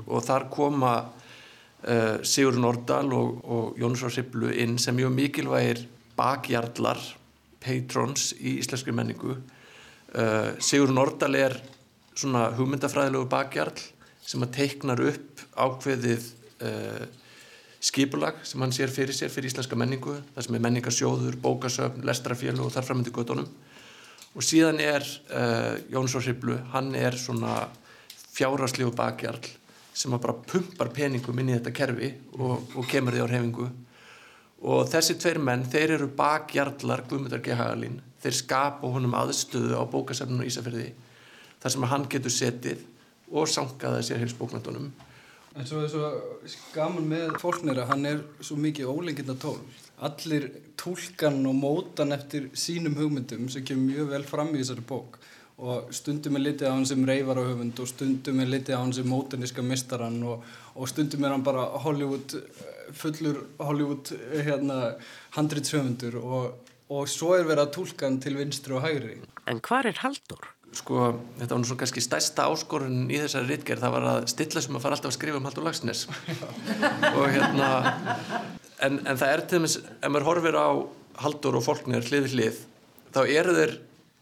Og 0.06 0.24
þar 0.24 0.48
koma 0.52 0.94
uh, 1.04 2.18
Sigur 2.26 2.58
Nordal 2.60 3.08
og, 3.16 3.40
og 3.44 3.80
Jónus 3.80 4.04
Frá 4.04 4.14
Hriblu 4.14 4.52
inn 4.54 4.78
sem 4.80 4.96
mjög 4.96 5.14
mikilvægir 5.16 5.84
bakjarlar 6.16 7.00
patrons 7.60 8.30
í 8.38 8.58
íslenskri 8.60 8.94
menningu 8.96 9.36
uh, 10.14 10.52
Sigur 10.62 10.92
Nordal 10.94 11.38
er 11.38 11.56
svona 12.14 12.50
hugmyndafræðilegu 12.56 13.28
bakjarl 13.30 13.80
sem 14.26 14.42
að 14.44 14.54
teiknar 14.58 15.00
upp 15.10 15.42
ákveðið 15.56 16.28
uh, 16.66 17.04
skipulag 17.80 18.42
sem 18.44 18.60
hann 18.60 18.74
sér 18.76 18.92
fyrir 18.92 19.16
sér 19.16 19.32
fyrir 19.32 19.48
íslenska 19.50 19.78
menningu, 19.78 20.18
það 20.34 20.46
sem 20.46 20.56
er 20.56 20.64
menningarsjóður, 20.66 21.38
bókasöfn, 21.40 22.04
lestrafélag 22.06 22.66
og 22.66 22.74
þarframöndi 22.74 23.12
göttunum 23.16 23.48
og 24.30 24.44
síðan 24.46 24.82
er 24.84 25.06
uh, 25.32 25.78
Jóns 25.90 26.14
og 26.14 26.26
Hriblu, 26.26 26.58
hann 26.74 26.92
er 26.94 27.16
svona 27.18 27.64
fjárháslegu 28.30 28.92
bakjarl 28.96 29.48
sem 29.96 30.12
að 30.14 30.22
bara 30.26 30.42
pumpar 30.52 30.92
peningum 30.94 31.40
inn 31.40 31.50
í 31.50 31.56
þetta 31.56 31.72
kerfi 31.74 32.12
og, 32.38 32.76
og 32.76 32.86
kemur 32.88 33.16
því 33.16 33.24
á 33.24 33.30
reyfingu 33.32 33.70
og 34.60 34.86
þessi 34.92 35.16
tveir 35.18 35.40
menn, 35.42 35.64
þeir 35.72 35.96
eru 35.96 36.10
bakjarlar 36.16 37.06
Guðmundar 37.08 37.42
G. 37.44 37.56
Hagalín 37.56 37.98
þeir 38.22 38.38
skapa 38.38 38.90
honum 38.94 39.16
aðstöðu 39.18 39.76
á 39.76 39.84
bókasefnun 39.90 40.42
og 40.44 40.50
Ísafjörði 40.50 40.90
þar 41.60 41.76
sem 41.76 41.86
hann 41.92 42.08
getur 42.10 42.34
setið 42.34 42.84
og 43.30 43.48
sankaða 43.48 44.02
sér 44.04 44.22
heilsbóknandunum 44.24 44.90
En 45.58 45.66
svo 45.66 45.80
er 45.82 45.88
svo 45.90 46.08
gaman 46.70 47.08
með 47.10 47.32
fólknir 47.42 47.80
að 47.82 47.88
hann 47.90 48.06
er 48.06 48.20
svo 48.38 48.54
mikið 48.62 48.90
ólenginna 48.92 49.34
tól. 49.42 49.56
Allir 50.06 50.46
tólkan 50.78 51.40
og 51.50 51.56
mótan 51.58 52.14
eftir 52.14 52.46
sínum 52.54 52.94
hugmyndum 52.94 53.48
sem 53.50 53.64
kemur 53.66 53.88
mjög 53.88 54.12
vel 54.12 54.22
fram 54.28 54.52
í 54.54 54.60
þessari 54.60 54.86
bók 54.86 55.18
og 55.60 55.90
stundum 55.92 56.38
er 56.38 56.44
litið 56.46 56.70
á 56.70 56.72
hann 56.72 56.86
sem 56.88 57.02
reyfar 57.04 57.42
á 57.42 57.44
hugmynd 57.44 57.82
og 57.82 57.88
stundum 57.90 58.38
er 58.40 58.48
litið 58.48 58.78
á 58.78 58.80
hann 58.80 58.94
sem 58.96 59.10
mótaniska 59.10 59.64
mistarann 59.66 60.22
og, 60.24 60.46
og 60.72 60.88
stundum 60.88 61.26
er 61.26 61.34
hann 61.34 61.44
bara 61.44 61.66
Hollywood, 61.82 62.36
fullur 62.96 63.42
Hollywood 63.58 64.14
hérna, 64.30 64.94
handrýtshöfundur 65.34 66.16
og, 66.22 66.69
og 66.90 67.10
svo 67.10 67.36
er 67.38 67.46
verið 67.46 67.66
að 67.66 67.74
tólka 67.76 68.08
hann 68.08 68.18
til 68.22 68.34
vinstri 68.38 68.74
og 68.74 68.82
hægri. 68.84 69.20
En 69.50 69.62
hvar 69.64 69.86
er 69.86 70.02
Haldur? 70.02 70.50
sko, 70.76 71.06
þetta 71.38 71.54
var 71.54 71.60
nú 71.62 71.68
svo 71.68 71.76
kannski 71.78 72.02
stærsta 72.04 72.46
áskorun 72.50 73.08
í 73.10 73.18
þessari 73.18 73.48
ritgerð, 73.50 73.82
það 73.82 73.94
var 73.96 74.06
að 74.12 74.26
stilla 74.30 74.62
sem 74.62 74.76
að 74.78 74.84
fara 74.84 74.96
alltaf 74.96 75.10
að 75.10 75.16
skrifa 75.16 75.40
um 75.40 75.48
Haldur 75.48 75.66
Lagsnes 75.66 76.02
og 77.16 77.24
hérna 77.26 77.70
en, 78.86 79.00
en 79.02 79.18
það 79.18 79.32
er 79.32 79.42
til 79.42 79.58
dæmis, 79.58 79.78
ef 79.80 80.12
maður 80.12 80.28
horfir 80.28 80.58
á 80.58 80.68
Haldur 81.24 81.58
og 81.58 81.66
fólknir 81.66 82.06
hlið 82.06 82.28
við 82.28 82.36
hlið 82.36 82.60
þá 83.16 83.20
eru 83.24 83.56
þeir 83.56 83.74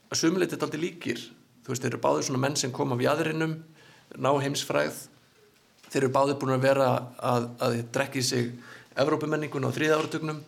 að 0.08 0.22
sumleitið 0.22 0.64
aldrei 0.64 0.82
líkir, 0.86 1.20
þú 1.64 1.74
veist, 1.74 1.84
þeir 1.84 1.92
eru 1.92 2.02
báðir 2.06 2.28
svona 2.30 2.42
menn 2.46 2.56
sem 2.56 2.72
koma 2.74 2.96
við 2.98 3.12
aðrinnum 3.12 3.58
ná 4.16 4.30
heimsfræð 4.40 5.04
þeir 5.92 6.00
eru 6.06 6.14
báðir 6.16 6.40
búin 6.40 6.56
að 6.56 6.64
vera 6.64 6.88
að, 7.20 7.50
að 7.60 7.78
drekki 7.92 8.24
sig 8.24 8.50
Evrópumenningun 8.98 9.68
á 9.68 9.70
þrýða 9.70 10.00
áratögnum 10.00 10.40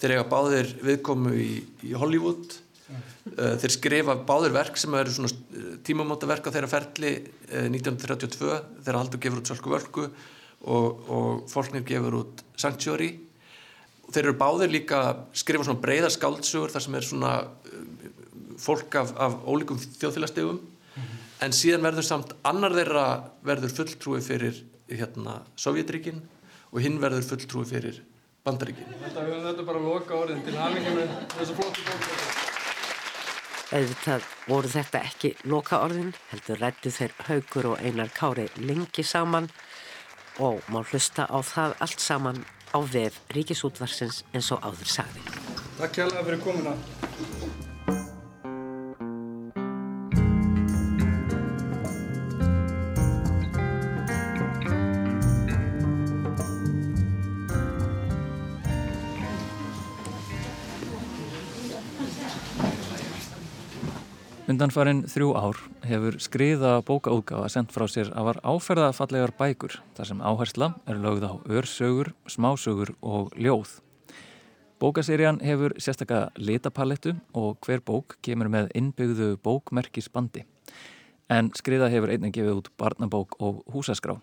þeir 0.00 0.16
eiga 0.16 0.28
báðir 0.30 0.72
viðkomu 0.84 1.34
í, 1.40 1.50
í 1.88 1.92
Hollywood. 1.96 2.58
Eh, 2.86 3.56
þeir 3.58 3.72
skrifa 3.74 4.14
báður 4.28 4.54
verk 4.54 4.76
sem 4.78 4.94
eru 4.94 5.10
svona 5.10 5.32
eh, 5.32 5.70
tímamóta 5.86 6.28
verk 6.30 6.46
á 6.46 6.54
þeirra 6.54 6.70
ferli 6.70 7.12
1932 7.50 8.52
eh, 8.54 8.60
þeirra 8.86 9.00
haldur 9.02 9.22
gefur 9.24 9.40
út 9.40 9.50
Sölku 9.50 9.72
Völku 9.72 10.04
og, 10.06 11.00
og 11.10 11.48
Fólknir 11.50 11.82
gefur 11.88 12.20
út 12.20 12.44
Sanctuary. 12.54 13.10
Þeir 14.06 14.28
eru 14.28 14.36
báður 14.38 14.70
líka 14.70 15.02
skrifa 15.34 15.66
svona 15.66 15.82
breyðar 15.82 16.14
skáldsögur 16.14 16.70
þar 16.70 16.86
sem 16.86 16.98
er 17.00 17.08
svona 17.08 17.34
fólk 18.62 18.94
af, 19.00 19.10
af 19.18 19.40
ólíkum 19.42 19.80
þjóðfélagstegum 19.82 20.60
mm 20.60 21.02
-hmm. 21.02 21.24
en 21.44 21.56
síðan 21.56 21.82
verður 21.82 22.06
samt 22.06 22.36
annar 22.46 22.76
þeirra 22.76 23.06
verður 23.42 23.74
fulltrúi 23.80 24.22
fyrir 24.22 24.62
hérna 24.86 25.40
Sovjetríkin 25.58 26.22
og 26.70 26.80
hinn 26.80 27.02
verður 27.02 27.26
fulltrúi 27.26 27.66
fyrir 27.66 27.98
Bandaríkin 28.46 28.88
Þetta, 29.02 29.26
þetta 29.26 29.54
er 29.58 29.68
bara 29.68 29.82
loka 29.82 30.18
orðin 30.22 30.42
til 30.46 30.56
hafinginu 30.56 31.06
þessu 31.36 31.58
flottu 31.58 31.86
bók 31.90 32.44
Auðvitað 33.66 34.26
voru 34.46 34.68
þetta 34.70 34.98
ekki 35.02 35.32
loka 35.50 35.80
orðin, 35.82 36.12
heldur 36.30 36.60
rættu 36.62 36.92
þeir 36.94 37.16
haugur 37.26 37.72
og 37.72 37.80
einar 37.82 38.12
kári 38.14 38.46
lengi 38.62 39.02
saman 39.02 39.50
og 40.38 40.60
má 40.70 40.84
hlusta 40.84 41.26
á 41.26 41.38
það 41.42 41.74
allt 41.82 42.04
saman 42.04 42.44
á 42.70 42.78
vef 42.78 43.18
Ríkisútvarsins 43.34 44.22
eins 44.30 44.52
og 44.54 44.62
áður 44.62 44.92
sagði. 44.94 45.26
Takk 45.80 45.98
hjálpa 45.98 46.22
fyrir 46.28 46.42
komuna. 46.44 46.76
Undanfarin 64.56 65.02
þrjú 65.04 65.34
ár 65.36 65.58
hefur 65.84 66.14
skriða 66.16 66.78
bókaútgáfa 66.88 67.50
sendt 67.52 67.74
frá 67.74 67.82
sér 67.92 68.08
að 68.16 68.24
var 68.30 68.38
áferðafallegar 68.40 69.34
bækur 69.36 69.74
þar 69.98 70.08
sem 70.08 70.22
áhersla 70.24 70.68
er 70.88 70.96
lögð 71.02 71.26
á 71.28 71.32
örsögur, 71.58 72.08
smásögur 72.24 72.94
og 73.04 73.34
ljóð. 73.36 73.74
Bókaserían 74.80 75.42
hefur 75.44 75.74
sérstaklega 75.76 76.30
litapalettu 76.40 77.12
og 77.36 77.60
hver 77.68 77.84
bók 77.84 78.16
kemur 78.24 78.48
með 78.48 78.72
innbyggðu 78.80 79.28
bókmerkisbandi. 79.44 80.46
En 81.28 81.52
skriða 81.52 81.92
hefur 81.92 82.14
einnig 82.16 82.32
gefið 82.32 82.62
út 82.62 82.72
barnabók 82.80 83.36
og 83.36 83.60
húsaskrá. 83.76 84.16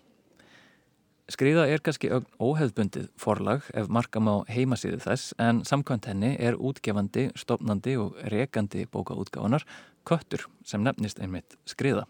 Skriða 1.30 1.68
er 1.70 1.80
kannski 1.80 2.10
óheðbundið 2.42 3.06
forlag 3.16 3.70
ef 3.70 3.86
markam 3.86 4.26
á 4.28 4.42
heimasíðu 4.50 4.98
þess 5.06 5.30
en 5.38 5.62
samkvæmt 5.64 6.10
henni 6.10 6.34
er 6.42 6.58
útgefandi, 6.58 7.30
stopnandi 7.38 7.94
og 8.02 8.18
rekandi 8.34 8.82
bókaútgáfanar 8.90 9.62
köttur 10.06 10.46
sem 10.64 10.84
nefnist 10.84 11.20
einmitt 11.20 11.56
skriða. 11.68 12.06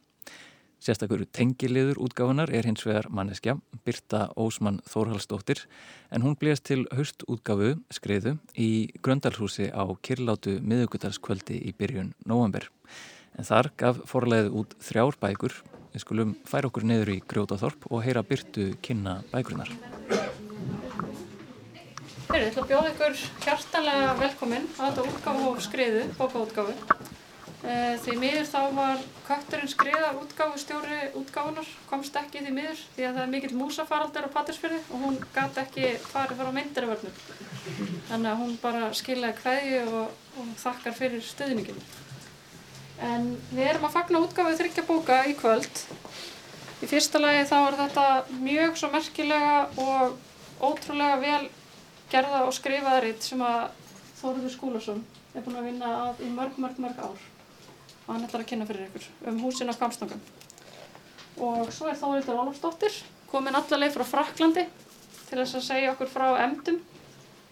Sérstakur 0.85 1.23
tengiliður 1.33 1.97
útgáfanar 2.05 2.51
er 2.53 2.67
hins 2.69 2.83
vegar 2.85 3.07
manneskja, 3.09 3.55
Birta 3.87 4.27
Ósmann 4.37 4.83
Þórhalsdóttir, 4.85 5.63
en 6.13 6.21
hún 6.21 6.37
blést 6.37 6.67
til 6.69 6.83
haustútgáfu 6.93 7.79
skriðu 7.89 8.35
í 8.61 8.93
Gröndalhúsi 9.01 9.71
á 9.73 9.81
Kirlátu 10.05 10.59
miðugutalskvöldi 10.61 11.57
í 11.57 11.73
byrjun 11.73 12.13
november. 12.29 12.69
En 13.39 13.49
þar 13.49 13.71
gaf 13.81 14.03
forleiði 14.11 14.53
út 14.61 14.77
þrjár 14.85 15.17
bækur, 15.25 15.57
við 15.95 16.05
skulum 16.05 16.37
færa 16.45 16.69
okkur 16.69 16.85
niður 16.85 17.15
í 17.17 17.19
Grjótaþorp 17.33 17.89
og 17.89 18.05
heyra 18.05 18.21
Birtu 18.21 18.75
kynna 18.85 19.23
bækurnar. 19.33 19.73
Þeir 22.29 22.41
eru 22.43 22.53
til 22.53 22.61
að 22.61 22.71
bjóða 22.75 22.93
ykkur 22.93 23.19
hjartanlega 23.41 24.15
velkomin 24.21 24.69
á 24.77 24.81
þetta 24.85 25.09
útgáfu 25.09 25.51
og 25.55 25.65
skriðu, 25.65 26.09
bókaútgáfu. 26.21 27.14
Eh, 27.65 27.95
því 28.05 28.15
miður 28.21 28.45
þá 28.45 28.59
var 28.77 29.03
kötturinn 29.25 29.71
skriða 29.73 30.11
útgáfustjóri 30.21 30.99
útgáfunar, 31.17 31.69
komst 31.89 32.17
ekki 32.21 32.43
því 32.45 32.51
miður 32.53 32.83
því 32.93 33.07
að 33.09 33.15
það 33.15 33.21
er 33.23 33.31
mikill 33.33 33.57
músafaraldur 33.57 34.27
á 34.29 34.35
Patrísfjörði 34.35 34.81
og 34.91 35.05
hún 35.07 35.17
gæti 35.33 35.63
ekki 35.63 35.87
farið 36.11 36.43
fara 36.43 36.53
á 36.53 36.57
myndirvörnum. 36.59 37.17
Þannig 38.11 38.31
að 38.35 38.43
hún 38.43 38.53
bara 38.61 38.93
skiljaði 39.01 39.41
hverju 39.41 39.81
og, 39.97 40.13
og 40.37 40.53
þakkar 40.61 40.99
fyrir 40.99 41.25
stuðninginu. 41.25 41.89
En 43.09 43.31
við 43.49 43.65
erum 43.71 43.89
að 43.89 43.97
fagna 43.97 44.25
útgáfið 44.27 44.61
þryggja 44.61 44.89
bóka 44.91 45.21
í 45.25 45.33
kvöld. 45.41 45.85
Í 46.85 46.91
fyrsta 46.91 47.23
lagi 47.23 47.49
þá 47.49 47.59
er 47.63 47.81
þetta 47.81 48.09
mjög 48.45 48.77
svo 48.77 48.93
merkilega 48.93 49.59
og 49.81 50.19
ótrúlega 50.61 51.17
vel 51.25 51.45
gerða 52.13 52.45
og 52.45 52.53
skrifaða 52.61 53.07
ritt 53.07 53.25
sem 53.25 53.41
að 53.41 53.71
Þóruður 54.21 54.53
Skúlason 54.53 55.07
er 55.33 55.45
búin 55.45 55.63
að 55.63 55.71
vinna 55.71 55.95
að 56.11 56.27
í 56.29 56.29
mörg, 56.33 56.61
mörg, 56.61 56.77
mörg 56.85 57.01
ár 57.09 57.31
og 58.07 58.15
hann 58.15 58.25
ætlar 58.27 58.45
að 58.45 58.51
kynna 58.51 58.67
fyrir 58.69 58.89
ykkur 58.89 59.31
um 59.31 59.41
húsin 59.45 59.73
á 59.73 59.75
Kamstangum. 59.79 60.21
Og 61.45 61.71
svo 61.75 61.89
er 61.91 61.99
Þórildur 61.99 62.41
Ólafsdóttir 62.43 62.99
komin 63.31 63.57
allarleið 63.59 63.97
frá 63.97 64.05
Fraklandi 64.07 64.67
til 65.29 65.39
þess 65.41 65.59
að 65.59 65.65
segja 65.67 65.93
okkur 65.95 66.11
frá 66.13 66.27
emdum, 66.45 66.81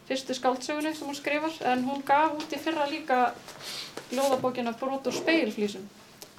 fyrstu 0.06 0.36
skáldsögunni 0.36 0.92
sem 0.94 1.08
hún 1.08 1.16
skrifar, 1.18 1.54
en 1.72 1.86
hún 1.88 2.04
gaf 2.06 2.36
út 2.36 2.52
í 2.52 2.60
fyrra 2.60 2.86
líka 2.90 3.32
lóðabókina 4.12 4.74
Brot 4.78 5.08
og 5.08 5.16
speilflísum 5.16 5.88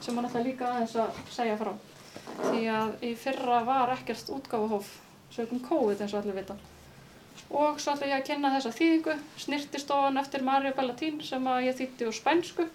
sem 0.03 0.15
hann 0.15 0.27
ætlar 0.27 0.45
líka 0.45 0.69
aðeins 0.69 0.95
að 0.99 1.19
segja 1.31 1.57
frá. 1.59 1.71
Því 2.43 2.61
að 2.75 2.93
í 3.07 3.13
fyrra 3.19 3.63
var 3.67 3.91
ekkert 3.95 4.29
útgáfuhóf 4.35 4.93
sögum 5.33 5.63
COVID 5.63 6.03
eins 6.03 6.13
og 6.13 6.21
allir 6.21 6.37
vita. 6.37 6.55
Og 7.49 7.79
svo 7.81 7.95
ætla 7.95 8.11
ég 8.11 8.19
að 8.19 8.27
kynna 8.29 8.51
þessa 8.53 8.73
þýðingu, 8.77 9.17
snirtistofan 9.41 10.21
eftir 10.21 10.45
Marja 10.45 10.73
Bellatín 10.77 11.19
sem 11.25 11.47
ég 11.65 11.77
þýtti 11.79 12.07
úr 12.09 12.17
spænsku 12.17 12.67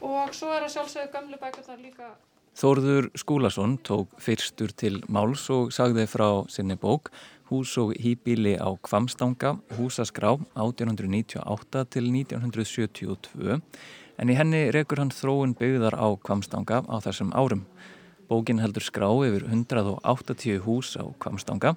og 0.00 0.34
svo 0.36 0.52
er 0.54 0.66
að 0.66 0.74
sjálfsögðu 0.76 1.12
gamlu 1.12 1.40
bækurnar 1.40 1.80
líka. 1.82 2.10
Þórður 2.56 3.10
Skúlason 3.20 3.76
tók 3.84 4.12
fyrstur 4.22 4.72
til 4.72 5.02
máls 5.12 5.44
og 5.52 5.74
sagði 5.76 6.06
frá 6.08 6.28
sinni 6.48 6.78
bók 6.80 7.10
Hús 7.46 7.76
og 7.78 7.92
hýbíli 7.94 8.56
á 8.58 8.74
Kvamstanga, 8.82 9.60
húsaskrá 9.78 10.32
1898 10.58 11.84
til 11.94 12.08
1972 12.10 13.60
en 14.18 14.32
í 14.32 14.34
henni 14.34 14.64
rekur 14.74 14.98
hann 14.98 15.12
þróun 15.14 15.52
byggðar 15.54 15.94
á 15.94 16.10
Kvamstanga 16.18 16.80
á 16.90 16.96
þessum 17.04 17.30
árum. 17.38 17.62
Bókin 18.26 18.58
heldur 18.58 18.82
skrá 18.82 19.06
yfir 19.22 19.46
180 19.46 20.58
hús 20.66 20.96
á 20.98 21.06
Kvamstanga 21.22 21.76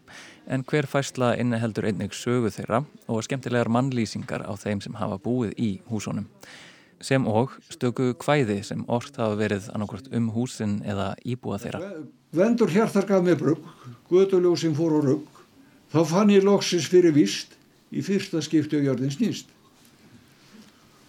en 0.49 0.65
hver 0.65 0.89
fæsla 0.89 1.36
inni 1.38 1.62
heldur 1.62 1.86
einnig 1.86 2.17
sögu 2.17 2.49
þeirra 2.49 2.82
og 3.05 3.21
skemmtilegar 3.27 3.69
mannlýsingar 3.69 4.47
á 4.49 4.53
þeim 4.58 4.82
sem 4.82 4.97
hafa 4.97 5.21
búið 5.21 5.53
í 5.53 5.69
húsunum. 5.91 6.25
Sem 7.01 7.27
og 7.27 7.53
stöku 7.71 8.13
kvæði 8.19 8.59
sem 8.67 8.83
orkt 8.91 9.19
hafa 9.19 9.38
verið 9.39 9.69
annarkvort 9.73 10.09
um 10.15 10.31
húsin 10.35 10.79
eða 10.88 11.13
íbúa 11.23 11.59
þeirra. 11.62 11.93
Vendur 12.35 12.71
hjartar 12.71 13.07
gaf 13.09 13.23
mig 13.23 13.39
brugg, 13.39 13.63
göduljósin 14.12 14.75
fór 14.77 14.97
á 14.97 15.01
rugg, 15.05 15.29
þá 15.93 16.01
fann 16.05 16.33
ég 16.33 16.45
loksis 16.45 16.89
fyrir 16.91 17.15
vist 17.15 17.55
í 17.89 18.03
fyrsta 18.05 18.43
skipti 18.45 18.77
á 18.77 18.85
jörðin 18.85 19.13
snýst. 19.13 19.47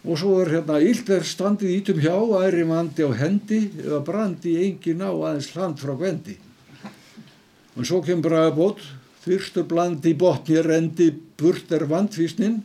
Og 0.00 0.16
svo 0.16 0.38
er 0.40 0.48
hérna, 0.54 0.78
illt 0.80 1.10
er 1.12 1.26
standið 1.28 1.74
ítum 1.74 1.98
hjá, 2.00 2.14
æri 2.40 2.64
mandi 2.64 3.04
á 3.04 3.12
hendi, 3.12 3.66
eða 3.82 4.00
brandi 4.06 4.54
engin 4.62 5.04
á 5.04 5.12
aðeins 5.12 5.50
hland 5.52 5.82
frá 5.82 5.92
gvendi. 5.92 6.38
Og 7.76 7.84
svo 7.84 8.00
kemur 8.04 8.30
bragabót, 8.30 8.80
fyrstur 9.20 9.66
blandi 9.68 10.14
botni 10.16 10.56
rendi, 10.64 11.10
burt 11.12 11.68
er 11.76 11.84
vandfísnin, 11.90 12.62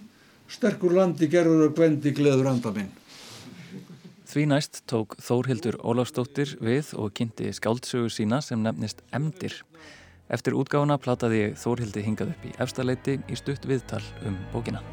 sterkur 0.48 0.96
landi 0.96 1.28
gerður 1.28 1.68
og 1.68 1.76
gvendi 1.76 2.16
gleður 2.16 2.54
andaminn. 2.54 2.94
Því 4.36 4.50
næst 4.52 4.82
tók 4.92 5.14
Þórhildur 5.24 5.78
Ólafsdóttir 5.80 6.58
við 6.60 6.90
og 7.00 7.14
kynnti 7.16 7.54
skáldsögu 7.56 8.10
sína 8.12 8.42
sem 8.44 8.60
nefnist 8.60 9.00
Emdir. 9.16 9.54
Eftir 10.28 10.58
útgáfuna 10.60 10.98
plataði 11.00 11.38
ég 11.40 11.56
Þórhildi 11.62 12.04
hingað 12.04 12.34
upp 12.34 12.44
í 12.44 12.52
efstaleiti 12.60 13.16
í 13.32 13.40
stutt 13.40 13.64
viðtal 13.64 14.02
um 14.28 14.36
bókina. 14.52 14.84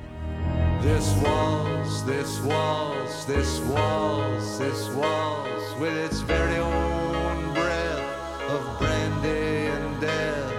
This 0.87 1.11
was, 1.27 2.07
this 2.07 2.39
was, 2.47 3.27
this 3.27 3.59
was, 3.67 4.59
this 4.63 4.87
was 4.95 5.75
With 5.83 5.99
its 6.07 6.23
very 6.23 6.63
own 6.63 7.43
breath 7.59 8.47
of 8.47 8.63
brandy 8.79 9.67
and 9.75 10.01
death 10.01 10.55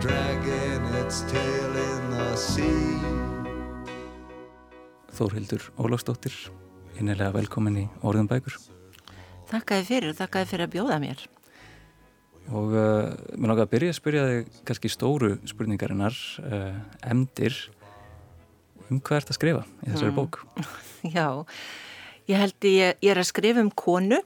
Dragging 0.00 0.88
its 1.04 1.20
tail 1.28 1.82
in 1.84 2.12
the 2.16 2.32
sea 2.36 2.96
Þórhildur 5.12 5.68
Ólafsdóttir 5.76 6.64
innilega 7.00 7.32
velkomin 7.34 7.80
í 7.82 7.86
Orðum 8.06 8.28
bækur. 8.30 8.58
Þakkaði 9.50 9.86
fyrir, 9.86 10.14
þakkaði 10.18 10.50
fyrir 10.50 10.66
að 10.66 10.74
bjóða 10.74 11.00
mér. 11.02 11.24
Og 12.46 12.74
uh, 12.74 13.10
mér 13.34 13.50
langar 13.50 13.66
að 13.66 13.72
byrja 13.72 13.94
að 13.94 13.98
spyrja 13.98 14.28
þig 14.28 14.60
kannski 14.68 14.90
stóru 14.92 15.32
spurningarinnar, 15.50 16.18
uh, 16.46 16.78
emdir, 17.06 17.58
um 18.86 19.00
hvað 19.00 19.20
ert 19.20 19.32
að 19.32 19.38
skrifa 19.40 19.64
í 19.82 19.90
þessari 19.90 20.12
mm. 20.12 20.18
bók? 20.20 20.40
Já, 21.16 21.26
ég 22.30 22.42
held 22.42 22.68
ég, 22.70 22.96
ég 23.02 23.12
er 23.12 23.20
að 23.22 23.30
skrifa 23.30 23.62
um 23.64 23.72
konu 23.74 24.20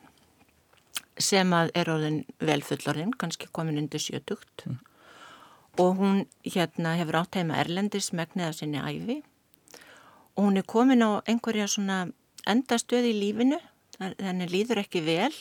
sem 1.21 1.53
að 1.53 1.73
er 1.77 1.91
orðin 1.93 2.23
velfullorinn, 2.41 3.17
kannski 3.21 3.49
komin 3.53 3.81
undir 3.81 4.03
sjötugt 4.03 4.65
mm. 4.67 4.79
og 5.85 6.01
hún 6.01 6.23
hérna 6.45 6.95
hefur 7.01 7.21
átt 7.23 7.41
heima 7.41 7.59
Erlendis 7.61 8.13
megnið 8.17 8.49
af 8.49 8.57
sinni 8.61 8.81
æfi 8.81 9.21
og 10.37 10.47
hún 10.47 10.61
er 10.61 10.65
komin 10.69 11.05
á 11.05 11.21
einhverja 11.29 11.69
svona 11.69 12.07
endastöð 12.49 13.11
í 13.11 13.17
lífinu, 13.17 13.59
henni 14.01 14.47
líður 14.49 14.83
ekki 14.85 15.03
vel 15.05 15.33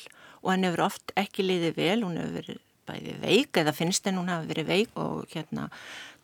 og 0.41 0.51
henni 0.53 0.69
hefur 0.69 0.87
oft 0.87 1.13
ekki 1.19 1.45
líðið 1.45 1.79
vel, 1.79 2.01
hún 2.03 2.19
hefur 2.19 2.35
verið 2.39 2.59
bæði 2.89 3.15
veik 3.21 3.59
eða 3.61 3.75
finnst 3.75 4.07
henni 4.07 4.21
hún 4.21 4.31
hafi 4.31 4.49
verið 4.49 4.69
veik 4.71 4.99
og 4.99 5.33
hérna 5.33 5.67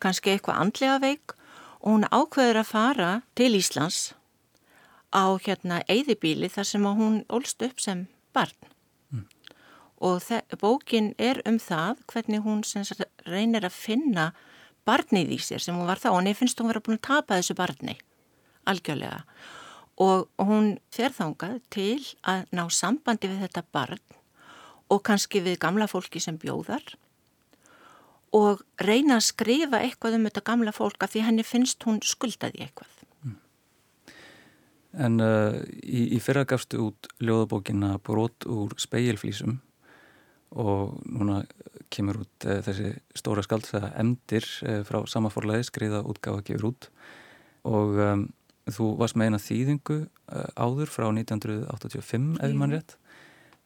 kannski 0.02 0.34
eitthvað 0.34 0.62
andlega 0.64 1.00
veik. 1.02 1.36
Og 1.80 1.92
hún 1.92 2.08
ákveður 2.10 2.62
að 2.62 2.70
fara 2.72 3.10
til 3.38 3.52
Íslands 3.58 4.14
á 5.14 5.24
hérna 5.38 5.82
eigðibíli 5.86 6.48
þar 6.50 6.66
sem 6.66 6.88
hún 6.98 7.20
ólst 7.30 7.62
upp 7.62 7.80
sem 7.80 8.06
barn. 8.34 8.56
Mm. 9.12 9.26
og 10.00 10.22
bókin 10.60 11.14
er 11.18 11.40
um 11.46 11.58
það 11.58 12.02
hvernig 12.10 12.42
hún 12.42 12.64
reynir 13.24 13.64
að 13.64 13.72
finna 13.72 14.32
barnið 14.84 15.36
í 15.36 15.38
sér 15.38 15.62
sem 15.62 15.76
hún 15.76 15.86
var 15.86 15.98
þá. 16.02 16.10
Og 16.10 16.18
henni 16.20 16.34
finnst 16.34 16.58
hún 16.60 16.68
verið 16.68 16.82
að 16.82 16.88
búin 16.88 17.00
að 17.00 17.08
tapa 17.08 17.38
þessu 17.38 17.54
barni 17.54 17.96
algjörlega 18.66 19.22
og 19.96 20.28
hún 20.42 20.76
fer 20.92 21.14
þangað 21.16 21.60
til 21.72 22.02
að 22.28 22.44
ná 22.52 22.66
sambandi 22.72 23.30
við 23.32 23.46
þetta 23.46 23.64
barn 23.72 24.02
og 24.92 25.02
kannski 25.06 25.40
við 25.42 25.58
gamla 25.62 25.88
fólki 25.90 26.20
sem 26.22 26.36
bjóðar 26.38 26.84
og 28.36 28.62
reyna 28.82 29.16
að 29.16 29.28
skrifa 29.30 29.80
eitthvað 29.80 30.18
um 30.18 30.28
þetta 30.28 30.44
gamla 30.46 30.74
fólka 30.74 31.08
því 31.08 31.24
henni 31.28 31.46
finnst 31.46 31.86
hún 31.88 32.02
skuldaði 32.04 32.66
eitthvað. 32.66 32.92
En 34.96 35.20
uh, 35.20 35.56
í, 35.84 36.16
í 36.16 36.18
fyrra 36.24 36.46
gafstu 36.48 36.80
út 36.86 37.08
ljóðabókina 37.20 37.96
Brot 38.04 38.46
úr 38.48 38.72
speilflísum 38.80 39.58
og 40.56 40.96
núna 41.04 41.42
kemur 41.92 42.22
út 42.24 42.46
uh, 42.48 42.62
þessi 42.64 42.94
stóra 43.16 43.44
skaldsaða 43.44 43.92
Emdir 44.00 44.46
uh, 44.64 44.80
frá 44.88 45.02
samaforlaði 45.10 45.68
skriða 45.68 46.00
útgáða 46.08 46.46
gefur 46.48 46.70
út 46.70 46.88
og 47.68 48.00
um, 48.00 48.24
þú 48.74 48.92
varst 49.00 49.16
með 49.18 49.30
eina 49.30 49.42
þýðingu 49.42 49.98
uh, 50.02 50.46
áður 50.58 50.90
frá 50.90 51.06
1985 51.10 52.38
ef 52.42 52.54
mann 52.58 52.74
rétt. 52.74 52.96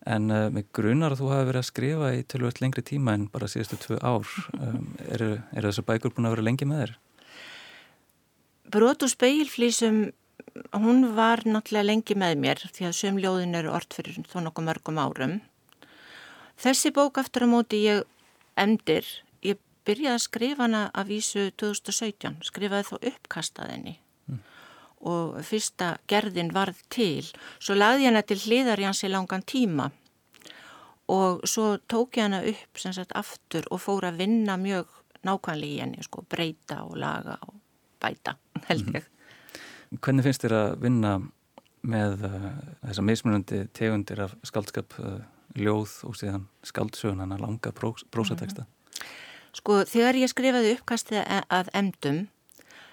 En 0.09 0.31
uh, 0.33 0.49
með 0.53 0.69
grunar 0.77 1.15
að 1.15 1.23
þú 1.23 1.31
hafi 1.33 1.49
verið 1.49 1.63
að 1.63 1.69
skrifa 1.69 2.11
í 2.17 2.23
tölvöld 2.29 2.61
lengri 2.63 2.85
tíma 2.85 3.17
en 3.17 3.29
bara 3.33 3.49
síðustu 3.51 3.81
tvö 3.81 4.01
ár. 4.01 4.29
Um, 4.61 4.91
eru 5.09 5.39
er 5.57 5.65
þessar 5.65 5.87
bækur 5.89 6.13
búin 6.13 6.29
að 6.29 6.35
vera 6.35 6.45
lengi 6.45 6.67
með 6.69 6.83
þér? 6.83 6.91
Brot 8.71 9.07
og 9.07 9.11
speilflísum 9.11 10.03
hún 10.77 11.07
var 11.17 11.43
náttúrulega 11.49 11.89
lengi 11.89 12.17
með 12.19 12.37
mér 12.43 12.61
því 12.69 12.87
að 12.91 12.99
sömljóðin 12.99 13.57
eru 13.57 13.73
orð 13.73 13.97
fyrir 13.97 14.21
þó 14.29 14.37
nokkuð 14.45 14.67
mörgum 14.69 15.01
árum. 15.01 15.35
Þessi 16.61 16.93
bók 16.93 17.19
aftur 17.23 17.49
á 17.49 17.53
móti 17.53 17.81
ég 17.87 18.05
endir 18.61 19.09
ég 19.47 19.59
byrjaði 19.89 20.19
að 20.19 20.25
skrifa 20.27 20.67
hana 20.67 20.85
að 20.93 21.15
vísu 21.15 21.49
2017 21.57 22.43
skrifaði 22.51 22.91
þó 22.91 22.97
uppkastaðinni 23.01 23.97
og 25.01 25.41
fyrsta 25.47 25.95
gerðin 26.11 26.53
varð 26.53 26.81
til. 26.93 27.25
Svo 27.59 27.77
lagði 27.79 28.05
ég 28.05 28.13
hana 28.13 28.23
til 28.27 28.41
hliðar 28.43 28.83
í 28.83 28.89
hans 28.89 29.05
í 29.05 29.11
langan 29.13 29.45
tíma 29.47 29.91
og 31.11 31.43
svo 31.49 31.75
tók 31.91 32.19
ég 32.19 32.29
hana 32.29 32.43
upp 32.47 32.79
sem 32.79 32.95
sagt 32.95 33.15
aftur 33.19 33.67
og 33.71 33.83
fór 33.83 34.07
að 34.07 34.21
vinna 34.23 34.57
mjög 34.61 34.87
nákvæmlega 35.27 35.75
í 35.75 35.81
henni, 35.83 36.05
sko, 36.05 36.23
breyta 36.31 36.85
og 36.87 36.97
laga 37.01 37.37
og 37.49 37.57
bæta, 38.01 38.37
held 38.69 38.95
ég. 38.95 39.05
Mm. 39.91 39.99
Hvernig 40.01 40.27
finnst 40.27 40.47
þér 40.47 40.57
að 40.57 40.73
vinna 40.85 41.15
með 41.91 42.27
uh, 42.29 42.49
þessa 42.85 43.05
mismunandi 43.05 43.63
tegundir 43.77 44.23
af 44.27 44.37
skaldskap, 44.47 44.95
uh, 45.03 45.19
ljóð 45.59 45.97
og 46.07 46.17
síðan 46.17 46.47
skaldsögun, 46.65 47.25
hana 47.25 47.41
langa 47.41 47.73
prósateksta? 47.75 48.65
Mm. 48.65 49.09
Sko, 49.59 49.81
þegar 49.89 50.19
ég 50.21 50.31
skrifaði 50.31 50.77
uppkastið 50.77 51.25
að 51.51 51.73
emdum, 51.75 52.21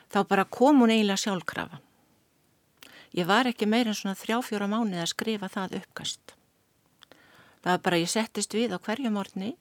þá 0.09 0.23
bara 0.25 0.47
kom 0.49 0.81
hún 0.81 0.95
eiginlega 0.95 1.21
sjálfkrafa. 1.21 1.77
Ég 3.15 3.27
var 3.29 3.47
ekki 3.47 3.67
meira 3.69 3.93
en 3.93 3.97
svona 3.97 4.17
þrjá-fjóra 4.19 4.67
mánuð 4.71 5.03
að 5.03 5.13
skrifa 5.13 5.49
það 5.51 5.77
uppkast. 5.81 6.35
Það 7.63 7.71
var 7.71 7.81
bara, 7.85 8.01
ég 8.01 8.11
settist 8.11 8.53
við 8.53 8.75
á 8.75 8.77
hverju 8.79 9.11
morgni 9.13 9.53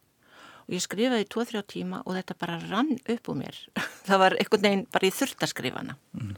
og 0.66 0.74
ég 0.74 0.82
skrifaði 0.82 1.28
tvo-þrjá 1.30 1.62
tíma 1.70 2.02
og 2.04 2.18
þetta 2.18 2.36
bara 2.40 2.58
rann 2.66 2.92
upp 2.98 3.30
úr 3.30 3.38
mér. 3.38 3.58
það 4.08 4.22
var 4.24 4.36
einhvern 4.40 4.66
veginn 4.66 4.86
bara 4.92 5.10
ég 5.10 5.16
þurft 5.16 5.46
að 5.46 5.52
skrifa 5.54 5.82
hana. 5.82 5.96
Mm. 6.18 6.36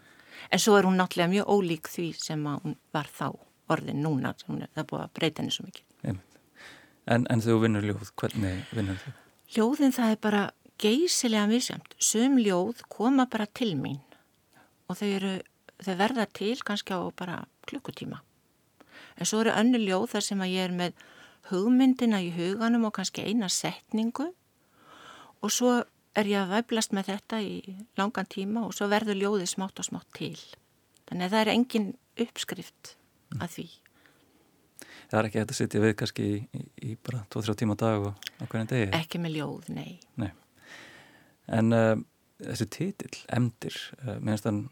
En 0.49 0.62
svo 0.62 0.79
er 0.79 0.88
hún 0.88 0.97
náttúrulega 1.01 1.33
mjög 1.33 1.51
ólík 1.53 1.90
því 1.92 2.09
sem 2.16 2.44
hún 2.49 2.77
var 2.94 3.09
þá 3.12 3.27
orðin 3.68 4.03
núna. 4.05 4.33
Hún 4.49 4.64
það 4.64 4.88
búið 4.92 5.05
að 5.05 5.14
breyta 5.18 5.42
henni 5.42 5.55
svo 5.55 5.66
mikið. 5.66 5.85
En, 7.09 7.25
en 7.33 7.40
þú 7.40 7.57
vinnur 7.62 7.85
ljóð, 7.88 8.12
hvernig 8.21 8.73
vinnur 8.77 9.01
þú? 9.01 9.12
Ljóðin 9.57 9.94
það 9.97 10.11
er 10.12 10.18
bara 10.25 10.42
geysilega 10.81 11.49
misjamt. 11.49 11.94
Sum 12.01 12.37
ljóð 12.40 12.85
koma 12.92 13.27
bara 13.31 13.49
til 13.49 13.75
mín 13.81 14.01
og 14.88 14.97
þau 15.01 15.09
eru 15.09 15.33
þau 15.85 15.95
verða 15.99 16.27
til 16.35 16.57
kannski 16.64 16.97
á 16.97 17.01
bara 17.17 17.43
klukkutíma. 17.69 18.21
En 19.19 19.27
svo 19.27 19.43
eru 19.43 19.55
önnu 19.55 19.81
ljóð 19.83 20.11
þar 20.14 20.27
sem 20.27 20.43
að 20.43 20.55
ég 20.55 20.69
er 20.69 20.75
með 20.75 21.07
hugmyndina 21.51 22.21
í 22.23 22.33
huganum 22.35 22.88
og 22.88 22.97
kannski 22.99 23.25
eina 23.27 23.49
setningu 23.53 24.31
og 25.43 25.55
svo 25.55 25.75
er 26.19 26.29
ég 26.29 26.41
að 26.43 26.55
væblast 26.57 26.95
með 26.97 27.12
þetta 27.12 27.41
í 27.45 27.77
langan 27.99 28.29
tíma 28.31 28.64
og 28.67 28.75
svo 28.75 28.88
verður 28.91 29.21
ljóðið 29.21 29.53
smátt 29.53 29.79
og 29.79 29.87
smátt 29.87 30.09
til. 30.19 30.38
Þannig 31.09 31.29
að 31.29 31.35
það 31.35 31.43
er 31.43 31.53
engin 31.55 31.93
uppskrift 32.19 32.95
að 33.38 33.53
því. 33.55 33.69
Það 35.09 35.19
er 35.21 35.29
ekki 35.29 35.41
að 35.41 35.55
sitja 35.57 35.83
við 35.83 35.95
kannski 36.03 36.25
í, 36.27 36.38
í, 36.53 36.64
í 36.91 36.97
bara 37.01 37.23
2-3 37.33 37.55
tíma 37.62 37.77
dag 37.81 38.11
og 38.11 38.29
á 38.43 38.45
hvernig 38.45 38.73
degi? 38.73 38.88
Ekki 38.99 39.21
með 39.23 39.38
ljóð, 39.38 39.71
nei. 39.73 39.95
nei. 40.21 40.31
En 41.49 41.73
uh, 41.73 41.95
þessi 42.43 42.67
títill, 42.75 43.14
Emdir, 43.33 43.79
uh, 44.03 44.19
minnst 44.21 44.45
þann 44.45 44.67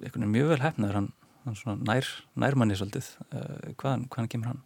einhvern 0.00 0.24
veginn 0.24 0.34
mjög 0.34 0.52
vel 0.52 0.60
hefnaður 0.62 0.98
hann, 1.00 1.08
hann 1.46 1.58
svona 1.58 1.88
nær, 1.88 2.10
nærmanni 2.38 2.76
svolítið. 2.78 3.08
Uh, 3.30 3.72
hvaðan, 3.80 4.06
hvaðan 4.12 4.30
kemur 4.32 4.52
hann? 4.52 4.62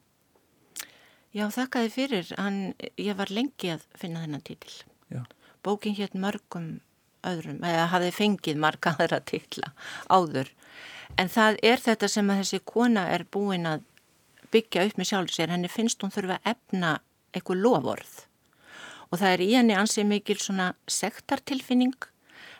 Já, 1.36 1.46
þakkaði 1.52 1.92
fyrir. 1.92 2.34
Hann, 2.40 2.60
ég 3.00 3.16
var 3.18 3.32
lengi 3.34 3.72
að 3.74 3.86
finna 3.98 4.24
þennan 4.24 4.44
títil 4.46 4.76
Já. 5.12 5.22
bókin 5.66 5.96
hétt 5.98 6.14
mörgum 6.16 6.78
öðrum, 7.26 7.58
eða 7.66 7.88
hafði 7.92 8.12
fengið 8.14 8.62
marga 8.62 8.94
aðra 8.96 9.20
titla 9.26 9.72
áður. 10.08 10.52
En 11.18 11.30
það 11.32 11.58
er 11.66 11.82
þetta 11.82 12.08
sem 12.12 12.30
að 12.30 12.40
þessi 12.42 12.62
kona 12.68 13.06
er 13.14 13.26
búin 13.30 13.66
að 13.68 13.84
byggja 14.54 14.86
upp 14.86 14.98
með 15.00 15.10
sjálf 15.10 15.34
sér, 15.34 15.52
henni 15.52 15.70
finnst 15.70 16.02
hún 16.02 16.14
þurfa 16.14 16.38
að 16.38 16.50
efna 16.54 16.96
eitthvað 17.34 17.62
lovorð 17.64 18.16
og 19.10 19.20
það 19.20 19.32
er 19.32 19.42
í 19.44 19.50
henni 19.54 19.76
ansið 19.78 20.08
mikil 20.10 20.38
svona 20.40 20.72
sektartilfinning 20.90 21.94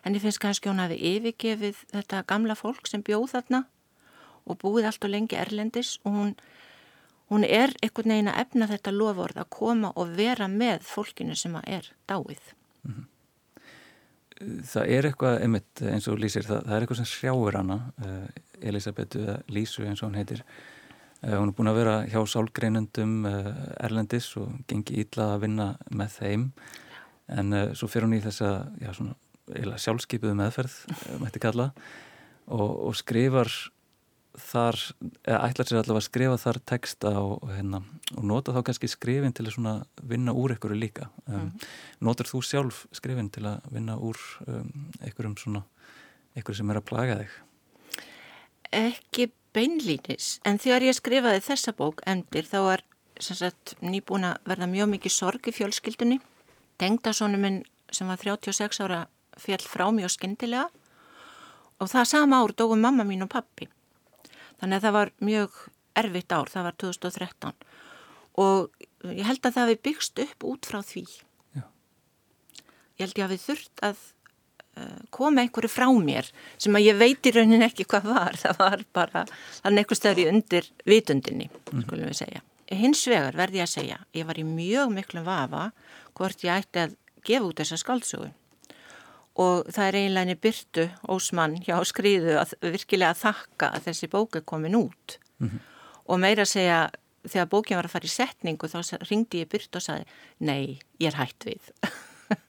henni 0.07 0.23
finnst 0.23 0.39
kannski 0.43 0.71
hún 0.71 0.79
hafi 0.79 0.97
yfirgefið 1.15 1.81
þetta 1.91 2.23
gamla 2.31 2.55
fólk 2.55 2.87
sem 2.87 3.03
bjóð 3.03 3.33
þarna 3.35 3.65
og 4.47 4.61
búið 4.63 4.87
allt 4.87 5.05
og 5.07 5.13
lengi 5.13 5.39
erlendis 5.39 5.97
og 6.05 6.15
hún, 6.15 6.31
hún 7.33 7.47
er 7.47 7.75
einhvern 7.83 8.15
veginn 8.15 8.31
að 8.31 8.41
efna 8.45 8.71
þetta 8.71 8.95
loford 8.95 9.43
að 9.43 9.51
koma 9.59 9.91
og 9.99 10.15
vera 10.19 10.47
með 10.51 10.87
fólkinu 10.87 11.35
sem 11.39 11.59
að 11.59 11.69
er 11.81 11.91
dáið. 12.07 12.55
Mm 12.87 12.95
-hmm. 12.95 13.13
Það 14.69 14.89
er 14.93 15.07
eitthvað, 15.09 15.43
einmitt 15.43 15.83
eins 15.83 16.09
og 16.09 16.19
lýsir, 16.21 16.45
það, 16.45 16.65
það 16.67 16.77
er 16.77 16.81
eitthvað 16.81 16.97
sem 16.97 17.13
sjáur 17.13 17.57
hana, 17.57 17.77
uh, 18.05 18.27
Elisabethu 18.61 19.37
Lísu 19.49 19.87
eins 19.87 20.03
og 20.03 20.11
hún 20.11 20.19
heitir. 20.19 20.43
Uh, 21.23 21.39
hún 21.41 21.49
er 21.49 21.55
búin 21.57 21.71
að 21.71 21.79
vera 21.79 22.05
hjá 22.05 22.27
sálgreinundum 22.27 23.25
uh, 23.25 23.55
Erlendis 23.81 24.37
og 24.37 24.53
gengi 24.69 25.01
ítla 25.01 25.35
að 25.35 25.41
vinna 25.41 25.77
með 25.91 26.11
þeim. 26.21 26.53
En 27.29 27.75
svo 27.75 27.89
fyrir 27.89 28.07
hún 28.07 28.15
í 28.15 28.23
þessa 28.23 28.69
já, 28.79 28.93
svona, 28.93 29.17
sjálfskeipuðu 29.55 30.35
meðferð, 30.39 30.75
mætti 31.23 31.43
kalla, 31.43 31.71
og, 32.47 32.71
og 32.91 32.97
skrifar 32.99 33.51
þar, 34.37 34.79
eða 35.25 35.39
ætlar 35.49 35.69
sér 35.69 35.79
allavega 35.81 36.03
að 36.03 36.07
skrifa 36.07 36.37
þar 36.41 36.59
texta 36.69 37.13
og, 37.21 37.47
hérna, 37.51 37.81
og 38.17 38.27
nota 38.29 38.55
þá 38.55 38.61
kannski 38.69 38.91
skrifin 38.91 39.35
til 39.37 39.47
að 39.49 39.87
vinna 40.03 40.35
úr 40.37 40.55
einhverju 40.55 40.79
líka. 40.79 41.09
Um, 41.27 41.49
mm. 41.49 41.67
Notar 42.05 42.29
þú 42.29 42.43
sjálf 42.45 42.85
skrifin 42.97 43.31
til 43.33 43.47
að 43.49 43.65
vinna 43.73 43.97
úr 43.97 44.21
um, 44.47 44.71
einhverjum 45.01 45.39
svona, 45.41 45.65
einhverju 46.37 46.61
sem 46.61 46.73
er 46.73 46.81
að 46.81 46.89
plaga 46.91 47.19
þig? 47.23 47.39
Ekki 48.77 49.31
beinlínis, 49.57 50.37
en 50.45 50.61
þegar 50.61 50.91
ég 50.91 50.99
skrifaði 50.99 51.45
þessa 51.47 51.73
bók 51.77 52.03
endir 52.09 52.49
þá 52.49 52.59
var 52.67 52.85
sagt, 53.23 53.77
nýbúin 53.81 54.27
að 54.29 54.41
verða 54.51 54.69
mjög 54.69 54.93
mikið 54.93 55.15
sorg 55.15 55.49
í 55.49 55.55
fjölskyldunni. 55.57 56.21
Tengdasónu 56.77 57.41
minn 57.41 57.63
sem 57.95 58.09
var 58.11 58.21
36 58.21 58.83
ára 58.85 59.07
fjall 59.41 59.65
frá 59.65 59.87
mjög 59.95 60.13
skindilega 60.17 60.69
og 61.83 61.91
það 61.93 62.11
sama 62.13 62.41
ár 62.41 62.55
dói 62.57 62.77
mamma 62.81 63.05
mín 63.05 63.25
og 63.27 63.33
pappi. 63.33 63.69
Þannig 64.61 64.79
að 64.79 64.87
það 64.87 64.97
var 64.97 65.13
mjög 65.29 65.63
erfitt 65.97 66.33
ár, 66.33 66.51
það 66.53 66.69
var 66.69 66.77
2013 66.81 67.57
og 68.37 69.13
ég 69.13 69.25
held 69.25 69.41
að 69.41 69.55
það 69.55 69.63
hefði 69.63 69.79
byggst 69.89 70.21
upp 70.27 70.47
út 70.51 70.69
frá 70.69 70.83
því. 70.85 71.05
Já. 71.57 71.65
Ég 72.97 73.07
held 73.07 73.21
ég 73.21 73.27
að 73.27 73.33
við 73.35 73.45
þurft 73.47 73.85
að 73.87 74.03
uh, 74.77 74.99
koma 75.15 75.45
einhverju 75.45 75.73
frá 75.73 75.87
mér 75.97 76.29
sem 76.57 76.77
að 76.77 76.89
ég 76.89 77.01
veit 77.01 77.29
í 77.29 77.33
raunin 77.37 77.65
ekki 77.65 77.89
hvað 77.89 78.11
var. 78.13 78.41
Það 78.45 78.61
var 78.61 78.85
bara, 78.97 79.25
þannig 79.63 79.85
einhver 79.85 80.01
stöður 80.01 80.23
í 80.23 80.29
undir 80.33 80.71
vitundinni, 80.89 81.49
mm. 81.49 81.87
skulum 81.87 82.13
við 82.13 82.21
segja. 82.21 82.45
Hins 82.77 83.05
vegar 83.07 83.37
verði 83.39 83.61
ég 83.61 83.69
að 83.69 83.75
segja, 83.77 84.01
ég 84.17 84.27
var 84.27 84.41
í 84.41 84.45
mjög 84.49 84.91
miklum 84.93 85.27
vafa 85.29 85.69
hvort 86.19 86.43
ég 86.45 86.65
ætti 86.65 86.83
að 86.83 86.97
gefa 87.27 87.47
út 87.47 87.61
þessa 87.63 87.79
skáldsögu 87.79 88.33
og 89.37 89.67
það 89.69 89.87
er 89.87 89.99
eiginlega 90.01 90.25
henni 90.25 90.39
byrtu 90.41 90.85
ósmann 91.13 91.59
hjá 91.65 91.77
skriðu 91.85 92.39
að 92.41 92.55
virkilega 92.63 93.13
að 93.13 93.23
þakka 93.25 93.73
að 93.77 93.89
þessi 93.91 94.09
bók 94.13 94.39
er 94.39 94.47
komin 94.49 94.79
út. 94.79 95.19
Mm 95.39 95.49
-hmm. 95.49 95.61
og 96.07 96.21
meira 96.21 96.43
að 96.43 96.55
segja 96.55 96.79
þegar 97.27 97.51
bókin 97.51 97.77
var 97.77 97.85
að 97.85 97.95
fara 97.95 98.09
í 98.09 98.13
setningu 98.13 98.69
þá 98.71 98.79
ringdi 99.11 99.43
ég 99.43 99.51
byrtu 99.51 99.77
og 99.77 99.83
sagði 99.83 100.05
nei, 100.39 100.79
ég 100.99 101.13
er 101.13 101.21
hætt 101.21 101.45
við. 101.45 101.73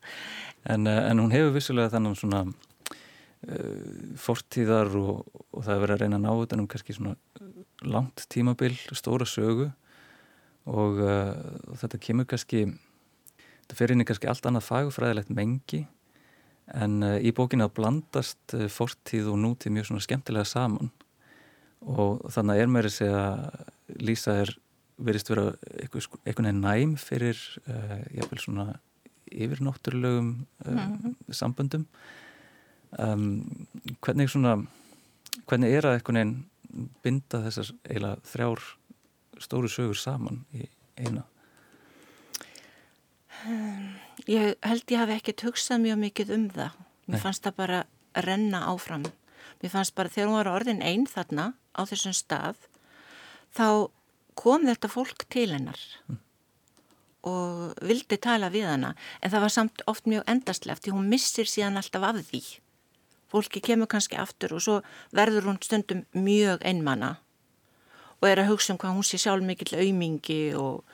En, 0.68 0.88
eh, 0.88 1.10
en 1.10 1.20
hún 1.20 1.32
hefur 1.32 1.54
vissulega 1.56 1.94
þannig 1.94 2.18
svona 2.20 2.42
uh, 2.44 4.16
fortíðar 4.20 4.92
og, 5.00 5.22
og 5.54 5.64
það 5.64 5.74
er 5.74 5.80
verið 5.80 5.94
að 5.94 6.02
reyna 6.02 6.18
að 6.18 6.26
ná 6.26 6.32
þetta 6.42 6.58
um 6.60 6.68
kannski 6.68 6.96
svona 6.98 7.16
langt 7.88 8.26
tímabil, 8.28 8.74
stóra 8.92 9.24
sögu. 9.24 9.70
Og, 10.68 11.00
uh, 11.00 11.32
og 11.72 11.80
þetta 11.80 12.02
kemur 12.04 12.28
kannski 12.28 12.66
þetta 12.68 13.78
fer 13.80 13.94
inn 13.94 14.04
í 14.04 14.08
kannski 14.10 14.28
allt 14.28 14.50
annað 14.50 14.68
fagfræðilegt 14.68 15.32
mengi 15.32 15.86
en 16.76 17.04
uh, 17.06 17.16
í 17.20 17.32
bókinu 17.36 17.68
að 17.68 17.76
blandast 17.80 18.56
uh, 18.58 18.68
fortíð 18.72 19.32
og 19.32 19.40
nútíð 19.40 19.76
mjög 19.76 19.90
svona 19.92 20.06
skemmtilega 20.06 20.48
saman. 20.48 20.92
Og 21.88 22.24
þannig 22.34 22.62
er 22.62 22.72
mér 22.72 22.90
að 22.90 22.96
segja 22.98 23.24
Lísa 24.04 24.34
er 24.42 24.52
verist 24.98 25.30
vera 25.30 25.52
eitthvað, 25.78 26.08
eitthvað 26.26 26.50
næm 26.58 26.96
fyrir 27.00 27.40
uh, 27.68 28.02
jáfnveil 28.18 28.44
svona 28.44 28.68
yfirnótturlegum 29.28 30.32
mm 30.66 30.78
-hmm. 30.78 31.16
samböndum. 31.32 31.86
Um, 32.98 33.68
hvernig 34.02 34.30
svona 34.30 34.66
hvernig 35.46 35.74
er 35.74 35.86
að 35.86 35.98
eitthvað 35.98 36.36
binda 37.04 37.44
þessar 37.46 37.72
eiginlega 37.84 38.18
þrjár 38.24 38.64
stóru 39.40 39.70
sögur 39.70 39.96
saman 39.96 40.46
í 40.54 40.68
eina? 40.98 41.24
Um 43.46 44.07
Ég 44.26 44.58
held 44.66 44.92
ég 44.92 44.98
hafi 44.98 45.16
ekkert 45.20 45.46
hugsað 45.46 45.84
mjög 45.84 46.02
mikið 46.02 46.34
um 46.34 46.48
það. 46.50 46.78
Mér 47.08 47.18
Nei. 47.18 47.24
fannst 47.24 47.46
það 47.46 47.58
bara 47.62 47.80
að 48.18 48.26
renna 48.26 48.64
áfram. 48.72 49.06
Mér 49.62 49.74
fannst 49.74 49.96
bara 49.96 50.10
þegar 50.10 50.30
hún 50.32 50.40
var 50.40 50.50
orðin 50.52 50.82
einn 50.82 51.06
þarna 51.10 51.52
á 51.78 51.82
þessum 51.86 52.16
stað 52.18 52.58
þá 53.56 53.90
kom 54.38 54.66
þetta 54.68 54.90
fólk 54.92 55.26
til 55.34 55.50
hennar 55.54 55.80
mm. 56.08 56.20
og 57.30 57.84
vildi 57.86 58.20
tala 58.22 58.52
við 58.54 58.68
hana 58.70 58.94
en 59.22 59.34
það 59.34 59.46
var 59.46 59.54
samt 59.54 59.84
oft 59.90 60.10
mjög 60.10 60.28
endastleft 60.30 60.86
því 60.86 60.96
hún 60.98 61.12
missir 61.14 61.50
síðan 61.50 61.80
alltaf 61.82 62.06
af 62.10 62.22
því. 62.30 62.44
Fólki 63.28 63.62
kemur 63.64 63.90
kannski 63.92 64.20
aftur 64.20 64.56
og 64.56 64.64
svo 64.64 64.78
verður 65.16 65.50
hún 65.50 65.62
stundum 65.62 66.06
mjög 66.16 66.64
einmanna 66.66 67.18
og 68.22 68.30
er 68.30 68.42
að 68.42 68.54
hugsa 68.54 68.74
um 68.74 68.80
hvað 68.82 68.98
hún 68.98 69.08
sé 69.08 69.20
sjálf 69.22 69.46
mikill 69.46 69.78
aumingi 69.78 70.42
og 70.58 70.86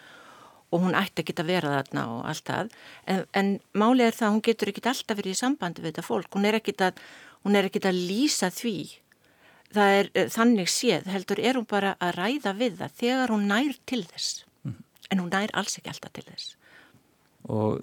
og 0.73 0.81
hún 0.83 0.97
ætti 0.97 1.23
ekki 1.23 1.35
að 1.37 1.51
vera 1.51 1.75
þarna 1.77 2.03
og 2.15 2.25
allt 2.31 2.49
það. 2.49 2.73
En, 3.05 3.23
en 3.39 3.53
málið 3.77 4.07
er 4.07 4.17
það 4.17 4.27
að 4.27 4.35
hún 4.35 4.43
getur 4.49 4.73
ekki 4.73 4.83
alltaf 4.91 5.19
verið 5.19 5.35
í 5.35 5.39
sambandi 5.39 5.83
við 5.83 5.91
þetta 5.91 6.07
fólk. 6.07 6.29
Hún 6.33 6.49
er 6.49 6.59
ekki 6.59 6.75
að, 6.81 7.01
er 7.53 7.69
ekki 7.69 7.83
að 7.85 8.01
lýsa 8.09 8.49
því. 8.53 8.77
Það 9.73 9.97
er 9.99 10.11
eh, 10.13 10.29
þannig 10.33 10.69
séð 10.69 11.09
heldur 11.13 11.41
er 11.41 11.59
hún 11.59 11.69
bara 11.69 11.95
að 12.03 12.15
ræða 12.19 12.55
við 12.59 12.77
það 12.81 12.99
þegar 13.01 13.35
hún 13.35 13.49
nær 13.49 13.79
til 13.89 14.03
þess. 14.09 14.45
Mm. 14.63 14.77
en 15.09 15.21
hún 15.23 15.33
nær 15.33 15.53
alls 15.53 15.77
ekki 15.77 15.93
alltaf 15.93 16.13
til 16.13 16.25
þess. 16.29 16.55
Og 17.51 17.81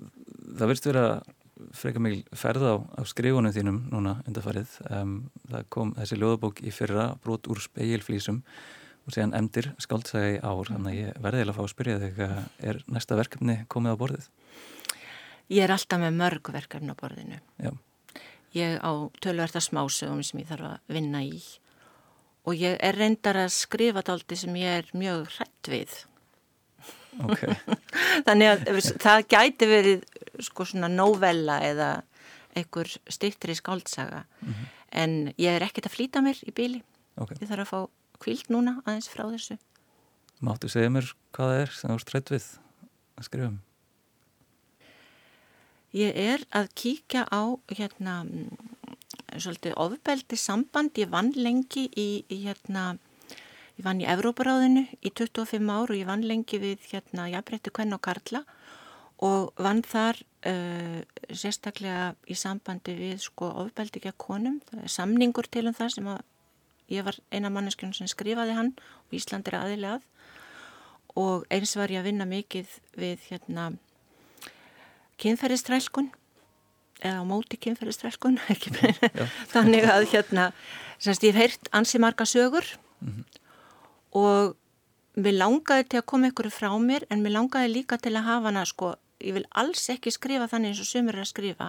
það 0.57 0.71
verðst 0.71 0.91
vera 0.91 1.07
freka 1.77 2.01
mikil 2.03 2.25
ferða 2.37 2.75
á, 2.75 2.77
á 2.81 3.03
skrifunum 3.09 3.53
þínum 3.55 3.81
núna 3.93 4.17
undarfarið 4.29 4.77
um, 4.91 5.17
það 5.51 5.67
kom 5.75 5.95
þessi 5.99 6.19
ljóðabók 6.21 6.63
í 6.65 6.73
fyrra 6.75 7.11
brot 7.25 7.49
úr 7.53 7.61
speilflísum 7.63 8.41
og 9.11 9.17
síðan 9.17 9.37
emdir 9.37 9.71
skáldsæði 9.83 10.41
ár 10.41 10.69
þannig 10.71 10.93
að 10.93 10.99
ég 11.01 11.23
verði 11.25 11.45
að 11.45 11.57
fá 11.57 11.63
að 11.65 11.73
spyrja 11.73 12.01
þig 12.05 12.21
eh, 12.27 12.37
er 12.71 12.83
næsta 12.87 13.19
verkefni 13.19 13.57
komið 13.73 13.97
á 13.97 14.01
borðið? 14.03 14.29
Ég 15.51 15.65
er 15.67 15.75
alltaf 15.75 15.99
með 15.99 16.21
mörg 16.21 16.53
verkefni 16.55 16.95
á 16.95 17.01
borðinu 17.01 17.41
Já. 17.59 17.73
ég 18.55 18.77
á 18.79 18.93
tölverta 19.19 19.63
smásögum 19.65 20.23
sem 20.27 20.45
ég 20.45 20.51
þarf 20.53 20.69
að 20.71 20.95
vinna 20.95 21.25
í 21.27 21.41
og 22.47 22.57
ég 22.57 22.79
er 22.81 22.97
reyndar 22.97 23.43
að 23.43 23.53
skrifa 23.57 24.05
daldi 24.07 24.39
sem 24.39 24.55
ég 24.61 24.81
er 24.81 24.95
mjög 24.97 25.27
hrætt 25.35 25.73
við 25.75 25.97
okay. 27.27 27.59
þannig 28.27 28.53
að 28.55 28.93
það 29.03 29.27
gæti 29.35 29.71
verið 29.71 30.05
sko 30.47 30.69
svona 30.71 30.91
novella 30.93 31.61
eða 31.67 31.91
einhver 32.57 32.91
styrtri 33.11 33.55
skáldsaga 33.55 34.25
mm 34.25 34.53
-hmm. 34.53 34.69
en 35.03 35.33
ég 35.37 35.51
er 35.55 35.67
ekkert 35.67 35.91
að 35.91 35.97
flýta 35.99 36.23
mér 36.23 36.39
í 36.47 36.55
bíli 36.55 36.83
okay. 37.17 37.37
ég 37.41 37.51
þarf 37.51 37.67
að 37.67 37.73
fá 37.75 37.81
kvilt 38.23 38.51
núna 38.53 38.79
aðeins 38.85 39.11
frá 39.13 39.27
þessu. 39.29 39.59
Máttu 40.41 40.71
segja 40.73 40.93
mér 40.93 41.11
hvað 41.37 41.53
það 41.53 41.63
er 41.63 41.75
sem 41.77 41.91
þú 41.91 41.99
ert 41.99 42.15
rætt 42.15 42.33
við 42.35 42.47
að 43.21 43.27
skrifa 43.29 43.51
um? 43.51 43.59
Ég 45.97 46.19
er 46.23 46.45
að 46.55 46.71
kíkja 46.79 47.25
á 47.27 47.43
hérna 47.75 48.21
svolítið 49.35 49.75
ofbeldi 49.81 50.39
samband. 50.39 50.95
Ég 50.99 51.11
vann 51.11 51.33
lengi 51.35 51.89
í, 51.91 52.23
í 52.31 52.37
hérna 52.45 52.95
ég 53.77 53.85
vann 53.87 54.03
í 54.03 54.09
Evróparáðinu 54.09 54.87
í 55.01 55.11
25 55.11 55.73
ár 55.73 55.91
og 55.91 55.99
ég 55.99 56.09
vann 56.09 56.27
lengi 56.27 56.61
við 56.63 56.87
hérna 56.93 57.29
jafnbrettu 57.33 57.73
Kvenn 57.75 57.97
og 57.97 58.03
Karla 58.07 58.45
og 59.21 59.51
vann 59.61 59.83
þar 59.85 60.23
uh, 60.49 61.01
sérstaklega 61.29 62.15
í 62.31 62.37
sambandi 62.39 62.95
við 62.97 63.19
sko 63.27 63.51
ofbeldi 63.65 64.01
ekki 64.01 64.13
að 64.15 64.21
konum. 64.23 64.61
Það 64.71 64.85
er 64.87 64.95
samningur 64.95 65.51
til 65.53 65.67
um 65.69 65.77
það 65.77 65.97
sem 65.97 66.13
að 66.15 66.23
ég 66.91 67.05
var 67.07 67.19
eina 67.31 67.51
manneskjörn 67.53 67.95
sem 67.97 68.11
skrifaði 68.11 68.57
hann 68.57 68.73
og 68.77 69.17
Ísland 69.17 69.49
er 69.49 69.61
aðilegað 69.61 70.07
og 71.21 71.47
eins 71.51 71.77
var 71.79 71.91
ég 71.91 72.03
að 72.03 72.11
vinna 72.11 72.27
mikið 72.29 72.79
við 72.99 73.27
hérna 73.31 73.71
kynferðistrælkun 75.21 76.11
eða 77.01 77.25
móti 77.29 77.59
kynferðistrælkun 77.61 78.39
þannig 79.55 79.89
að 79.89 80.09
hérna 80.13 80.51
semst 81.01 81.25
ég 81.25 81.35
hef 81.35 81.41
heyrt 81.41 81.71
ansi 81.77 82.01
marga 82.01 82.27
sögur. 82.29 82.67
Mm 83.01 83.13
-hmm. 83.13 83.25
og 84.11 84.57
mér 85.17 85.39
langaði 85.39 85.85
til 85.89 85.99
að 86.01 86.07
koma 86.07 86.29
ykkur 86.29 86.51
frá 86.51 86.71
mér 86.79 87.07
en 87.11 87.23
mér 87.23 87.37
langaði 87.39 87.73
líka 87.73 87.97
til 87.97 88.17
að 88.17 88.27
hafa 88.29 88.47
hana 88.47 88.65
sko 88.65 88.95
ég 89.21 89.35
vil 89.37 89.45
alls 89.61 89.83
ekki 89.93 90.13
skrifa 90.15 90.49
þannig 90.51 90.73
eins 90.73 90.81
og 90.83 90.89
sumur 90.89 91.17
er 91.17 91.25
að 91.25 91.31
skrifa 91.31 91.69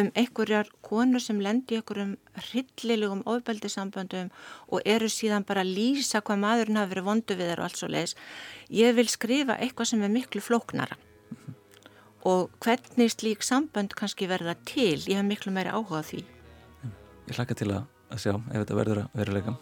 um 0.00 0.10
einhverjar 0.18 0.70
konur 0.84 1.22
sem 1.22 1.40
lendi 1.42 1.78
einhverjum 1.78 2.14
hryllilegum 2.48 3.22
ofbeldisamböndum 3.30 4.30
og 4.68 4.82
eru 4.84 5.10
síðan 5.10 5.46
bara 5.46 5.64
að 5.64 5.74
lýsa 5.78 6.22
hvað 6.22 6.42
maðurinn 6.44 6.80
hafi 6.80 6.94
verið 6.94 7.08
vondu 7.08 7.38
við 7.38 7.50
þeir 7.50 7.62
og 7.62 7.68
allt 7.68 7.80
svo 7.80 7.90
leiðis. 7.90 8.16
Ég 8.70 8.96
vil 8.98 9.06
skrifa 9.10 9.58
eitthvað 9.58 9.90
sem 9.92 10.02
er 10.02 10.14
miklu 10.14 10.42
flóknara 10.42 10.96
mm 10.96 11.36
-hmm. 11.36 11.54
og 12.30 12.50
hvernig 12.60 13.10
slík 13.10 13.42
sambönd 13.42 13.94
kannski 13.94 14.26
verða 14.26 14.54
til, 14.64 14.98
ég 15.08 15.16
hef 15.16 15.24
miklu 15.24 15.52
meiri 15.52 15.70
áhuga 15.70 16.02
því. 16.02 16.24
Ég 17.28 17.36
hlaka 17.36 17.54
til 17.54 17.70
að, 17.70 17.84
að 18.10 18.18
sjá 18.18 18.34
ef 18.34 18.58
þetta 18.60 18.74
verður 18.74 18.98
að 18.98 19.08
veruleika. 19.14 19.56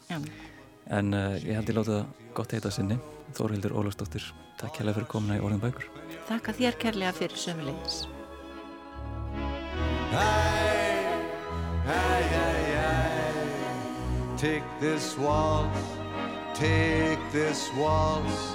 En 0.87 1.15
uh, 1.15 1.39
ég 1.39 1.55
held 1.55 1.69
ég 1.69 1.77
láta 1.77 1.91
það 1.91 2.07
gott 2.35 2.53
heita 2.53 2.71
sinni. 2.71 2.99
Þórhildur 3.33 3.73
Ólafsdóttir, 3.73 4.25
takk 4.63 4.79
kærlega 4.79 5.01
fyrir 5.01 5.09
komuna 5.11 5.39
í 5.39 5.43
Orðin 5.43 5.63
Bækur. 5.63 5.89
Þakka 6.29 6.55
þér 6.59 6.79
kærlega 6.85 7.13
fyrir 7.17 7.41
sömulegis. 7.45 7.97
Hey, 10.13 11.03
hey, 11.89 12.23
hey, 12.35 12.65
hey, 12.77 13.43
take 14.37 14.69
this 14.81 15.17
waltz, 15.19 15.97
take 16.55 17.19
this 17.33 17.71
waltz 17.79 18.55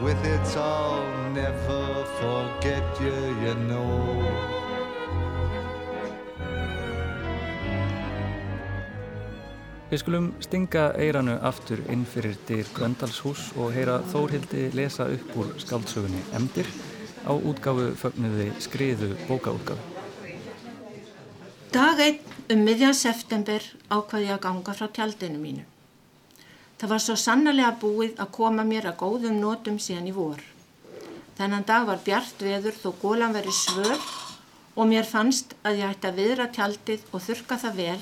with 0.00 0.22
its 0.24 0.56
all, 0.56 1.02
never 1.34 2.04
forget 2.20 3.00
you, 3.00 3.16
you 3.42 3.54
know. 3.66 4.57
Við 9.88 10.02
skulum 10.02 10.24
stinga 10.44 10.82
eiranu 11.00 11.38
aftur 11.48 11.80
inn 11.88 12.02
fyrir 12.04 12.34
dyr 12.44 12.66
Gröndalshús 12.76 13.46
og 13.56 13.70
heyra 13.72 13.94
Þórhildi 14.10 14.66
lesa 14.76 15.06
upp 15.08 15.30
úr 15.40 15.54
skaldsögunni 15.62 16.20
Emdir 16.36 16.68
á 17.24 17.32
útgáfu 17.32 17.94
fögnuði 17.96 18.50
skriðu 18.60 19.14
bókaútgáfu. 19.30 19.80
Dag 21.72 22.02
einn 22.04 22.20
um 22.52 22.66
miðjan 22.68 22.98
september 23.00 23.64
ákvaði 23.88 24.28
ég 24.28 24.34
að 24.36 24.44
ganga 24.44 24.76
frá 24.76 24.90
tjaldinu 24.92 25.40
mínu. 25.40 25.64
Það 26.76 26.92
var 26.92 27.04
svo 27.06 27.16
sannarlega 27.16 27.72
búið 27.80 28.20
að 28.20 28.32
koma 28.36 28.68
mér 28.68 28.90
að 28.92 29.00
góðum 29.06 29.40
nótum 29.40 29.80
síðan 29.80 30.12
í 30.12 30.14
vor. 30.18 30.44
Þennan 31.40 31.64
dag 31.64 31.88
var 31.88 32.04
bjart 32.04 32.44
veður 32.44 32.76
þó 32.76 32.92
gólan 33.00 33.32
veri 33.32 33.56
svör 33.56 33.96
og 34.76 34.84
mér 34.92 35.08
fannst 35.08 35.56
að 35.64 35.80
ég 35.80 35.96
ætti 35.96 36.12
að 36.12 36.20
viðra 36.20 36.52
tjaldið 36.52 37.08
og 37.08 37.24
þurka 37.24 37.62
það 37.64 37.84
vel 37.84 38.00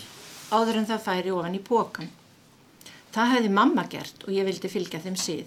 áður 0.51 0.81
en 0.81 0.89
það 0.91 1.05
færi 1.07 1.35
ofan 1.35 1.59
í 1.59 1.63
pókan. 1.69 2.11
Það 3.15 3.33
hefði 3.33 3.53
mamma 3.59 3.87
gert 3.91 4.27
og 4.27 4.33
ég 4.35 4.47
vildi 4.47 4.71
fylgja 4.71 5.01
þeim 5.03 5.17
síð. 5.21 5.47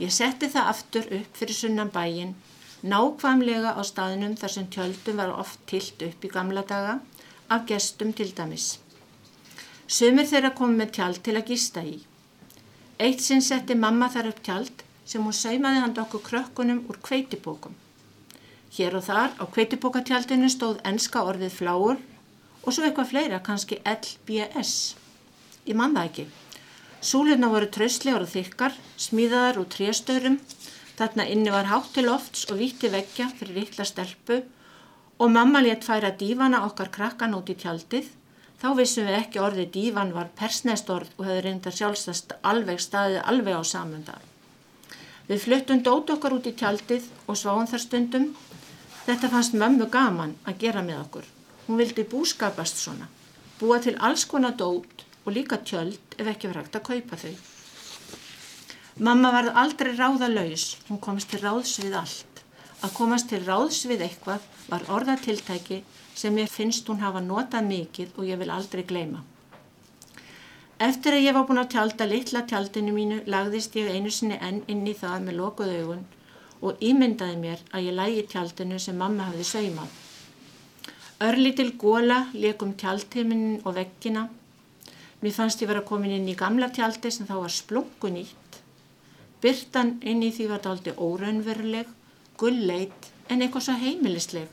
Ég 0.00 0.12
setti 0.14 0.48
það 0.48 0.70
aftur 0.72 1.08
upp 1.18 1.34
fyrir 1.36 1.56
sunnan 1.56 1.90
bæin, 1.92 2.34
nákvæmlega 2.82 3.74
á 3.76 3.82
staðinum 3.84 4.36
þar 4.40 4.54
sem 4.54 4.68
tjöldum 4.72 5.20
var 5.20 5.34
oft 5.36 5.60
tilt 5.68 6.00
upp 6.06 6.24
í 6.24 6.30
gamla 6.32 6.62
daga, 6.64 7.00
af 7.50 7.66
gestum 7.68 8.14
til 8.16 8.30
dæmis. 8.32 8.78
Sumir 9.90 10.28
þeirra 10.30 10.54
kom 10.56 10.76
með 10.78 10.94
tjald 10.96 11.20
til 11.26 11.36
að 11.36 11.50
gista 11.50 11.82
í. 11.84 11.98
Eitt 13.00 13.20
sinn 13.24 13.42
setti 13.42 13.74
mamma 13.74 14.08
þar 14.12 14.30
upp 14.30 14.40
tjald 14.46 14.84
sem 15.04 15.24
hún 15.24 15.36
saumaði 15.36 15.82
handa 15.82 16.04
okkur 16.06 16.22
krökkunum 16.28 16.84
úr 16.88 17.00
kveitibókum. 17.02 17.74
Hér 18.76 18.96
og 18.96 19.04
þar 19.04 19.34
á 19.36 19.44
kveitibókatjaldinu 19.50 20.48
stóð 20.52 20.78
enska 20.86 21.24
orðið 21.26 21.56
fláur 21.58 21.98
og 22.64 22.74
svo 22.74 22.84
eitthvað 22.86 23.10
fleira, 23.12 23.40
kannski 23.44 23.80
LBS. 23.84 24.74
Ég 25.68 25.76
man 25.76 25.96
það 25.96 26.08
ekki. 26.10 26.26
Súluna 27.00 27.48
voru 27.48 27.68
traustlegar 27.72 28.26
og 28.26 28.28
þykkar, 28.28 28.74
smíðaðar 29.00 29.60
úr 29.62 29.68
tréstörum, 29.72 30.38
þarna 30.98 31.24
inni 31.32 31.52
var 31.52 31.70
hátt 31.70 31.94
til 31.94 32.08
lofts 32.10 32.44
og 32.52 32.60
vítti 32.60 32.90
veggja 32.92 33.30
fyrir 33.38 33.62
ítla 33.62 33.86
stelpu 33.88 34.42
og 35.20 35.32
mamma 35.32 35.62
létt 35.64 35.86
færa 35.88 36.10
dífana 36.12 36.60
okkar 36.66 36.92
krakkan 36.92 37.36
út 37.36 37.48
í 37.52 37.56
tjaldið. 37.56 38.10
Þá 38.60 38.68
vissum 38.76 39.08
við 39.08 39.16
ekki 39.16 39.40
orðið 39.40 39.72
dívan 39.72 40.12
var 40.12 40.28
persnest 40.36 40.92
orð 40.92 41.14
og 41.16 41.24
hefði 41.24 41.46
reyndar 41.46 41.76
sjálfstast 41.76 42.36
alveg 42.44 42.80
staðið 42.84 43.22
alveg 43.32 43.56
á 43.56 43.62
samundar. 43.64 44.20
Við 45.28 45.44
fluttum 45.46 45.80
dót 45.86 46.12
okkar 46.12 46.36
út 46.36 46.48
í 46.50 46.52
tjaldið 46.52 47.08
og 47.26 47.40
sváum 47.40 47.68
þar 47.70 47.86
stundum. 47.86 48.30
Þetta 49.06 49.32
fannst 49.32 49.56
mömmu 49.56 49.88
gaman 49.88 50.36
að 50.44 50.58
gera 50.66 50.84
með 50.84 51.04
okkur. 51.06 51.28
Hún 51.70 51.78
vildi 51.78 52.02
búskapast 52.02 52.80
svona, 52.82 53.04
búa 53.60 53.76
til 53.78 53.92
alls 54.02 54.24
konar 54.26 54.56
dót 54.58 55.04
og 55.22 55.36
líka 55.36 55.60
tjöld 55.62 56.16
ef 56.16 56.26
ekki 56.32 56.48
verið 56.50 56.64
hægt 56.64 56.78
að 56.80 56.88
kaupa 56.88 57.18
þau. 57.20 57.34
Mamma 59.06 59.30
varð 59.30 59.60
aldrei 59.62 59.92
ráðalaus, 59.94 60.64
hún 60.88 60.98
komst 60.98 61.30
til 61.30 61.38
ráðs 61.44 61.76
við 61.78 61.94
allt. 62.00 62.42
Að 62.82 62.96
komast 62.96 63.30
til 63.30 63.40
ráðs 63.46 63.84
við 63.86 64.02
eitthvað 64.08 64.50
var 64.66 64.88
orðatiltæki 64.96 65.80
sem 66.24 66.42
ég 66.42 66.50
finnst 66.50 66.90
hún 66.90 67.04
hafa 67.06 67.22
notað 67.22 67.70
mikið 67.70 68.18
og 68.18 68.26
ég 68.32 68.42
vil 68.42 68.50
aldrei 68.50 68.82
gleyma. 68.90 69.22
Eftir 70.90 71.20
að 71.20 71.26
ég 71.28 71.38
var 71.38 71.46
búin 71.46 71.62
að 71.62 71.72
tjálta 71.76 72.10
litla 72.16 72.46
tjaldinu 72.50 72.98
mínu 72.98 73.22
lagðist 73.30 73.78
ég 73.78 73.94
einu 73.94 74.10
sinni 74.10 74.42
enn 74.42 74.64
inn 74.66 74.82
í 74.90 74.98
það 75.06 75.22
með 75.30 75.42
lokuð 75.44 75.74
augun 75.78 76.06
og 76.66 76.82
ímyndaði 76.82 77.42
mér 77.46 77.66
að 77.70 77.92
ég 77.92 78.00
lægi 78.02 78.30
tjaldinu 78.34 78.82
sem 78.82 78.98
mamma 78.98 79.30
hafði 79.30 79.52
saumað. 79.54 80.00
Örlítil 81.20 81.74
góla 81.76 82.30
leikum 82.32 82.70
tjaldheiminn 82.80 83.58
og 83.68 83.74
veggina. 83.76 84.22
Mér 85.20 85.34
fannst 85.36 85.60
ég 85.60 85.68
vera 85.68 85.82
komin 85.84 86.14
inn 86.16 86.28
í 86.32 86.34
gamla 86.42 86.70
tjaldi 86.72 87.10
sem 87.12 87.26
þá 87.28 87.34
var 87.42 87.52
splungun 87.52 88.14
nýtt. 88.16 88.56
Byrtan 89.44 89.90
inn 90.00 90.22
í 90.24 90.30
því 90.32 90.46
var 90.48 90.62
daldi 90.64 90.94
óraunveruleg, 90.96 91.90
gulleit 92.40 93.10
en 93.28 93.44
eitthvað 93.44 93.66
svo 93.66 93.74
heimilisleg. 93.82 94.46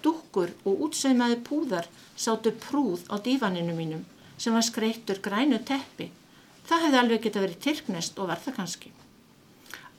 Dúkkur 0.00 0.54
og 0.64 0.86
útsaumaði 0.86 1.36
púðar 1.44 1.90
sátu 2.16 2.54
prúð 2.62 3.04
á 3.12 3.20
dífaninu 3.20 3.76
mínum 3.76 4.08
sem 4.38 4.56
var 4.56 4.64
skreittur 4.64 5.20
grænu 5.28 5.60
teppi. 5.72 6.08
Það 6.64 6.86
hefði 6.86 7.00
alveg 7.02 7.22
geta 7.28 7.44
verið 7.44 7.60
tyrknest 7.68 8.16
og 8.16 8.32
var 8.32 8.40
það 8.46 8.58
kannski. 8.62 8.94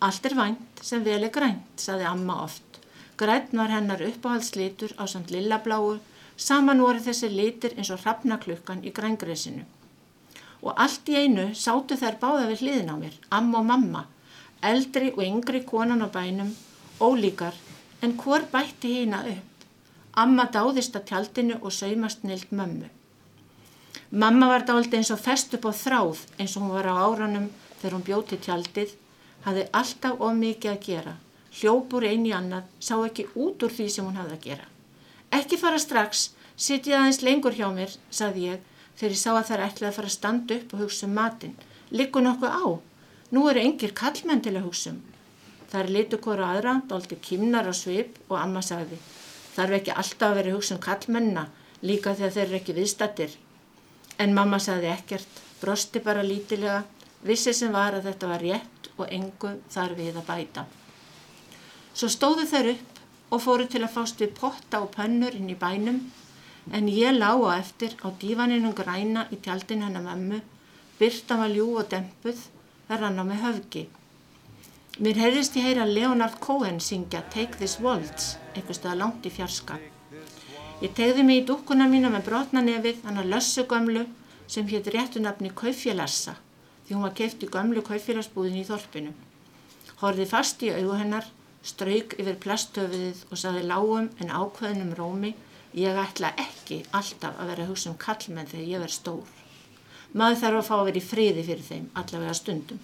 Allt 0.01 0.25
er 0.25 0.39
vænt 0.41 0.83
sem 0.89 1.05
vel 1.05 1.21
er 1.21 1.35
grænt, 1.37 1.69
saði 1.77 2.09
amma 2.09 2.41
oft. 2.49 2.81
Grænt 3.15 3.53
var 3.53 3.69
hennar 3.77 4.01
uppáhaldslítur 4.09 4.97
á 4.97 5.05
samt 5.05 5.29
lillabláu, 5.29 6.01
saman 6.37 6.81
voru 6.83 6.99
þessi 6.99 7.29
lítir 7.31 7.75
eins 7.77 7.91
og 7.93 8.01
hrafnaklukkan 8.03 8.83
í 8.83 8.91
grængresinu. 8.95 9.63
Og 10.65 10.73
allt 10.81 11.09
í 11.09 11.15
einu 11.15 11.51
sátu 11.55 11.97
þær 11.99 12.19
báða 12.21 12.49
við 12.49 12.63
hliðin 12.63 12.91
á 12.91 12.95
mér, 12.97 13.15
amma 13.29 13.61
og 13.61 13.69
mamma, 13.69 14.03
eldri 14.61 15.11
og 15.13 15.23
yngri 15.23 15.63
konan 15.63 16.03
á 16.03 16.09
bænum, 16.09 16.51
ólíkar, 16.99 17.55
en 18.01 18.17
hvor 18.19 18.43
bætti 18.51 18.91
hýna 18.97 19.23
upp. 19.31 19.51
Amma 20.15 20.47
dáðist 20.51 20.95
að 20.95 21.07
tjaldinu 21.11 21.59
og 21.61 21.73
saumast 21.75 22.23
nild 22.23 22.51
mömmu. 22.51 22.89
Mamma 24.11 24.47
var 24.47 24.63
dáliti 24.67 24.97
eins 24.97 25.11
og 25.11 25.19
fest 25.19 25.53
upp 25.57 25.65
á 25.67 25.71
þráð 25.75 26.21
eins 26.39 26.55
og 26.55 26.63
hún 26.63 26.75
var 26.75 26.87
á 26.87 26.95
áranum 27.03 27.49
þegar 27.81 27.95
hún 27.97 28.05
bjóti 28.07 28.37
tjaldið, 28.39 28.93
hafði 29.43 29.65
alltaf 29.79 30.21
of 30.21 30.37
mikið 30.39 30.71
að 30.71 30.85
gera, 30.85 31.17
hljópur 31.59 32.05
einn 32.07 32.25
í 32.29 32.31
annað, 32.35 32.69
sá 32.79 32.95
ekki 33.01 33.27
út 33.35 33.65
úr 33.65 33.75
því 33.75 33.89
sem 33.91 34.07
hún 34.07 34.17
hafði 34.19 34.37
að 34.37 34.47
gera. 34.47 34.69
Ekki 35.35 35.57
fara 35.59 35.79
strax, 35.81 36.29
sitja 36.55 37.01
aðeins 37.01 37.19
lengur 37.25 37.55
hjá 37.57 37.65
mér, 37.73 37.91
saði 38.13 38.45
ég, 38.53 38.61
þegar 38.95 39.15
ég 39.15 39.19
sá 39.19 39.31
að 39.33 39.47
þær 39.49 39.63
ætlaði 39.65 39.89
að 39.89 39.97
fara 39.97 40.11
að 40.11 40.13
standa 40.15 40.55
upp 40.55 40.75
og 40.75 40.83
hugsa 40.85 41.07
um 41.09 41.17
matinn. 41.17 41.57
Liggur 41.91 42.23
nokkuð 42.23 42.55
á? 42.55 42.65
Nú 43.35 43.43
eru 43.51 43.63
engir 43.65 43.91
kallmenn 43.97 44.43
til 44.45 44.53
að 44.55 44.69
hugsa 44.69 44.93
um. 44.93 45.01
Það 45.71 45.81
er 45.81 45.91
litu 45.91 46.19
hvora 46.23 46.53
aðra, 46.53 46.77
dáliti 46.87 47.17
kimnar 47.19 47.67
á 47.67 47.73
svip 47.75 48.15
og 48.29 48.37
amma 48.39 48.61
sagði, 48.63 49.01
þarf 49.57 49.79
ekki 49.79 49.95
alltaf 49.95 50.29
að 50.29 50.39
vera 50.39 50.55
hugsa 50.55 50.77
um 50.77 50.83
kallmennina, 50.87 51.45
líka 51.83 52.15
þegar 52.15 52.35
þeir 52.37 52.45
eru 52.45 52.59
ekki 52.61 52.77
viðstattir. 52.79 53.35
En 54.21 54.35
mamma 54.37 54.61
sagði 54.63 54.93
ekkert, 54.93 55.43
brosti 55.59 55.99
bara 56.05 56.23
lítilega, 56.23 56.85
vissi 57.27 57.51
sem 57.57 57.75
var 57.75 57.97
að 57.97 58.07
þetta 58.11 58.31
var 58.31 58.45
rétt 58.45 58.91
og 58.95 59.07
engu 59.11 59.57
þar 59.73 59.97
við 59.99 60.21
að 60.21 60.27
bæta. 60.29 60.67
Svo 61.91 62.07
stóðu 62.11 62.47
þær 62.47 62.75
upp 62.77 62.94
og 63.31 63.41
fóru 63.41 63.65
til 63.69 63.83
að 63.83 63.93
fást 63.95 64.21
við 64.21 64.35
potta 64.39 64.81
og 64.83 64.93
pönnur 64.95 65.35
inn 65.35 65.49
í 65.49 65.57
bænum, 65.59 65.99
en 66.71 66.89
ég 66.89 67.17
lá 67.17 67.31
á 67.33 67.57
eftir 67.57 67.97
á 68.05 68.09
dívaninum 68.21 68.73
græna 68.77 69.27
í 69.31 69.37
tjaldin 69.41 69.83
hennar 69.85 70.05
mömmu, 70.05 70.41
byrta 70.99 71.37
var 71.41 71.51
ljú 71.53 71.67
og 71.79 71.89
dempuð, 71.91 72.39
rann 72.89 73.21
á 73.21 73.23
með 73.25 73.43
höfgi. 73.45 73.87
Mér 74.99 75.17
heyrðist 75.19 75.57
ég 75.59 75.65
heyra 75.67 75.85
Leonard 75.85 76.39
Cohen 76.39 76.79
syngja 76.79 77.23
Take 77.33 77.59
This 77.59 77.79
Waltz, 77.83 78.37
eitthvað 78.53 78.77
staða 78.79 78.99
langt 79.01 79.25
í 79.27 79.33
fjarska. 79.33 79.79
Ég 80.81 80.93
tegði 80.95 81.23
mig 81.23 81.41
í 81.41 81.45
dúkkuna 81.47 81.87
mína 81.91 82.11
með 82.13 82.29
brotna 82.29 82.61
nefið, 82.63 83.01
hann 83.03 83.19
að 83.19 83.31
lössu 83.33 83.65
gömlu 83.67 84.05
sem 84.47 84.67
hétt 84.67 84.87
réttu 84.93 85.19
nafni 85.19 85.51
Kaufélassa, 85.51 86.37
því 86.85 86.95
hún 86.95 87.05
var 87.07 87.15
keift 87.17 87.43
í 87.43 87.49
gömlu 87.49 87.81
kaufélagsbúðin 87.81 88.61
í 88.61 88.65
þorpinu. 88.67 89.13
Horði 90.01 90.27
fast 90.29 90.63
í 90.63 90.71
augu 90.75 90.97
hennar, 90.99 91.25
strauk 91.65 92.13
yfir 92.21 92.37
plastöfiðið 92.43 93.23
og 93.31 93.41
saði 93.41 93.63
lágum 93.65 94.11
en 94.21 94.31
ákveðnum 94.31 94.93
rómi, 94.97 95.33
ég 95.75 95.97
ætla 95.99 96.31
ekki 96.39 96.83
alltaf 96.95 97.39
að 97.39 97.49
vera 97.51 97.65
að 97.65 97.71
hugsa 97.73 97.89
um 97.91 97.97
kallmenn 97.99 98.51
þegar 98.51 98.69
ég 98.69 98.83
verð 98.85 98.95
stór. 98.95 99.31
Maður 100.15 100.41
þarf 100.43 100.59
að 100.61 100.67
fá 100.69 100.75
að 100.77 100.85
vera 100.89 101.01
í 101.01 101.07
friði 101.09 101.47
fyrir 101.49 101.65
þeim, 101.69 101.89
allavega 101.99 102.37
stundum. 102.37 102.83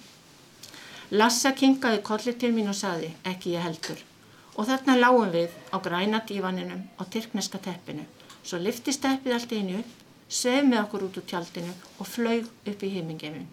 Lassa 1.12 1.54
kingaði 1.56 2.02
kolli 2.08 2.34
til 2.40 2.52
mín 2.56 2.72
og 2.72 2.76
saði, 2.80 3.14
ekki 3.28 3.56
ég 3.56 3.64
heldur. 3.68 4.02
Og 4.58 4.68
þarna 4.68 4.98
lágum 4.98 5.32
við 5.32 5.56
á 5.72 5.78
græna 5.84 6.22
dívaninum 6.28 6.84
á 7.00 7.04
tyrkneska 7.08 7.62
teppinu. 7.64 8.04
Svo 8.44 8.60
lifti 8.60 8.92
steppið 8.96 9.38
allt 9.38 9.56
einu 9.56 9.84
sveið 10.32 10.68
með 10.68 10.84
okkur 10.86 11.08
út 11.08 11.18
úr 11.20 11.28
tjaldinu 11.28 11.74
og 12.00 12.08
flög 12.08 12.48
upp 12.68 12.84
í 12.84 12.92
heimingeiminn. 12.96 13.50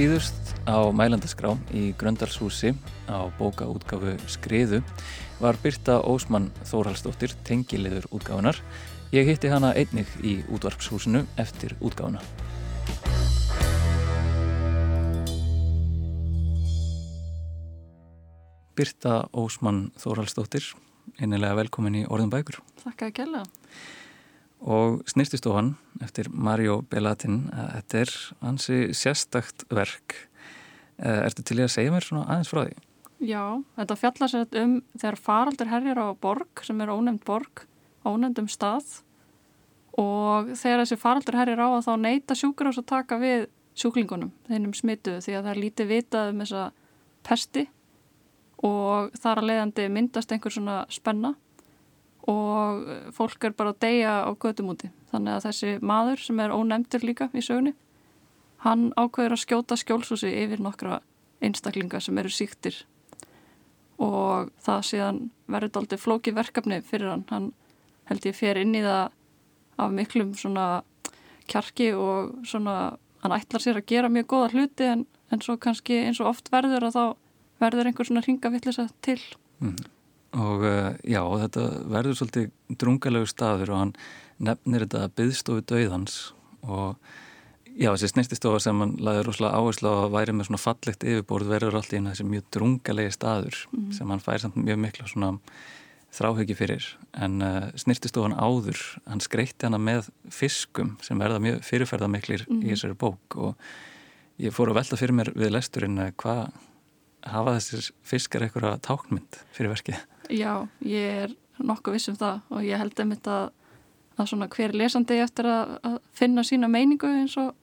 Síðust 0.00 0.54
á 0.64 0.80
mælandaskrá 0.96 1.50
í 1.76 1.90
Gröndalshúsi 2.00 2.70
á 3.04 3.28
bókaútgafu 3.36 4.14
Skriðu 4.32 4.78
var 5.36 5.58
Birta 5.60 5.98
Ósmann 6.08 6.46
Þórhalsdóttir 6.64 7.34
tengiliður 7.44 8.06
útgáfunar. 8.08 8.56
Ég 9.12 9.28
hitti 9.28 9.50
hana 9.52 9.74
einnig 9.76 10.08
í 10.24 10.38
útvarpshúsinu 10.48 11.26
eftir 11.36 11.76
útgáfuna. 11.84 12.24
Birta 18.72 19.26
Ósmann 19.36 19.90
Þórhalsdóttir, 20.00 20.64
einnilega 21.20 21.60
velkomin 21.60 22.06
í 22.06 22.06
Orðum 22.08 22.32
bækur. 22.32 22.62
Þakka 22.86 23.12
að 23.12 23.18
kella. 23.20 23.48
Og 24.70 25.00
snýrtistofan 25.10 25.72
eftir 26.04 26.28
Mario 26.30 26.80
Bellatin, 26.90 27.48
þetta 27.50 28.04
er 28.04 28.12
hansi 28.44 28.78
sérstakt 28.94 29.64
verk. 29.72 30.14
Ertu 31.00 31.42
til 31.42 31.58
að 31.64 31.72
segja 31.74 31.90
mér 31.94 32.06
svona 32.06 32.28
aðeins 32.28 32.52
frá 32.52 32.62
því? 32.68 32.76
Já, 33.20 33.60
þetta 33.76 33.96
fjallar 34.00 34.30
sér 34.32 34.60
um 34.62 34.76
þegar 34.94 35.18
faraldur 35.20 35.68
herjar 35.68 35.98
á 36.00 36.08
borg 36.16 36.62
sem 36.64 36.78
er 36.80 36.92
ónefnd 36.92 37.24
borg, 37.26 37.64
ónefndum 38.06 38.48
stað 38.48 39.00
og 40.00 40.52
þegar 40.56 40.84
þessi 40.84 41.00
faraldur 41.00 41.36
herjar 41.36 41.60
á 41.60 41.68
að 41.68 41.88
þá 41.88 41.92
neyta 42.00 42.36
sjúkur 42.38 42.70
ás 42.70 42.80
að 42.80 42.88
taka 42.92 43.18
við 43.20 43.48
sjúklingunum, 43.76 44.30
þeinum 44.48 44.72
smituðu 44.76 45.20
því 45.24 45.36
að 45.36 45.44
það 45.44 45.52
er 45.52 45.62
lítið 45.64 45.90
vitað 45.90 46.32
um 46.32 46.40
þessa 46.44 46.64
pesti 47.26 47.66
og 48.64 49.12
þar 49.20 49.42
að 49.42 49.48
leiðandi 49.50 49.86
myndast 49.92 50.32
einhver 50.32 50.54
svona 50.54 50.80
spenna 50.92 51.34
og 52.28 53.12
fólk 53.16 53.44
er 53.48 53.54
bara 53.56 53.72
að 53.74 53.80
deyja 53.86 54.14
á 54.28 54.30
gödum 54.34 54.72
úti. 54.74 54.90
Þannig 55.12 55.36
að 55.36 55.46
þessi 55.48 55.76
maður 55.82 56.24
sem 56.24 56.40
er 56.40 56.54
ónefndur 56.54 57.06
líka 57.06 57.30
í 57.32 57.44
sögni, 57.44 57.74
hann 58.64 58.90
ákveður 58.96 59.36
að 59.36 59.42
skjóta 59.44 59.78
skjólsúsi 59.80 60.32
yfir 60.44 60.60
nokkra 60.62 61.00
einstaklinga 61.40 62.00
sem 62.04 62.18
eru 62.20 62.32
síktir 62.32 62.82
og 64.00 64.50
það 64.64 64.84
síðan 64.88 65.18
verður 65.50 65.82
aldrei 65.82 66.00
flóki 66.00 66.32
verkefni 66.36 66.80
fyrir 66.84 67.10
hann. 67.12 67.24
Hann 67.28 67.50
held 68.08 68.26
ég 68.28 68.36
fer 68.36 68.60
inn 68.60 68.76
í 68.76 68.84
það 68.84 69.10
af 69.80 69.94
miklum 69.96 70.32
svona 70.36 70.66
kjarki 71.50 71.92
og 71.96 72.34
svona 72.48 72.96
hann 73.20 73.36
ætlar 73.36 73.64
sér 73.64 73.80
að 73.80 73.88
gera 73.92 74.12
mjög 74.12 74.28
góða 74.32 74.52
hluti 74.54 74.88
en, 74.88 75.06
en 75.32 75.42
svo 75.44 75.56
kannski 75.60 75.98
eins 76.06 76.20
og 76.22 76.30
oft 76.32 76.48
verður 76.52 76.88
að 76.88 76.96
þá 76.96 77.04
verður 77.60 77.90
einhver 77.90 78.08
svona 78.08 78.24
ringavillisa 78.24 78.88
til. 79.04 79.20
Mm. 79.60 79.76
Og 80.38 80.62
uh, 80.62 80.92
já, 81.02 81.22
þetta 81.44 81.64
verður 81.90 82.18
svolítið 82.20 82.76
drungalegu 82.78 83.26
staður 83.30 83.72
og 83.74 83.80
hann 83.80 83.96
nefnir 84.40 84.86
þetta 84.86 85.10
byðstofu 85.18 85.64
döiðans 85.66 86.20
og 86.62 86.94
já, 87.74 87.90
þessi 87.90 88.12
snýstistofa 88.12 88.60
sem 88.62 88.78
hann 88.82 88.94
laði 89.02 89.24
rosalega 89.26 89.58
áherslu 89.58 89.90
á 89.90 89.96
að 90.04 90.14
væri 90.14 90.36
með 90.36 90.48
svona 90.48 90.62
fallegt 90.62 91.04
yfirborð 91.06 91.50
verður 91.50 91.80
alltaf 91.80 91.98
í 91.98 92.04
þessi 92.06 92.26
mjög 92.28 92.46
drungalegi 92.56 93.16
staður 93.16 93.60
mm. 93.72 93.90
sem 93.96 94.14
hann 94.14 94.24
fær 94.24 94.42
samt 94.44 94.58
mjög 94.60 94.80
mikla 94.84 95.10
svona 95.10 95.32
þráhauki 96.14 96.56
fyrir 96.58 96.86
en 97.22 97.42
uh, 97.44 97.68
snýrtistofan 97.78 98.34
áður, 98.34 98.80
hann 99.06 99.22
skreitti 99.22 99.68
hana 99.68 99.78
með 99.82 100.10
fiskum 100.34 100.96
sem 101.04 101.20
verða 101.20 101.42
mjög 101.42 101.62
fyrirferðamiklir 101.68 102.46
mm. 102.48 102.64
í 102.64 102.72
þessari 102.72 102.98
bók 102.98 103.38
og 103.38 103.70
ég 104.40 104.54
fór 104.56 104.72
að 104.72 104.80
velta 104.80 104.98
fyrir 104.98 105.16
mér 105.20 105.34
við 105.36 105.54
lesturinn 105.54 106.00
hvað 106.20 106.48
hafa 107.26 107.56
þessir 107.58 107.90
fiskar 108.06 108.44
eitthvað 108.46 108.80
táknmynd 108.86 109.40
fyrir 109.54 109.72
verkið? 109.74 110.02
Já, 110.30 110.52
ég 110.86 111.24
er 111.24 111.34
nokkuð 111.58 111.96
viss 111.96 112.10
um 112.12 112.18
það 112.20 112.44
og 112.50 112.66
ég 112.66 112.80
held 112.80 113.02
einmitt 113.02 113.26
að, 113.30 113.50
að 114.16 114.30
svona 114.32 114.48
hver 114.52 114.76
lesandi 114.76 115.18
eftir 115.20 115.48
að, 115.50 115.74
að 115.86 115.98
finna 116.16 116.44
sína 116.46 116.70
meiningu 116.70 117.10
eins 117.10 117.36
og 117.40 117.54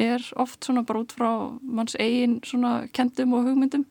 er 0.00 0.22
oft 0.40 0.64
svona 0.64 0.84
bara 0.86 1.04
út 1.04 1.12
frá 1.14 1.30
manns 1.62 1.96
eigin 2.00 2.40
svona 2.46 2.86
kendum 2.94 3.34
og 3.36 3.48
hugmyndum 3.48 3.84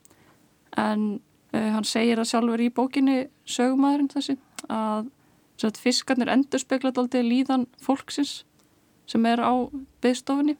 en 0.77 1.05
uh, 1.53 1.69
hann 1.75 1.87
segir 1.87 2.19
að 2.19 2.31
sjálfur 2.31 2.63
í 2.63 2.71
bókinni 2.73 3.27
sögumæðurinn 3.45 4.11
þessi 4.11 4.37
að 4.67 5.07
svona, 5.61 5.79
fiskarnir 5.79 6.31
endur 6.33 6.61
speklat 6.61 6.99
aldrei 6.99 7.23
líðan 7.23 7.67
fólksins 7.83 8.41
sem 9.07 9.25
er 9.29 9.43
á 9.43 9.53
byggstofunni 10.03 10.57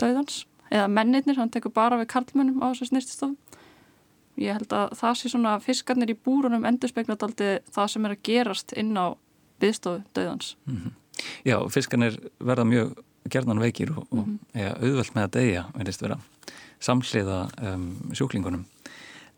döðans 0.00 0.44
eða 0.68 0.88
mennirnir, 0.92 1.38
hann 1.38 1.52
tekur 1.52 1.72
bara 1.72 1.98
við 2.00 2.10
karlmönnum 2.12 2.60
á 2.60 2.72
þessu 2.72 2.90
snýrtistofun 2.90 3.36
ég 4.38 4.58
held 4.58 4.72
að 4.72 4.94
það 4.98 5.18
sé 5.20 5.32
svona 5.32 5.58
fiskarnir 5.62 6.12
í 6.12 6.18
búrunum 6.24 6.66
endur 6.68 6.92
speklat 6.92 7.22
aldrei 7.26 7.58
það 7.74 7.92
sem 7.92 8.06
er 8.06 8.14
að 8.14 8.24
gerast 8.30 8.72
inn 8.78 8.94
á 8.96 9.06
byggstofu 9.60 10.02
döðans 10.14 10.56
mm 10.66 10.76
-hmm. 10.76 10.92
Já, 11.44 11.68
fiskarnir 11.68 12.18
verða 12.38 12.64
mjög 12.64 12.94
gerðan 13.28 13.60
veikir 13.60 13.90
og, 13.90 14.06
og 14.10 14.26
mm 14.26 14.38
-hmm. 14.38 14.60
ja, 14.60 14.72
auðvelt 14.74 15.14
með 15.14 15.24
að 15.24 15.30
deyja, 15.30 15.64
verðist 15.74 16.02
vera 16.02 16.18
samsliða 16.80 17.48
um, 17.62 18.12
sjúklingunum 18.12 18.64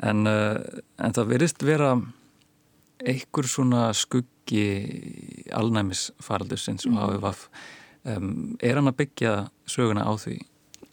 en, 0.03 0.27
uh, 0.27 0.57
en 0.99 1.13
það 1.13 1.29
verðist 1.29 1.63
vera 1.63 2.03
einhver 3.07 3.47
svona 3.49 3.93
skuggi 3.93 5.47
alnæmisfaraldusins 5.53 6.87
mm 6.87 6.93
-hmm. 6.93 7.01
og 7.01 7.15
HVF 7.15 7.49
um, 8.05 8.57
er 8.61 8.75
hann 8.75 8.89
að 8.89 8.97
byggja 8.97 9.49
söguna 9.67 10.05
á 10.05 10.13
því? 10.17 10.41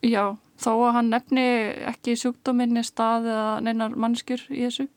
Já, 0.01 0.37
þó 0.57 0.71
að 0.73 0.93
hann 0.97 1.11
nefni 1.13 1.45
ekki 1.91 2.15
sjúkdóminni 2.17 2.83
stað 2.85 3.29
eða 3.29 3.59
neinar 3.65 3.95
mannskjur 3.95 4.43
í 4.49 4.63
þessu 4.65 4.87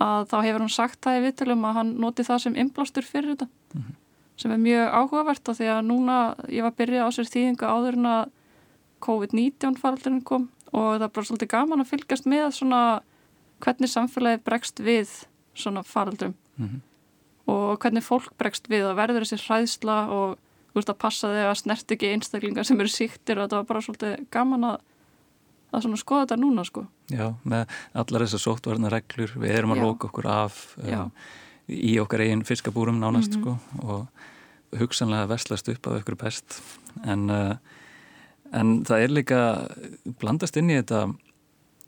að 0.00 0.28
þá 0.30 0.36
hefur 0.46 0.64
hann 0.64 0.72
sagt 0.72 1.00
það 1.04 1.18
í 1.18 1.24
vittilum 1.26 1.64
að 1.68 1.78
hann 1.78 1.94
noti 2.00 2.24
það 2.26 2.42
sem 2.44 2.58
inblástur 2.62 3.06
fyrir 3.06 3.34
þetta 3.34 3.48
mm 3.48 3.80
-hmm. 3.80 3.96
sem 4.36 4.52
er 4.52 4.58
mjög 4.66 4.92
áhugavert 4.98 5.48
og 5.48 5.56
því 5.56 5.70
að 5.74 5.86
núna 5.88 6.16
ég 6.48 6.62
var 6.62 6.76
byrjað 6.76 7.06
á 7.08 7.10
sér 7.16 7.32
þýðinga 7.32 7.72
áður 7.74 7.98
en 8.00 8.06
að 8.06 8.30
COVID-19 9.00 9.80
faraldurinn 9.80 10.24
kom 10.24 10.48
og 10.72 10.98
það 10.98 11.02
er 11.02 11.14
bara 11.14 11.26
svolítið 11.26 11.48
gaman 11.48 11.80
að 11.80 11.90
fylgjast 11.90 12.26
með 12.26 12.50
svona 12.52 13.02
hvernig 13.60 13.90
samfélagið 13.90 14.44
bregst 14.44 14.80
við 14.80 15.08
svona 15.54 15.82
faraldurum 15.82 16.34
mm 16.56 16.66
-hmm. 16.66 16.80
og 17.46 17.78
hvernig 17.78 18.04
fólk 18.04 18.32
bregst 18.38 18.68
við 18.68 18.84
og 18.90 18.96
verður 18.96 19.24
þessi 19.24 19.44
hræðsla 19.46 20.08
og 20.08 20.38
þú 20.70 20.74
veist 20.74 20.92
að 20.92 21.02
passa 21.02 21.28
þig 21.28 21.46
að 21.50 21.60
snert 21.60 21.92
ekki 21.92 22.12
einstaklingar 22.12 22.64
sem 22.64 22.80
eru 22.80 22.88
síktir 22.88 23.38
og 23.38 23.44
þetta 23.44 23.56
var 23.56 23.64
bara 23.64 23.80
svolítið 23.80 24.26
gaman 24.30 24.64
að 24.64 24.76
að 25.72 25.96
skoða 26.00 26.24
þetta 26.26 26.36
núna 26.40 26.64
sko. 26.66 26.86
Já, 27.10 27.34
með 27.44 27.66
allar 27.94 28.24
þessar 28.26 28.42
sóttvarna 28.44 28.90
reglur 28.92 29.32
við 29.36 29.54
erum 29.58 29.74
að 29.76 29.82
lóka 29.84 30.08
okkur 30.10 30.26
af 30.26 30.60
um, 30.82 31.10
í 31.68 31.94
okkar 32.02 32.24
eigin 32.26 32.44
fiskabúrum 32.44 32.98
nánast 33.00 33.36
Mhm. 33.36 33.40
sko 33.40 33.58
og 33.86 34.06
hugsanlega 34.80 35.28
verslast 35.28 35.68
upp 35.68 35.86
af 35.86 36.00
ykkur 36.02 36.16
best. 36.18 36.60
En, 37.04 37.30
uh, 37.30 37.56
en 38.52 38.84
það 38.84 39.04
er 39.04 39.08
líka 39.08 39.40
blandast 40.20 40.56
inn 40.56 40.70
í 40.70 40.78
þetta 40.82 41.14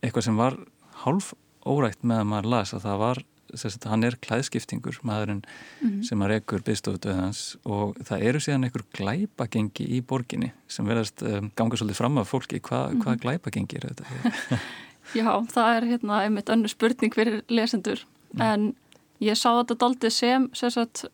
eitthvað 0.03 0.23
sem 0.25 0.37
var 0.37 0.57
hálf 1.05 1.33
órætt 1.67 2.03
með 2.03 2.21
að 2.23 2.27
maður 2.31 2.51
las 2.51 2.73
að 2.75 2.83
það 2.87 2.99
var 2.99 3.23
sérst, 3.55 3.85
hann 3.91 4.05
er 4.05 4.17
klæðskiptingur 4.23 4.99
maðurinn 5.05 5.43
Mhm. 5.83 6.03
sem 6.05 6.19
að 6.23 6.29
rekur 6.37 6.63
byggstofu 6.63 6.99
döðans 6.99 7.57
og 7.65 7.97
það 8.05 8.23
eru 8.29 8.39
síðan 8.41 8.65
einhver 8.69 8.85
glæpagengi 8.95 9.87
í 9.99 10.01
borginni 10.03 10.53
sem 10.69 10.87
verðast 10.87 11.23
um, 11.23 11.51
ganga 11.57 11.77
svolítið 11.77 11.97
fram 12.01 12.19
af 12.19 12.31
fólki 12.31 12.61
Hva, 12.61 12.89
Mhm. 12.93 13.03
hvað 13.03 13.21
glæpagengi 13.21 13.77
er 13.77 13.89
þetta? 13.91 14.05
Já, 15.19 15.27
það 15.51 15.77
er 15.77 15.89
hérna 15.91 16.21
einmitt 16.25 16.49
önnur 16.49 16.69
spurning 16.71 17.13
fyrir 17.15 17.43
lesendur 17.51 18.05
en 18.41 18.75
ég 19.21 19.35
sá 19.37 19.51
þetta 19.63 19.77
daldið 19.77 20.13
sem 20.13 20.49
sérsagt 20.55 21.05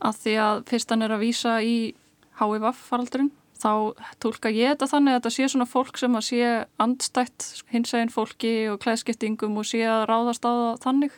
að 0.00 0.14
því 0.24 0.34
að 0.38 0.64
fyrst 0.66 0.90
hann 0.90 1.02
er 1.02 1.10
að 1.10 1.20
vísa 1.26 1.58
í 1.62 1.94
HIVF 2.40 2.76
faraldurinn 2.88 3.30
þá 3.58 3.94
tólka 4.22 4.50
ég 4.54 4.76
þetta 4.76 4.86
þannig 4.90 5.14
að 5.14 5.18
þetta 5.20 5.30
sé 5.34 5.48
svona 5.50 5.66
fólk 5.66 5.96
sem 5.98 6.12
að 6.14 6.26
sé 6.28 6.66
andstætt 6.78 7.62
hinsægin 7.72 8.12
fólki 8.14 8.52
og 8.72 8.78
klæðskiptingum 8.84 9.56
og 9.58 9.66
sé 9.66 9.80
að 9.82 10.06
ráðast 10.08 10.46
á 10.46 10.50
það 10.54 10.78
þannig 10.84 11.12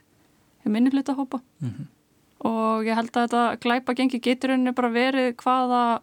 í 0.66 0.70
minni 0.70 0.90
hluta 0.90 1.14
hópa 1.16 1.40
Mhm. 1.60 1.86
og 2.44 2.84
ég 2.84 2.94
held 2.94 3.10
að 3.12 3.28
þetta 3.28 3.60
glæpa 3.60 3.94
gengi 3.96 4.20
getur 4.20 4.50
henni 4.54 4.72
bara 4.72 4.88
verið 4.90 5.34
hvaða 5.36 6.00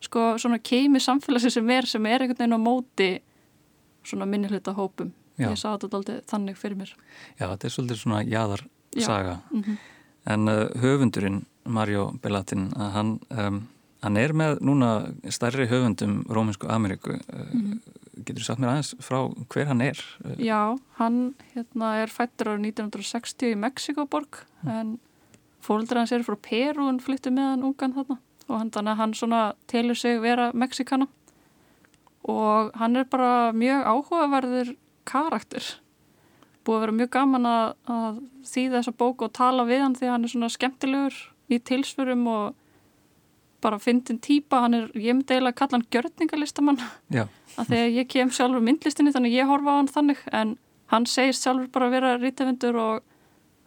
sko 0.00 0.36
svona 0.38 0.58
keimi 0.62 0.98
samfélagsi 0.98 1.50
sem 1.50 1.70
er 1.70 1.86
sem 1.86 2.06
er 2.06 2.20
einhvern 2.22 2.38
veginn 2.38 2.56
á 2.56 2.60
móti 2.62 3.20
svona 4.04 4.26
minni 4.26 4.48
hluta 4.48 4.72
hópum 4.74 5.12
Já. 5.38 5.50
ég 5.50 5.56
sá 5.58 5.76
þetta 5.76 5.88
daldið 5.90 6.22
þannig 6.26 6.56
fyrir 6.56 6.76
mér 6.76 6.92
Já, 7.40 7.46
þetta 7.48 7.64
er 7.64 7.70
svolítið 7.70 7.96
svona 8.04 8.22
jaðar 8.24 8.62
Já. 8.96 9.04
saga 9.06 9.40
Mhm. 9.52 9.76
en 10.26 10.48
uh, 10.48 10.68
höfundurinn 10.80 11.44
Mario 11.66 12.12
Bellatin 12.22 12.70
að 12.74 12.90
hann, 12.92 13.20
um, 13.30 13.68
hann 14.02 14.16
er 14.16 14.32
með 14.32 14.60
núna 14.60 15.12
stærri 15.28 15.66
höfundum 15.68 16.24
Róminsku 16.26 16.66
Ameríku 16.68 17.10
uh, 17.14 17.44
Mhm. 17.54 17.80
Getur 18.26 18.42
þú 18.42 18.46
sagt 18.48 18.62
mér 18.62 18.72
aðeins 18.72 18.94
frá 19.04 19.18
hver 19.52 19.70
hann 19.70 19.84
er? 19.84 20.00
Já, 20.40 20.78
hann 20.98 21.20
hérna 21.54 21.92
er 22.02 22.12
fættur 22.12 22.52
árið 22.52 22.70
1960 22.72 23.54
í 23.54 23.60
Mexikoborg 23.60 24.42
en 24.66 24.98
fóreldrar 25.64 26.02
hans 26.02 26.12
eru 26.16 26.26
frá 26.26 26.38
Peru 26.48 26.84
og 26.84 26.90
hann 26.92 27.00
flytti 27.04 27.32
með 27.34 27.54
hann 27.54 27.64
ungan 27.70 27.96
þarna. 27.96 28.18
Og 28.50 28.58
hann, 28.58 28.92
hann 28.98 29.14
telur 29.70 29.98
sig 29.98 30.20
vera 30.22 30.50
Mexikana 30.52 31.06
og 32.28 32.72
hann 32.76 32.96
er 32.96 33.06
bara 33.08 33.52
mjög 33.56 33.86
áhugaverður 33.88 34.74
karakter. 35.08 35.64
Búið 36.64 36.76
að 36.76 36.82
vera 36.84 36.96
mjög 36.98 37.12
gaman 37.14 37.48
að, 37.48 37.68
að 37.88 38.18
þýða 38.50 38.74
þessa 38.76 38.96
bók 39.00 39.22
og 39.24 39.32
tala 39.36 39.64
við 39.68 39.84
hann 39.84 39.96
því 39.96 40.08
að 40.08 40.14
hann 40.14 40.26
er 40.26 40.32
svona 40.34 40.50
skemmtilegur 40.52 41.20
í 41.50 41.58
tilsförum 41.70 42.26
og 42.30 42.59
bara 43.62 43.78
fyndin 43.82 44.20
típa, 44.22 44.64
hann 44.64 44.74
er, 44.74 44.88
ég 44.94 45.14
myndi 45.14 45.34
eiginlega 45.34 45.54
að 45.54 45.60
kalla 45.60 45.78
hann 45.78 45.86
gjörningalistamann 45.94 46.82
að 47.20 47.70
þegar 47.72 47.94
ég 47.98 48.10
kem 48.10 48.32
sjálfur 48.34 48.66
myndlistinni 48.66 49.14
þannig 49.14 49.36
ég 49.36 49.50
horfa 49.50 49.76
á 49.76 49.78
hann 49.78 49.92
þannig 49.94 50.26
en 50.32 50.56
hann 50.92 51.06
segist 51.06 51.46
sjálfur 51.46 51.70
bara 51.72 51.88
að 51.88 51.96
vera 51.98 52.18
rítafundur 52.18 52.80
og 52.80 53.02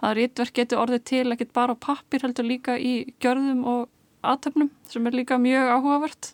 að 0.04 0.16
rítverk 0.20 0.56
getur 0.60 0.84
orðið 0.84 1.04
til 1.08 1.26
ekkit 1.32 1.54
bara 1.56 1.76
á 1.76 1.84
pappir 1.88 2.26
heldur 2.26 2.48
líka 2.48 2.76
í 2.76 3.14
gjörðum 3.24 3.64
og 3.64 3.84
aðtöfnum 4.24 4.72
sem 4.92 5.08
er 5.08 5.16
líka 5.16 5.40
mjög 5.40 5.76
áhugavert 5.78 6.34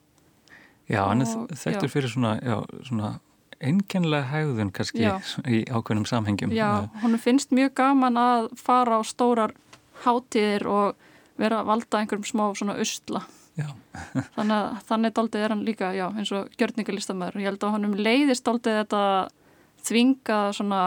Já, 0.90 1.04
hann 1.06 1.22
er 1.22 1.30
þekktur 1.54 1.92
fyrir 1.94 2.10
svona, 2.10 2.32
já, 2.42 2.64
svona 2.88 3.20
einkennilega 3.60 4.26
hegðun 4.32 4.72
kannski 4.74 5.04
Já. 5.04 5.18
í 5.46 5.62
ákveðnum 5.68 6.08
samhengjum. 6.10 6.54
Já, 6.56 6.88
hún 7.04 7.18
finnst 7.22 7.54
mjög 7.56 7.76
gaman 7.78 8.18
að 8.20 8.50
fara 8.58 8.98
á 8.98 9.02
stórar 9.06 9.54
hátíðir 10.06 10.66
og 10.70 10.96
vera 11.40 11.62
að 11.62 11.70
valda 11.70 12.02
einhverjum 12.02 12.28
smá 12.28 12.46
svona 12.58 12.78
usla. 12.82 13.22
Þannig 14.36 14.56
að 14.56 14.80
þannig 14.90 15.16
daldið 15.18 15.44
er 15.44 15.54
hann 15.56 15.66
líka, 15.68 15.92
já, 15.98 16.06
eins 16.14 16.32
og 16.36 16.50
gjörningalistamaður. 16.60 17.42
Ég 17.42 17.52
held 17.52 17.66
að 17.66 17.76
honum 17.76 17.98
leiðist 18.00 18.46
daldið 18.48 18.80
þetta 18.84 19.04
þvinga 19.90 20.40
svona 20.58 20.82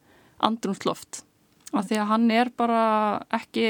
andrumsloft. 0.48 1.22
Af 1.70 1.86
því 1.88 2.00
að 2.02 2.10
hann 2.10 2.30
er 2.34 2.50
bara 2.58 2.84
ekki 3.36 3.66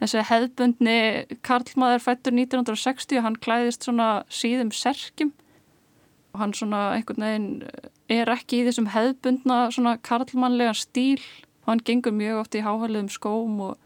þessi 0.00 0.22
hefðbundni 0.28 0.98
karlmaður 1.46 2.04
fættur 2.04 2.36
1960, 2.36 3.22
hann 3.24 3.38
klæðist 3.40 3.86
svona 3.86 4.10
síðum 4.32 4.72
serkjum 4.76 5.32
og 6.36 6.42
hann 6.42 6.52
svona 6.56 6.82
einhvern 6.96 7.24
veginn 7.24 7.50
er 8.12 8.30
ekki 8.30 8.60
í 8.60 8.66
þessum 8.68 8.90
hefðbundna 8.92 9.66
svona 9.74 9.96
karlmannlegan 10.04 10.76
stíl 10.76 11.22
og 11.64 11.72
hann 11.72 11.84
gengur 11.86 12.14
mjög 12.14 12.42
oft 12.42 12.58
í 12.58 12.64
háhæliðum 12.64 13.08
skóm 13.12 13.60
og, 13.70 13.78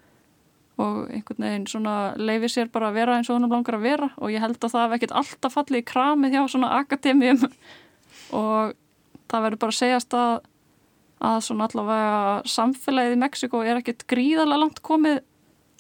og 0.81 1.11
einhvern 1.13 1.47
veginn 1.47 1.67
svona 1.71 1.95
leifir 2.19 2.53
sér 2.53 2.71
bara 2.73 2.91
að 2.91 2.99
vera 3.01 3.17
eins 3.19 3.31
og 3.31 3.39
hann 3.39 3.51
langar 3.53 3.77
að 3.77 3.87
vera 3.87 4.11
og 4.17 4.33
ég 4.33 4.43
held 4.43 4.59
að 4.59 4.75
það 4.75 4.87
hef 4.87 4.97
ekkert 4.97 5.17
alltaf 5.21 5.57
fallið 5.57 5.83
í 5.83 5.89
kramið 5.91 6.37
hjá 6.37 6.43
svona 6.53 6.75
akademíum. 6.81 7.45
Og 8.41 8.75
það 9.31 9.45
verður 9.45 9.61
bara 9.65 9.75
að 9.75 9.81
segjast 9.81 10.15
að 10.15 10.35
að 11.21 11.41
svona 11.45 11.67
allavega 11.69 12.21
samfélagið 12.49 13.15
í 13.15 13.21
Mexiko 13.21 13.61
er 13.61 13.81
ekkert 13.81 14.07
gríðarlega 14.09 14.63
langt 14.63 14.79
komið 14.85 15.19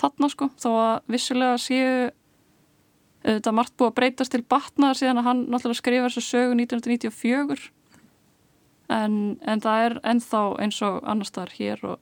þarna 0.00 0.28
sko. 0.32 0.50
Þó 0.60 0.70
að 0.74 0.96
vissulega 1.14 1.60
séu 1.60 2.10
þetta 3.24 3.52
margt 3.56 3.76
búið 3.76 3.90
að 3.90 3.96
breytast 3.98 4.34
til 4.34 4.42
batnaðar 4.48 5.00
síðan 5.00 5.20
að 5.22 5.28
hann 5.28 5.42
náttúrulega 5.52 5.80
skrifa 5.80 6.08
þessu 6.08 6.24
sögu 6.24 6.56
1994 6.60 7.66
en, 8.96 9.16
en 9.44 9.64
það 9.64 9.86
er 9.86 9.96
ennþá 10.12 10.44
eins 10.64 10.80
og 10.86 11.02
annar 11.08 11.28
staðar 11.28 11.52
hér 11.56 11.84
og 11.84 11.98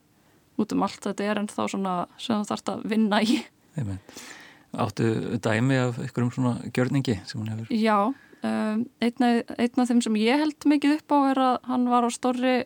út 0.58 0.74
um 0.74 0.84
allt. 0.86 1.00
Þetta 1.04 1.26
er 1.26 1.42
ennþá 1.42 1.68
svona 1.72 1.94
sem 2.20 2.40
þú 2.40 2.50
þarfst 2.50 2.72
að 2.72 2.86
vinna 2.92 3.20
í. 3.22 3.38
Einmitt. 3.78 4.24
Áttu 4.78 5.38
dæmi 5.40 5.78
af 5.80 6.00
einhverjum 6.02 6.32
svona 6.34 6.72
gjörningi 6.76 7.20
sem 7.24 7.40
hún 7.40 7.52
hefur? 7.52 7.70
Já, 7.72 8.12
um, 8.44 8.82
einn, 9.00 9.24
af, 9.24 9.86
þeim 9.88 10.02
sem 10.04 10.18
ég 10.20 10.42
held 10.42 10.66
mikið 10.68 10.98
upp 10.98 11.14
á 11.14 11.18
er 11.30 11.40
að 11.46 11.54
hann 11.70 11.88
var 11.88 12.04
á 12.04 12.10
stóri 12.12 12.58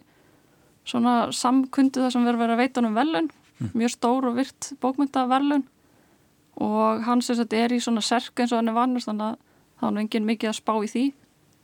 svona 0.89 1.15
samkundu 1.31 2.03
þar 2.03 2.17
sem 2.17 2.27
verður 2.27 2.43
verið 2.43 2.57
að 2.57 2.63
veita 2.65 2.83
um 2.83 2.99
velun 2.99 3.31
mjög 3.71 3.93
stór 3.95 4.27
og 4.27 4.39
virt 4.41 4.73
bókmyndaverlun 4.83 5.63
og 6.63 7.05
hann 7.07 7.23
sem 7.23 7.39
sagt 7.39 7.55
er 7.55 7.73
í 7.73 7.81
svona 7.83 8.03
serk 8.05 8.43
eins 8.43 8.53
og 8.53 8.61
hann 8.61 8.73
er 8.73 8.77
vannast 8.77 9.09
þannig 9.09 9.29
að 9.29 9.37
það 9.79 9.93
er 9.93 10.01
engin 10.03 10.27
mikið 10.29 10.51
að 10.51 10.59
spá 10.59 10.73
í 10.79 10.91
því. 10.91 11.05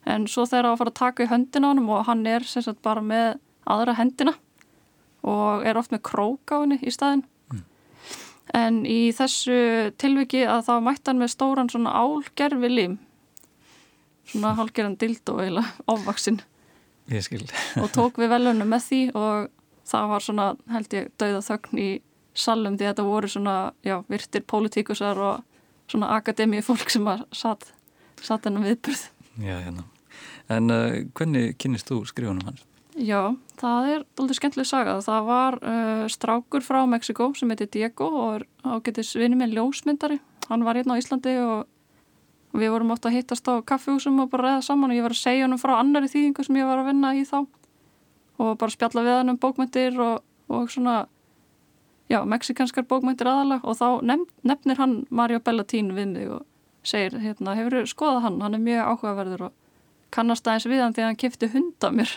En 0.09 0.27
svo 0.31 0.47
þegar 0.49 0.69
það 0.69 0.73
að 0.73 0.81
fara 0.81 0.93
að 0.93 1.01
taka 1.01 1.25
í 1.25 1.31
höndina 1.33 1.69
á 1.69 1.71
hann 1.71 1.83
og 1.85 2.07
hann 2.09 2.27
er 2.27 2.47
sem 2.49 2.65
sagt 2.65 2.81
bara 2.83 3.03
með 3.05 3.27
aðra 3.69 3.97
hendina 3.99 4.35
og 5.27 5.67
er 5.67 5.81
oft 5.81 5.93
með 5.95 6.05
krók 6.11 6.55
á 6.55 6.57
henni 6.63 6.79
í 6.83 6.93
staðin 6.95 7.25
en 8.57 8.81
í 8.89 9.11
þessu 9.13 9.93
tilviki 10.01 10.45
að 10.49 10.65
þá 10.71 10.75
mætti 10.87 11.11
hann 11.11 11.21
með 11.21 11.35
stóran 11.35 11.71
svona 11.73 11.93
álgerfi 11.93 12.71
lim 12.73 12.97
svona 14.29 14.55
hálgerðan 14.57 14.99
dildó 15.01 15.39
eiginlega 15.43 15.89
ofvaksinn 15.89 16.41
og 17.83 17.93
tók 17.93 18.21
við 18.21 18.33
velunum 18.35 18.69
með 18.69 18.85
því 18.89 19.03
og 19.17 19.49
það 19.89 20.11
var 20.13 20.25
svona 20.25 20.49
held 20.73 20.97
ég 20.97 21.11
dauða 21.21 21.45
þögn 21.45 21.81
í 21.81 21.89
salum 22.39 22.79
því 22.79 22.91
þetta 22.91 23.07
voru 23.07 23.31
svona 23.31 23.57
já, 23.85 23.99
virtir 24.09 24.45
pólitíkusar 24.47 25.19
og 25.19 25.45
svona 25.91 26.13
akademíu 26.17 26.63
fólk 26.65 26.91
sem 26.93 27.07
að 27.09 27.25
satt, 27.35 27.71
satt 28.21 28.47
hennar 28.47 28.67
viðburð. 28.67 29.07
Já, 29.41 29.57
hérna. 29.65 29.87
En 30.53 30.73
uh, 30.73 30.99
hvernig 31.17 31.57
kynnist 31.61 31.89
þú 31.91 32.03
skrifunum 32.09 32.45
hans? 32.49 32.65
Já, 32.99 33.37
það 33.61 33.89
er 33.93 34.05
doldið 34.19 34.39
skemmtileg 34.41 34.67
saga. 34.67 34.97
Það 35.07 35.27
var 35.29 35.57
uh, 35.63 36.05
strákur 36.11 36.65
frá 36.67 36.81
Mexiko 36.91 37.29
sem 37.39 37.51
heiti 37.53 37.69
Diego 37.77 38.09
og 38.11 38.31
er 38.41 38.47
ágættis 38.67 39.13
vinni 39.15 39.39
með 39.39 39.55
ljósmyndari. 39.55 40.19
Hann 40.49 40.65
var 40.67 40.81
hérna 40.81 40.97
á 40.97 41.01
Íslandi 41.01 41.37
og 41.45 42.59
við 42.59 42.73
vorum 42.75 42.91
ótt 42.97 43.07
að 43.07 43.19
hittast 43.21 43.47
á 43.47 43.63
kaffehúsum 43.63 44.19
og 44.25 44.33
bara 44.33 44.49
ræða 44.49 44.65
saman 44.67 44.91
og 44.91 44.99
ég 44.99 45.07
var 45.07 45.15
að 45.15 45.21
segja 45.21 45.47
hann 45.47 45.61
frá 45.61 45.77
annari 45.79 46.11
þýðingu 46.11 46.47
sem 46.47 46.59
ég 46.59 46.67
var 46.67 46.83
að 46.83 46.91
vinna 46.91 47.15
í 47.15 47.23
þá 47.29 47.39
og 48.39 48.53
bara 48.59 48.75
spjalla 48.75 49.05
við 49.07 49.19
hann 49.19 49.33
um 49.35 49.41
bókmyndir 49.43 49.99
og, 50.03 50.23
og 50.51 50.71
svona, 50.73 50.97
já, 52.11 52.23
mexikanskar 52.27 52.87
bókmyndir 52.89 53.31
aðalega 53.31 53.69
og 53.69 53.79
þá 53.79 53.89
nefn, 54.11 54.27
nefnir 54.43 54.81
hann 54.81 54.95
Mario 55.11 55.43
Bellatín 55.45 55.93
við 55.95 56.15
mig 56.15 56.31
og 56.33 56.47
segir, 56.87 57.19
hérna, 57.21 57.55
hefur 57.59 57.85
skoðað 57.91 58.25
hann, 58.27 58.41
hann 58.43 58.59
er 58.59 58.65
mjög 58.65 58.95
áhugaverður 58.95 59.51
og 59.51 59.59
kannast 60.15 60.49
aðeins 60.49 60.71
við 60.71 60.83
hann 60.83 60.97
að 60.97 61.11
hann 61.11 61.21
kefti 61.21 61.51
hunda 61.53 61.93
mér 61.95 62.15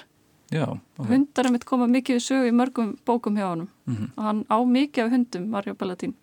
Já, 0.52 0.66
ok. 0.99 1.06
hundar 1.08 1.45
er 1.47 1.52
mitt 1.52 1.66
koma 1.66 1.88
mikið 1.88 2.18
við 2.18 2.24
sögu 2.26 2.47
í 2.49 2.56
mörgum 2.56 2.97
bókum 3.08 3.38
hjá 3.39 3.47
honum. 3.54 3.70
Mhm. 3.88 4.10
og 4.18 4.24
hann 4.24 4.45
á 4.52 4.58
mikið 4.68 5.06
af 5.06 5.12
hundum, 5.12 5.49
Mario 5.49 5.74
Bellatín 5.74 6.14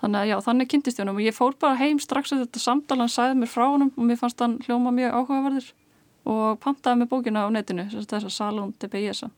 þannig 0.00 0.20
að 0.22 0.28
já, 0.30 0.36
þannig 0.44 0.68
kynntist 0.68 0.98
ég 0.98 1.04
honum. 1.04 1.16
Og 1.16 1.22
ég 1.26 1.34
fór 1.36 1.54
bara 1.58 1.76
heim 1.76 1.98
strax 1.98 2.32
að 2.32 2.46
þetta 2.46 2.60
samtal 2.60 2.98
hann 2.98 3.08
sagði 3.12 3.38
mér 3.40 3.48
frá 3.52 3.66
honum 3.68 3.92
og 3.96 4.04
mér 4.04 4.16
fannst 4.20 4.40
hann 4.40 4.58
hljóma 4.66 4.92
mjög 4.92 5.12
áhugaverður. 5.12 5.72
Og 6.26 6.58
pantaði 6.60 6.98
með 7.02 7.08
bókina 7.08 7.44
á 7.46 7.48
netinu 7.52 7.84
þess 7.90 8.24
að 8.24 8.30
Salón 8.34 8.72
de 8.78 8.88
Belleza. 8.88 9.30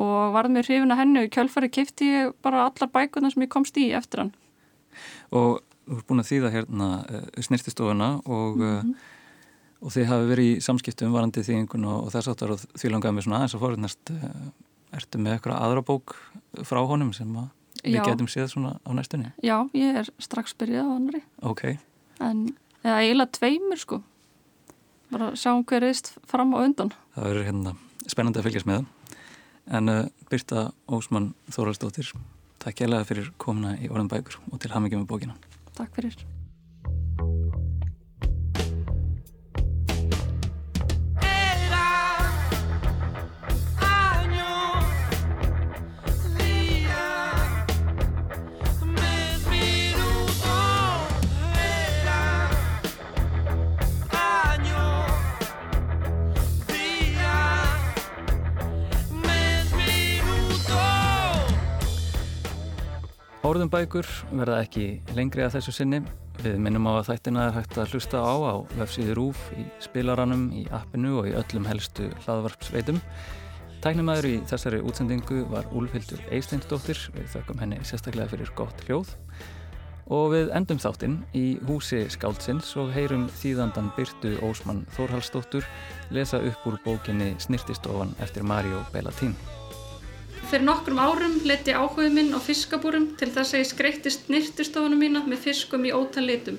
Og 0.00 0.32
varð 0.34 0.50
mér 0.54 0.64
hrifin 0.66 0.92
að 0.94 1.00
henni 1.02 1.20
og 1.20 1.26
í 1.28 1.32
kjölfari 1.34 1.68
kifti 1.70 2.06
ég 2.10 2.32
bara 2.42 2.64
allar 2.70 2.88
bækurna 2.94 3.30
sem 3.32 3.42
ég 3.42 3.48
komst 3.52 3.76
í 3.76 3.90
eftir 3.92 4.22
hann. 4.24 4.32
Og 5.32 5.60
þú 5.86 5.96
ert 5.98 6.06
búin 6.06 6.22
að 6.22 6.30
þýða 6.30 6.52
hérna 6.54 6.88
uh, 7.10 7.40
snirtistofuna 7.42 8.10
og, 8.26 8.56
Mhm. 8.56 8.90
uh, 8.94 8.94
og 9.80 9.94
þið 9.94 10.10
hafi 10.10 10.28
verið 10.30 10.50
í 10.50 10.58
samskiptum 10.64 11.14
varandi 11.16 11.44
þýðingun 11.46 11.86
og, 11.88 12.06
og 12.06 12.12
þess 12.14 12.32
áttar 12.32 12.54
og 12.54 12.64
því 12.76 12.92
langaði 12.92 13.16
mig 13.16 13.26
svona 13.26 13.40
aðeins 13.40 13.56
að 13.56 13.64
fórhundast 13.64 14.12
uh, 14.14 14.46
ertu 15.00 15.22
með 15.22 15.36
eitthvað 15.36 15.60
aðra 15.60 15.84
bók 15.90 16.16
frá 16.68 16.80
honum 16.84 17.12
sem 17.16 17.36
við 17.80 18.00
getum 18.04 18.28
séð 18.30 18.50
svona 18.52 18.76
á 18.84 18.90
næstunni? 18.96 19.32
Já, 19.44 19.56
ég 19.76 20.00
er 20.02 20.10
strax 20.20 20.56
byrjað 20.60 20.90
á 20.90 20.92
annari 20.96 21.22
Ok, 21.48 21.66
en 22.20 22.48
eða 22.82 22.98
eiginlega 23.04 23.36
tveimur 23.38 23.80
sko 23.80 24.02
bara 25.10 25.32
sjáum 25.38 25.64
hver 25.66 25.88
eist 25.88 26.12
fram 26.30 26.52
og 26.54 26.66
undan 26.68 26.92
það 27.14 27.30
verður 27.30 27.48
hérna 27.48 27.76
spennandi 28.10 28.40
að 28.40 28.48
fylgjast 28.48 28.68
með. 28.70 28.84
En 29.70 29.92
uh, 29.92 30.02
Birta 30.30 30.70
Ósmann 30.90 31.32
Þóraldsdóttir, 31.52 32.12
takk 32.62 32.80
kærlega 32.80 33.06
fyrir 33.08 33.32
komuna 33.40 33.76
í 33.78 33.90
orðin 33.92 34.10
bækur 34.12 34.40
og 34.50 34.60
til 34.62 34.74
hamingjum 34.74 35.04
með 35.04 35.14
bókina. 35.14 35.40
Takk 35.76 35.94
fyrir 35.98 36.18
Orðum 63.50 63.66
bækur 63.66 64.06
verða 64.30 64.60
ekki 64.62 64.84
lengri 65.16 65.42
að 65.42 65.56
þessu 65.56 65.72
sinni. 65.74 65.98
Við 66.38 66.60
minnum 66.62 66.84
á 66.86 67.00
að 67.00 67.08
þættina 67.08 67.48
er 67.48 67.56
hægt 67.56 67.80
að 67.82 67.96
hlusta 67.96 68.20
á 68.22 68.34
á 68.46 68.54
vefsíði 68.78 69.16
RÚF, 69.18 69.40
í 69.58 69.64
spilaranum, 69.82 70.44
í 70.54 70.62
appinu 70.70 71.16
og 71.18 71.26
í 71.26 71.34
öllum 71.34 71.66
helstu 71.66 72.06
hlaðvarpsveitum. 72.22 73.00
Tæknumæður 73.82 74.28
í 74.28 74.32
þessari 74.46 74.78
útsendingu 74.86 75.42
var 75.50 75.66
Úlfhildur 75.74 76.22
Eisteinsdóttir. 76.30 77.02
Við 77.16 77.26
þökkum 77.34 77.62
henni 77.64 77.82
sérstaklega 77.82 78.30
fyrir 78.36 78.54
gott 78.54 78.86
hljóð. 78.86 79.16
Og 80.14 80.30
við 80.36 80.54
endum 80.54 80.78
þáttinn 80.78 81.20
í 81.34 81.46
húsi 81.66 82.04
skáldsins 82.14 82.70
og 82.78 82.94
heyrum 82.94 83.26
þýðandan 83.40 83.90
Byrtu 83.98 84.36
Ósmann 84.46 84.84
Þórhalsdóttur 84.94 85.66
lesa 86.14 86.38
upp 86.38 86.70
úr 86.70 86.78
bókinni 86.86 87.32
Snirtistofan 87.42 88.14
eftir 88.22 88.46
Mario 88.46 88.84
Bellatín. 88.94 89.34
Fyrir 90.50 90.64
nokkrum 90.66 90.98
árum 90.98 91.34
leti 91.46 91.70
áhugið 91.70 92.08
minn 92.10 92.32
á 92.34 92.42
fiskabúrum 92.42 93.04
til 93.20 93.28
þess 93.30 93.54
að 93.54 93.60
ég 93.60 93.68
skreittist 93.68 94.24
nýrtistofunum 94.32 94.98
mína 94.98 95.20
með 95.22 95.44
fiskum 95.44 95.84
í 95.86 95.92
ótal 95.94 96.24
litum. 96.26 96.56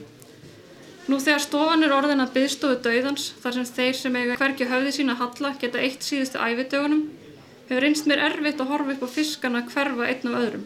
Nú 1.12 1.18
þegar 1.20 1.42
stofan 1.44 1.84
er 1.84 1.92
orðin 1.92 2.24
að 2.24 2.30
byðstofu 2.38 2.78
dauðans, 2.86 3.26
þar 3.44 3.58
sem 3.58 3.66
þeir 3.68 3.98
sem 4.00 4.14
eiga 4.16 4.38
hvergi 4.40 4.68
höfði 4.70 4.94
sína 4.96 5.18
halla 5.20 5.52
geta 5.60 5.82
eitt 5.84 6.08
síðustu 6.08 6.40
ævidögunum, 6.40 7.02
hefur 7.68 7.88
einst 7.90 8.08
mér 8.08 8.22
erfitt 8.30 8.64
að 8.64 8.72
horfa 8.72 8.96
upp 8.96 9.04
á 9.04 9.10
fiskana 9.18 9.64
hverfa 9.74 10.08
einn 10.08 10.32
af 10.32 10.38
öðrum. 10.40 10.64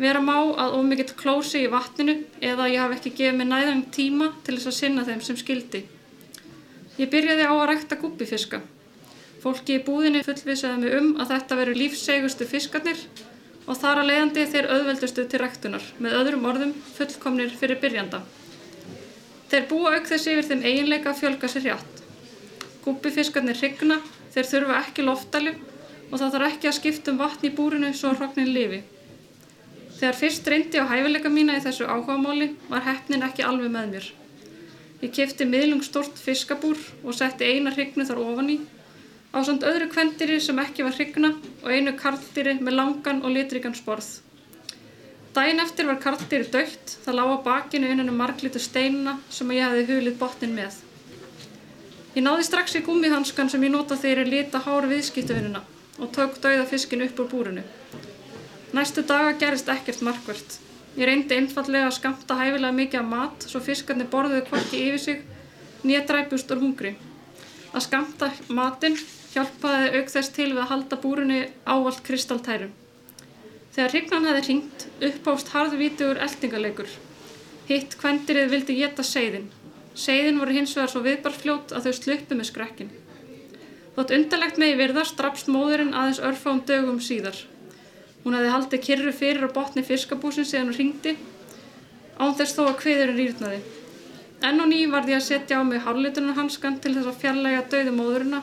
Vera 0.00 0.22
má 0.24 0.38
að 0.38 0.78
ómikið 0.78 1.12
klósi 1.20 1.66
í 1.66 1.72
vatninu 1.74 2.14
eða 2.40 2.70
ég 2.72 2.80
hafi 2.80 2.96
ekki 2.96 3.12
gefið 3.18 3.36
mig 3.42 3.50
næðan 3.50 3.84
tíma 3.92 4.30
til 4.46 4.56
þess 4.56 4.72
að 4.72 4.78
sinna 4.78 5.04
þeim 5.04 5.20
sem 5.28 5.36
skildi. 5.42 5.84
Ég 6.96 7.12
byrjaði 7.12 7.44
á 7.44 7.52
að 7.52 7.68
rækta 7.74 8.00
gúbifiska. 8.00 8.62
Fólki 9.46 9.76
í 9.78 9.82
búðinni 9.86 10.24
fullvisaði 10.26 10.80
mig 10.82 10.94
um 10.98 11.12
að 11.22 11.28
þetta 11.30 11.56
veru 11.60 11.74
lífsegustu 11.76 12.48
fiskarnir 12.50 12.98
og 13.70 13.76
þar 13.78 14.00
að 14.00 14.08
leiðandi 14.08 14.46
þeir 14.50 14.66
auðveldustu 14.74 15.24
til 15.30 15.38
ræktunar, 15.38 15.84
með 16.02 16.16
öðrum 16.18 16.48
orðum 16.50 16.72
fullkomnir 16.96 17.54
fyrir 17.60 17.78
byrjanda. 17.78 18.24
Þeir 19.46 19.68
búa 19.70 19.92
auk 19.94 20.10
þess 20.10 20.26
yfir 20.32 20.48
þeim 20.50 20.66
eiginleika 20.66 21.12
að 21.12 21.22
fjölga 21.22 21.52
sér 21.52 21.68
hjátt. 21.68 22.02
Gúbifiskarnir 22.82 23.62
hrigna, 23.62 24.02
þeir 24.34 24.50
þurfa 24.50 24.82
ekki 24.82 25.06
loftali 25.06 25.54
og 25.54 26.18
það 26.18 26.34
þarf 26.34 26.50
ekki 26.50 26.72
að 26.72 26.78
skipta 26.82 27.14
um 27.14 27.22
vatn 27.22 27.46
í 27.46 27.54
búrinu 27.54 27.94
svo 27.94 28.16
hrognin 28.18 28.50
lifi. 28.50 28.82
Þegar 30.00 30.22
fyrst 30.24 30.50
reyndi 30.50 30.82
á 30.82 30.90
hæfileika 30.90 31.30
mína 31.30 31.60
í 31.60 31.62
þessu 31.62 31.86
áhugamáli 31.86 32.56
var 32.66 32.82
heppnin 32.90 33.22
ekki 33.30 33.46
alveg 33.46 33.70
með 33.70 33.94
mér. 33.94 34.14
Ég 35.06 35.14
kefti 35.14 35.46
miðlung 35.46 35.86
stort 35.86 36.18
fiskabúr 36.18 36.82
og 37.04 37.14
setti 37.14 37.46
eina 37.46 37.70
hrignu 37.70 38.02
þar 38.08 38.26
ofan 38.26 38.50
í, 38.50 38.64
á 39.36 39.40
samt 39.44 39.66
öðru 39.68 39.90
kvendiri 39.92 40.38
sem 40.40 40.58
ekki 40.62 40.86
var 40.86 40.96
hrigna 40.96 41.34
og 41.62 41.68
einu 41.68 41.92
karldýri 42.00 42.56
með 42.60 42.78
langan 42.78 43.22
og 43.22 43.34
litrikan 43.36 43.76
sporð. 43.76 44.08
Dæin 45.36 45.60
eftir 45.60 45.84
var 45.84 46.00
karldýri 46.00 46.48
dögt, 46.48 46.96
það 47.04 47.18
lág 47.18 47.32
á 47.36 47.38
bakinu 47.44 47.90
innan 47.92 48.08
um 48.08 48.16
marglitu 48.16 48.62
steinuna 48.62 49.18
sem 49.28 49.50
ég 49.52 49.66
hefði 49.66 49.98
hulið 49.98 50.16
botnin 50.22 50.54
með. 50.56 50.78
Ég 52.16 52.24
náði 52.24 52.46
strax 52.48 52.78
í 52.78 52.80
gummihanskan 52.86 53.50
sem 53.52 53.64
ég 53.66 53.74
nota 53.74 53.98
þegar 54.00 54.22
ég 54.24 54.30
lita 54.32 54.62
hár 54.64 54.88
viðskiptuvinuna 54.88 55.60
og 56.00 56.12
tók 56.16 56.38
dauða 56.40 56.64
fiskin 56.70 57.04
upp 57.04 57.20
úr 57.20 57.28
búrinu. 57.28 57.64
Næstu 58.72 59.04
daga 59.04 59.34
gerist 59.36 59.68
ekkert 59.68 60.00
markvert. 60.00 60.56
Ég 60.96 61.04
reyndi 61.10 61.36
einfallega 61.36 61.90
að 61.90 61.98
skamta 61.98 62.38
hæfilega 62.40 62.72
mikið 62.72 63.02
af 63.02 63.10
mat 63.10 63.44
svo 63.50 63.60
fiskarnir 63.60 64.08
borðuðu 64.08 64.46
hvorki 64.48 64.80
yfir 64.86 65.02
sig 65.04 65.22
nýja 65.84 66.06
dræpust 66.08 66.56
úr 66.56 66.64
hungri. 66.64 66.94
Að 67.76 67.84
skamta 67.84 68.30
matinn 68.48 68.96
hjálpaði 69.36 70.00
auk 70.00 70.10
þess 70.14 70.32
til 70.32 70.48
við 70.54 70.62
að 70.64 70.70
halda 70.72 70.98
búrunni 71.02 71.40
ávalt 71.68 72.02
kristaltærum. 72.06 72.72
Þegar 73.76 73.92
hrignan 73.92 74.26
hefði 74.30 74.44
hringt 74.46 74.86
uppást 75.10 75.50
harðvítugur 75.52 76.20
eldingaleikur. 76.24 76.92
Hitt 77.68 77.98
kvendirið 78.00 78.54
vildi 78.54 78.76
geta 78.78 79.04
seiðin. 79.04 79.50
Seiðin 79.96 80.40
voru 80.40 80.54
hins 80.56 80.72
vegar 80.76 80.92
svo 80.92 81.02
viðbarfljót 81.04 81.74
að 81.76 81.88
þau 81.88 81.98
sluppu 81.98 82.38
með 82.38 82.48
skrekkin. 82.50 82.94
Þótt 83.96 84.16
undarlegt 84.16 84.58
megi 84.60 84.78
virðast 84.80 85.16
drapst 85.20 85.52
móðurinn 85.52 85.94
aðeins 85.96 86.22
örfáum 86.24 86.64
dögum 86.68 87.02
síðar. 87.04 87.36
Hún 88.24 88.36
hefði 88.36 88.52
haldið 88.54 88.84
kyrru 88.88 89.12
fyrir 89.16 89.48
á 89.48 89.56
botni 89.56 89.84
fiskabúsin 89.84 90.48
síðan 90.48 90.72
hún 90.72 90.80
ringdi, 90.80 91.16
án 92.16 92.36
þess 92.36 92.56
þó 92.56 92.66
að 92.66 92.78
kviðurinn 92.80 93.20
rýrnaði. 93.20 93.60
Enn 94.44 94.60
og 94.60 94.68
ný 94.72 94.82
varði 94.92 95.14
ég 95.14 95.20
að 95.20 95.28
setja 95.28 95.60
á 95.60 95.62
mig 95.64 95.84
hárlitunarhanskan 95.84 96.80
til 96.80 96.96
þess 96.96 97.12
að 97.12 97.20
fjarlæga 97.22 97.64
döðu 97.72 97.96
móðurina 97.96 98.42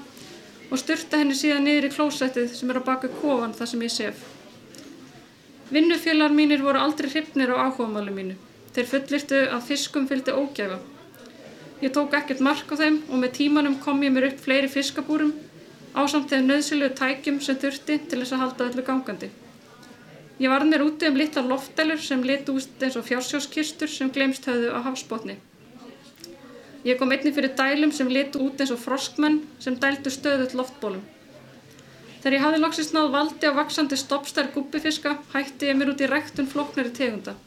og 0.70 0.80
styrta 0.80 1.20
henni 1.22 1.36
síðan 1.38 1.68
niður 1.68 1.90
í 1.90 1.92
klósettið 1.96 2.56
sem 2.56 2.72
er 2.72 2.80
á 2.80 2.88
baku 2.88 3.12
kofan 3.20 3.56
þar 3.58 3.72
sem 3.72 3.86
ég 3.86 3.94
sef. 3.94 4.24
Vinnufélagar 5.74 6.36
mínir 6.36 6.64
voru 6.64 6.82
aldrei 6.82 7.10
hrypnir 7.10 7.54
á 7.54 7.68
áhugamáli 7.68 8.14
mínu. 8.14 8.36
Þeir 8.74 8.90
fullirtu 8.90 9.40
að 9.54 9.70
fiskum 9.70 10.08
fylgdi 10.10 10.34
ógæfa. 10.34 10.80
Ég 11.84 11.94
tók 11.94 12.14
ekkert 12.18 12.44
mark 12.46 12.70
á 12.72 12.76
þeim 12.80 13.02
og 13.10 13.20
með 13.22 13.36
tímanum 13.40 13.80
kom 13.84 14.04
ég 14.04 14.14
mér 14.16 14.30
upp 14.32 14.44
fleiri 14.44 14.70
fiskabúrum 14.72 15.34
ásamt 15.94 16.32
þeim 16.32 16.48
nöðsilegu 16.50 16.96
tækjum 16.98 17.40
sem 17.44 17.58
þurfti 17.62 18.00
til 18.10 18.22
þess 18.22 18.36
að 18.36 18.44
halda 18.44 18.68
öllu 18.70 18.86
gangandi. 18.88 19.30
Ég 20.42 20.50
varð 20.50 20.70
mér 20.72 20.86
úti 20.88 21.10
um 21.10 21.18
litlar 21.20 21.46
loftdelur 21.46 22.02
sem 22.02 22.24
lit 22.26 22.50
út 22.50 22.82
eins 22.82 22.98
og 22.98 23.06
fjársjóskistur 23.06 23.92
sem 23.92 24.10
glemst 24.14 24.48
höfðu 24.50 24.74
á 24.74 24.80
hafsbótni. 24.88 25.38
Ég 26.84 26.98
kom 27.00 27.12
einni 27.16 27.32
fyrir 27.32 27.54
dælum 27.56 27.92
sem 27.96 28.10
lit 28.12 28.36
út 28.36 28.60
eins 28.60 28.72
og 28.76 28.80
froskmenn 28.84 29.42
sem 29.64 29.76
dældu 29.80 30.12
stöðut 30.12 30.56
loftbólum. 30.60 31.04
Þegar 32.20 32.36
ég 32.36 32.44
hafði 32.44 32.60
loksist 32.60 32.94
náð 32.96 33.10
valdi 33.14 33.48
á 33.48 33.56
vaksandi 33.56 34.00
stoppstær 34.00 34.52
guppifiska 34.56 35.18
hætti 35.32 35.72
ég 35.72 35.80
mér 35.80 35.94
út 35.94 36.04
í 36.04 36.10
ræktun 36.12 36.48
floknari 36.52 36.92
tegunda. 37.00 37.38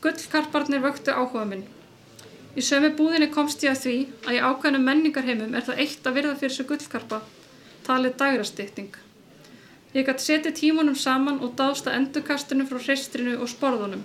Gullkarparnir 0.00 0.84
vöktu 0.84 1.12
áhuga 1.12 1.44
minn. 1.52 1.66
Í 2.56 2.64
sömu 2.64 2.94
búðinni 2.96 3.28
komst 3.32 3.64
ég 3.64 3.76
að 3.76 3.82
því 3.84 3.96
að 4.24 4.36
í 4.38 4.44
ákveðnum 4.48 4.86
menningarheimum 4.88 5.56
er 5.56 5.64
það 5.68 5.80
eitt 5.84 6.08
að 6.08 6.16
virða 6.16 6.36
fyrir 6.40 6.54
þessu 6.54 6.68
gullkarpa, 6.70 7.22
talið 7.84 8.16
dagrastýtting. 8.22 8.94
Ég 9.96 10.08
gæti 10.08 10.30
setið 10.30 10.60
tímunum 10.60 10.96
saman 10.96 11.42
og 11.44 11.52
dásta 11.60 11.92
endurkastinu 11.96 12.64
frá 12.68 12.80
hreistrinu 12.80 13.36
og 13.36 13.52
sporðunum. 13.52 14.04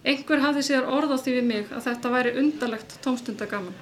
Einhver 0.00 0.40
hafði 0.40 0.62
síðar 0.64 0.86
orð 0.96 1.12
á 1.12 1.18
því 1.20 1.32
við 1.36 1.48
mig 1.50 1.72
að 1.76 1.86
þetta 1.90 2.12
væri 2.14 2.36
undarlegt 2.40 2.94
tómstundagaman. 3.04 3.74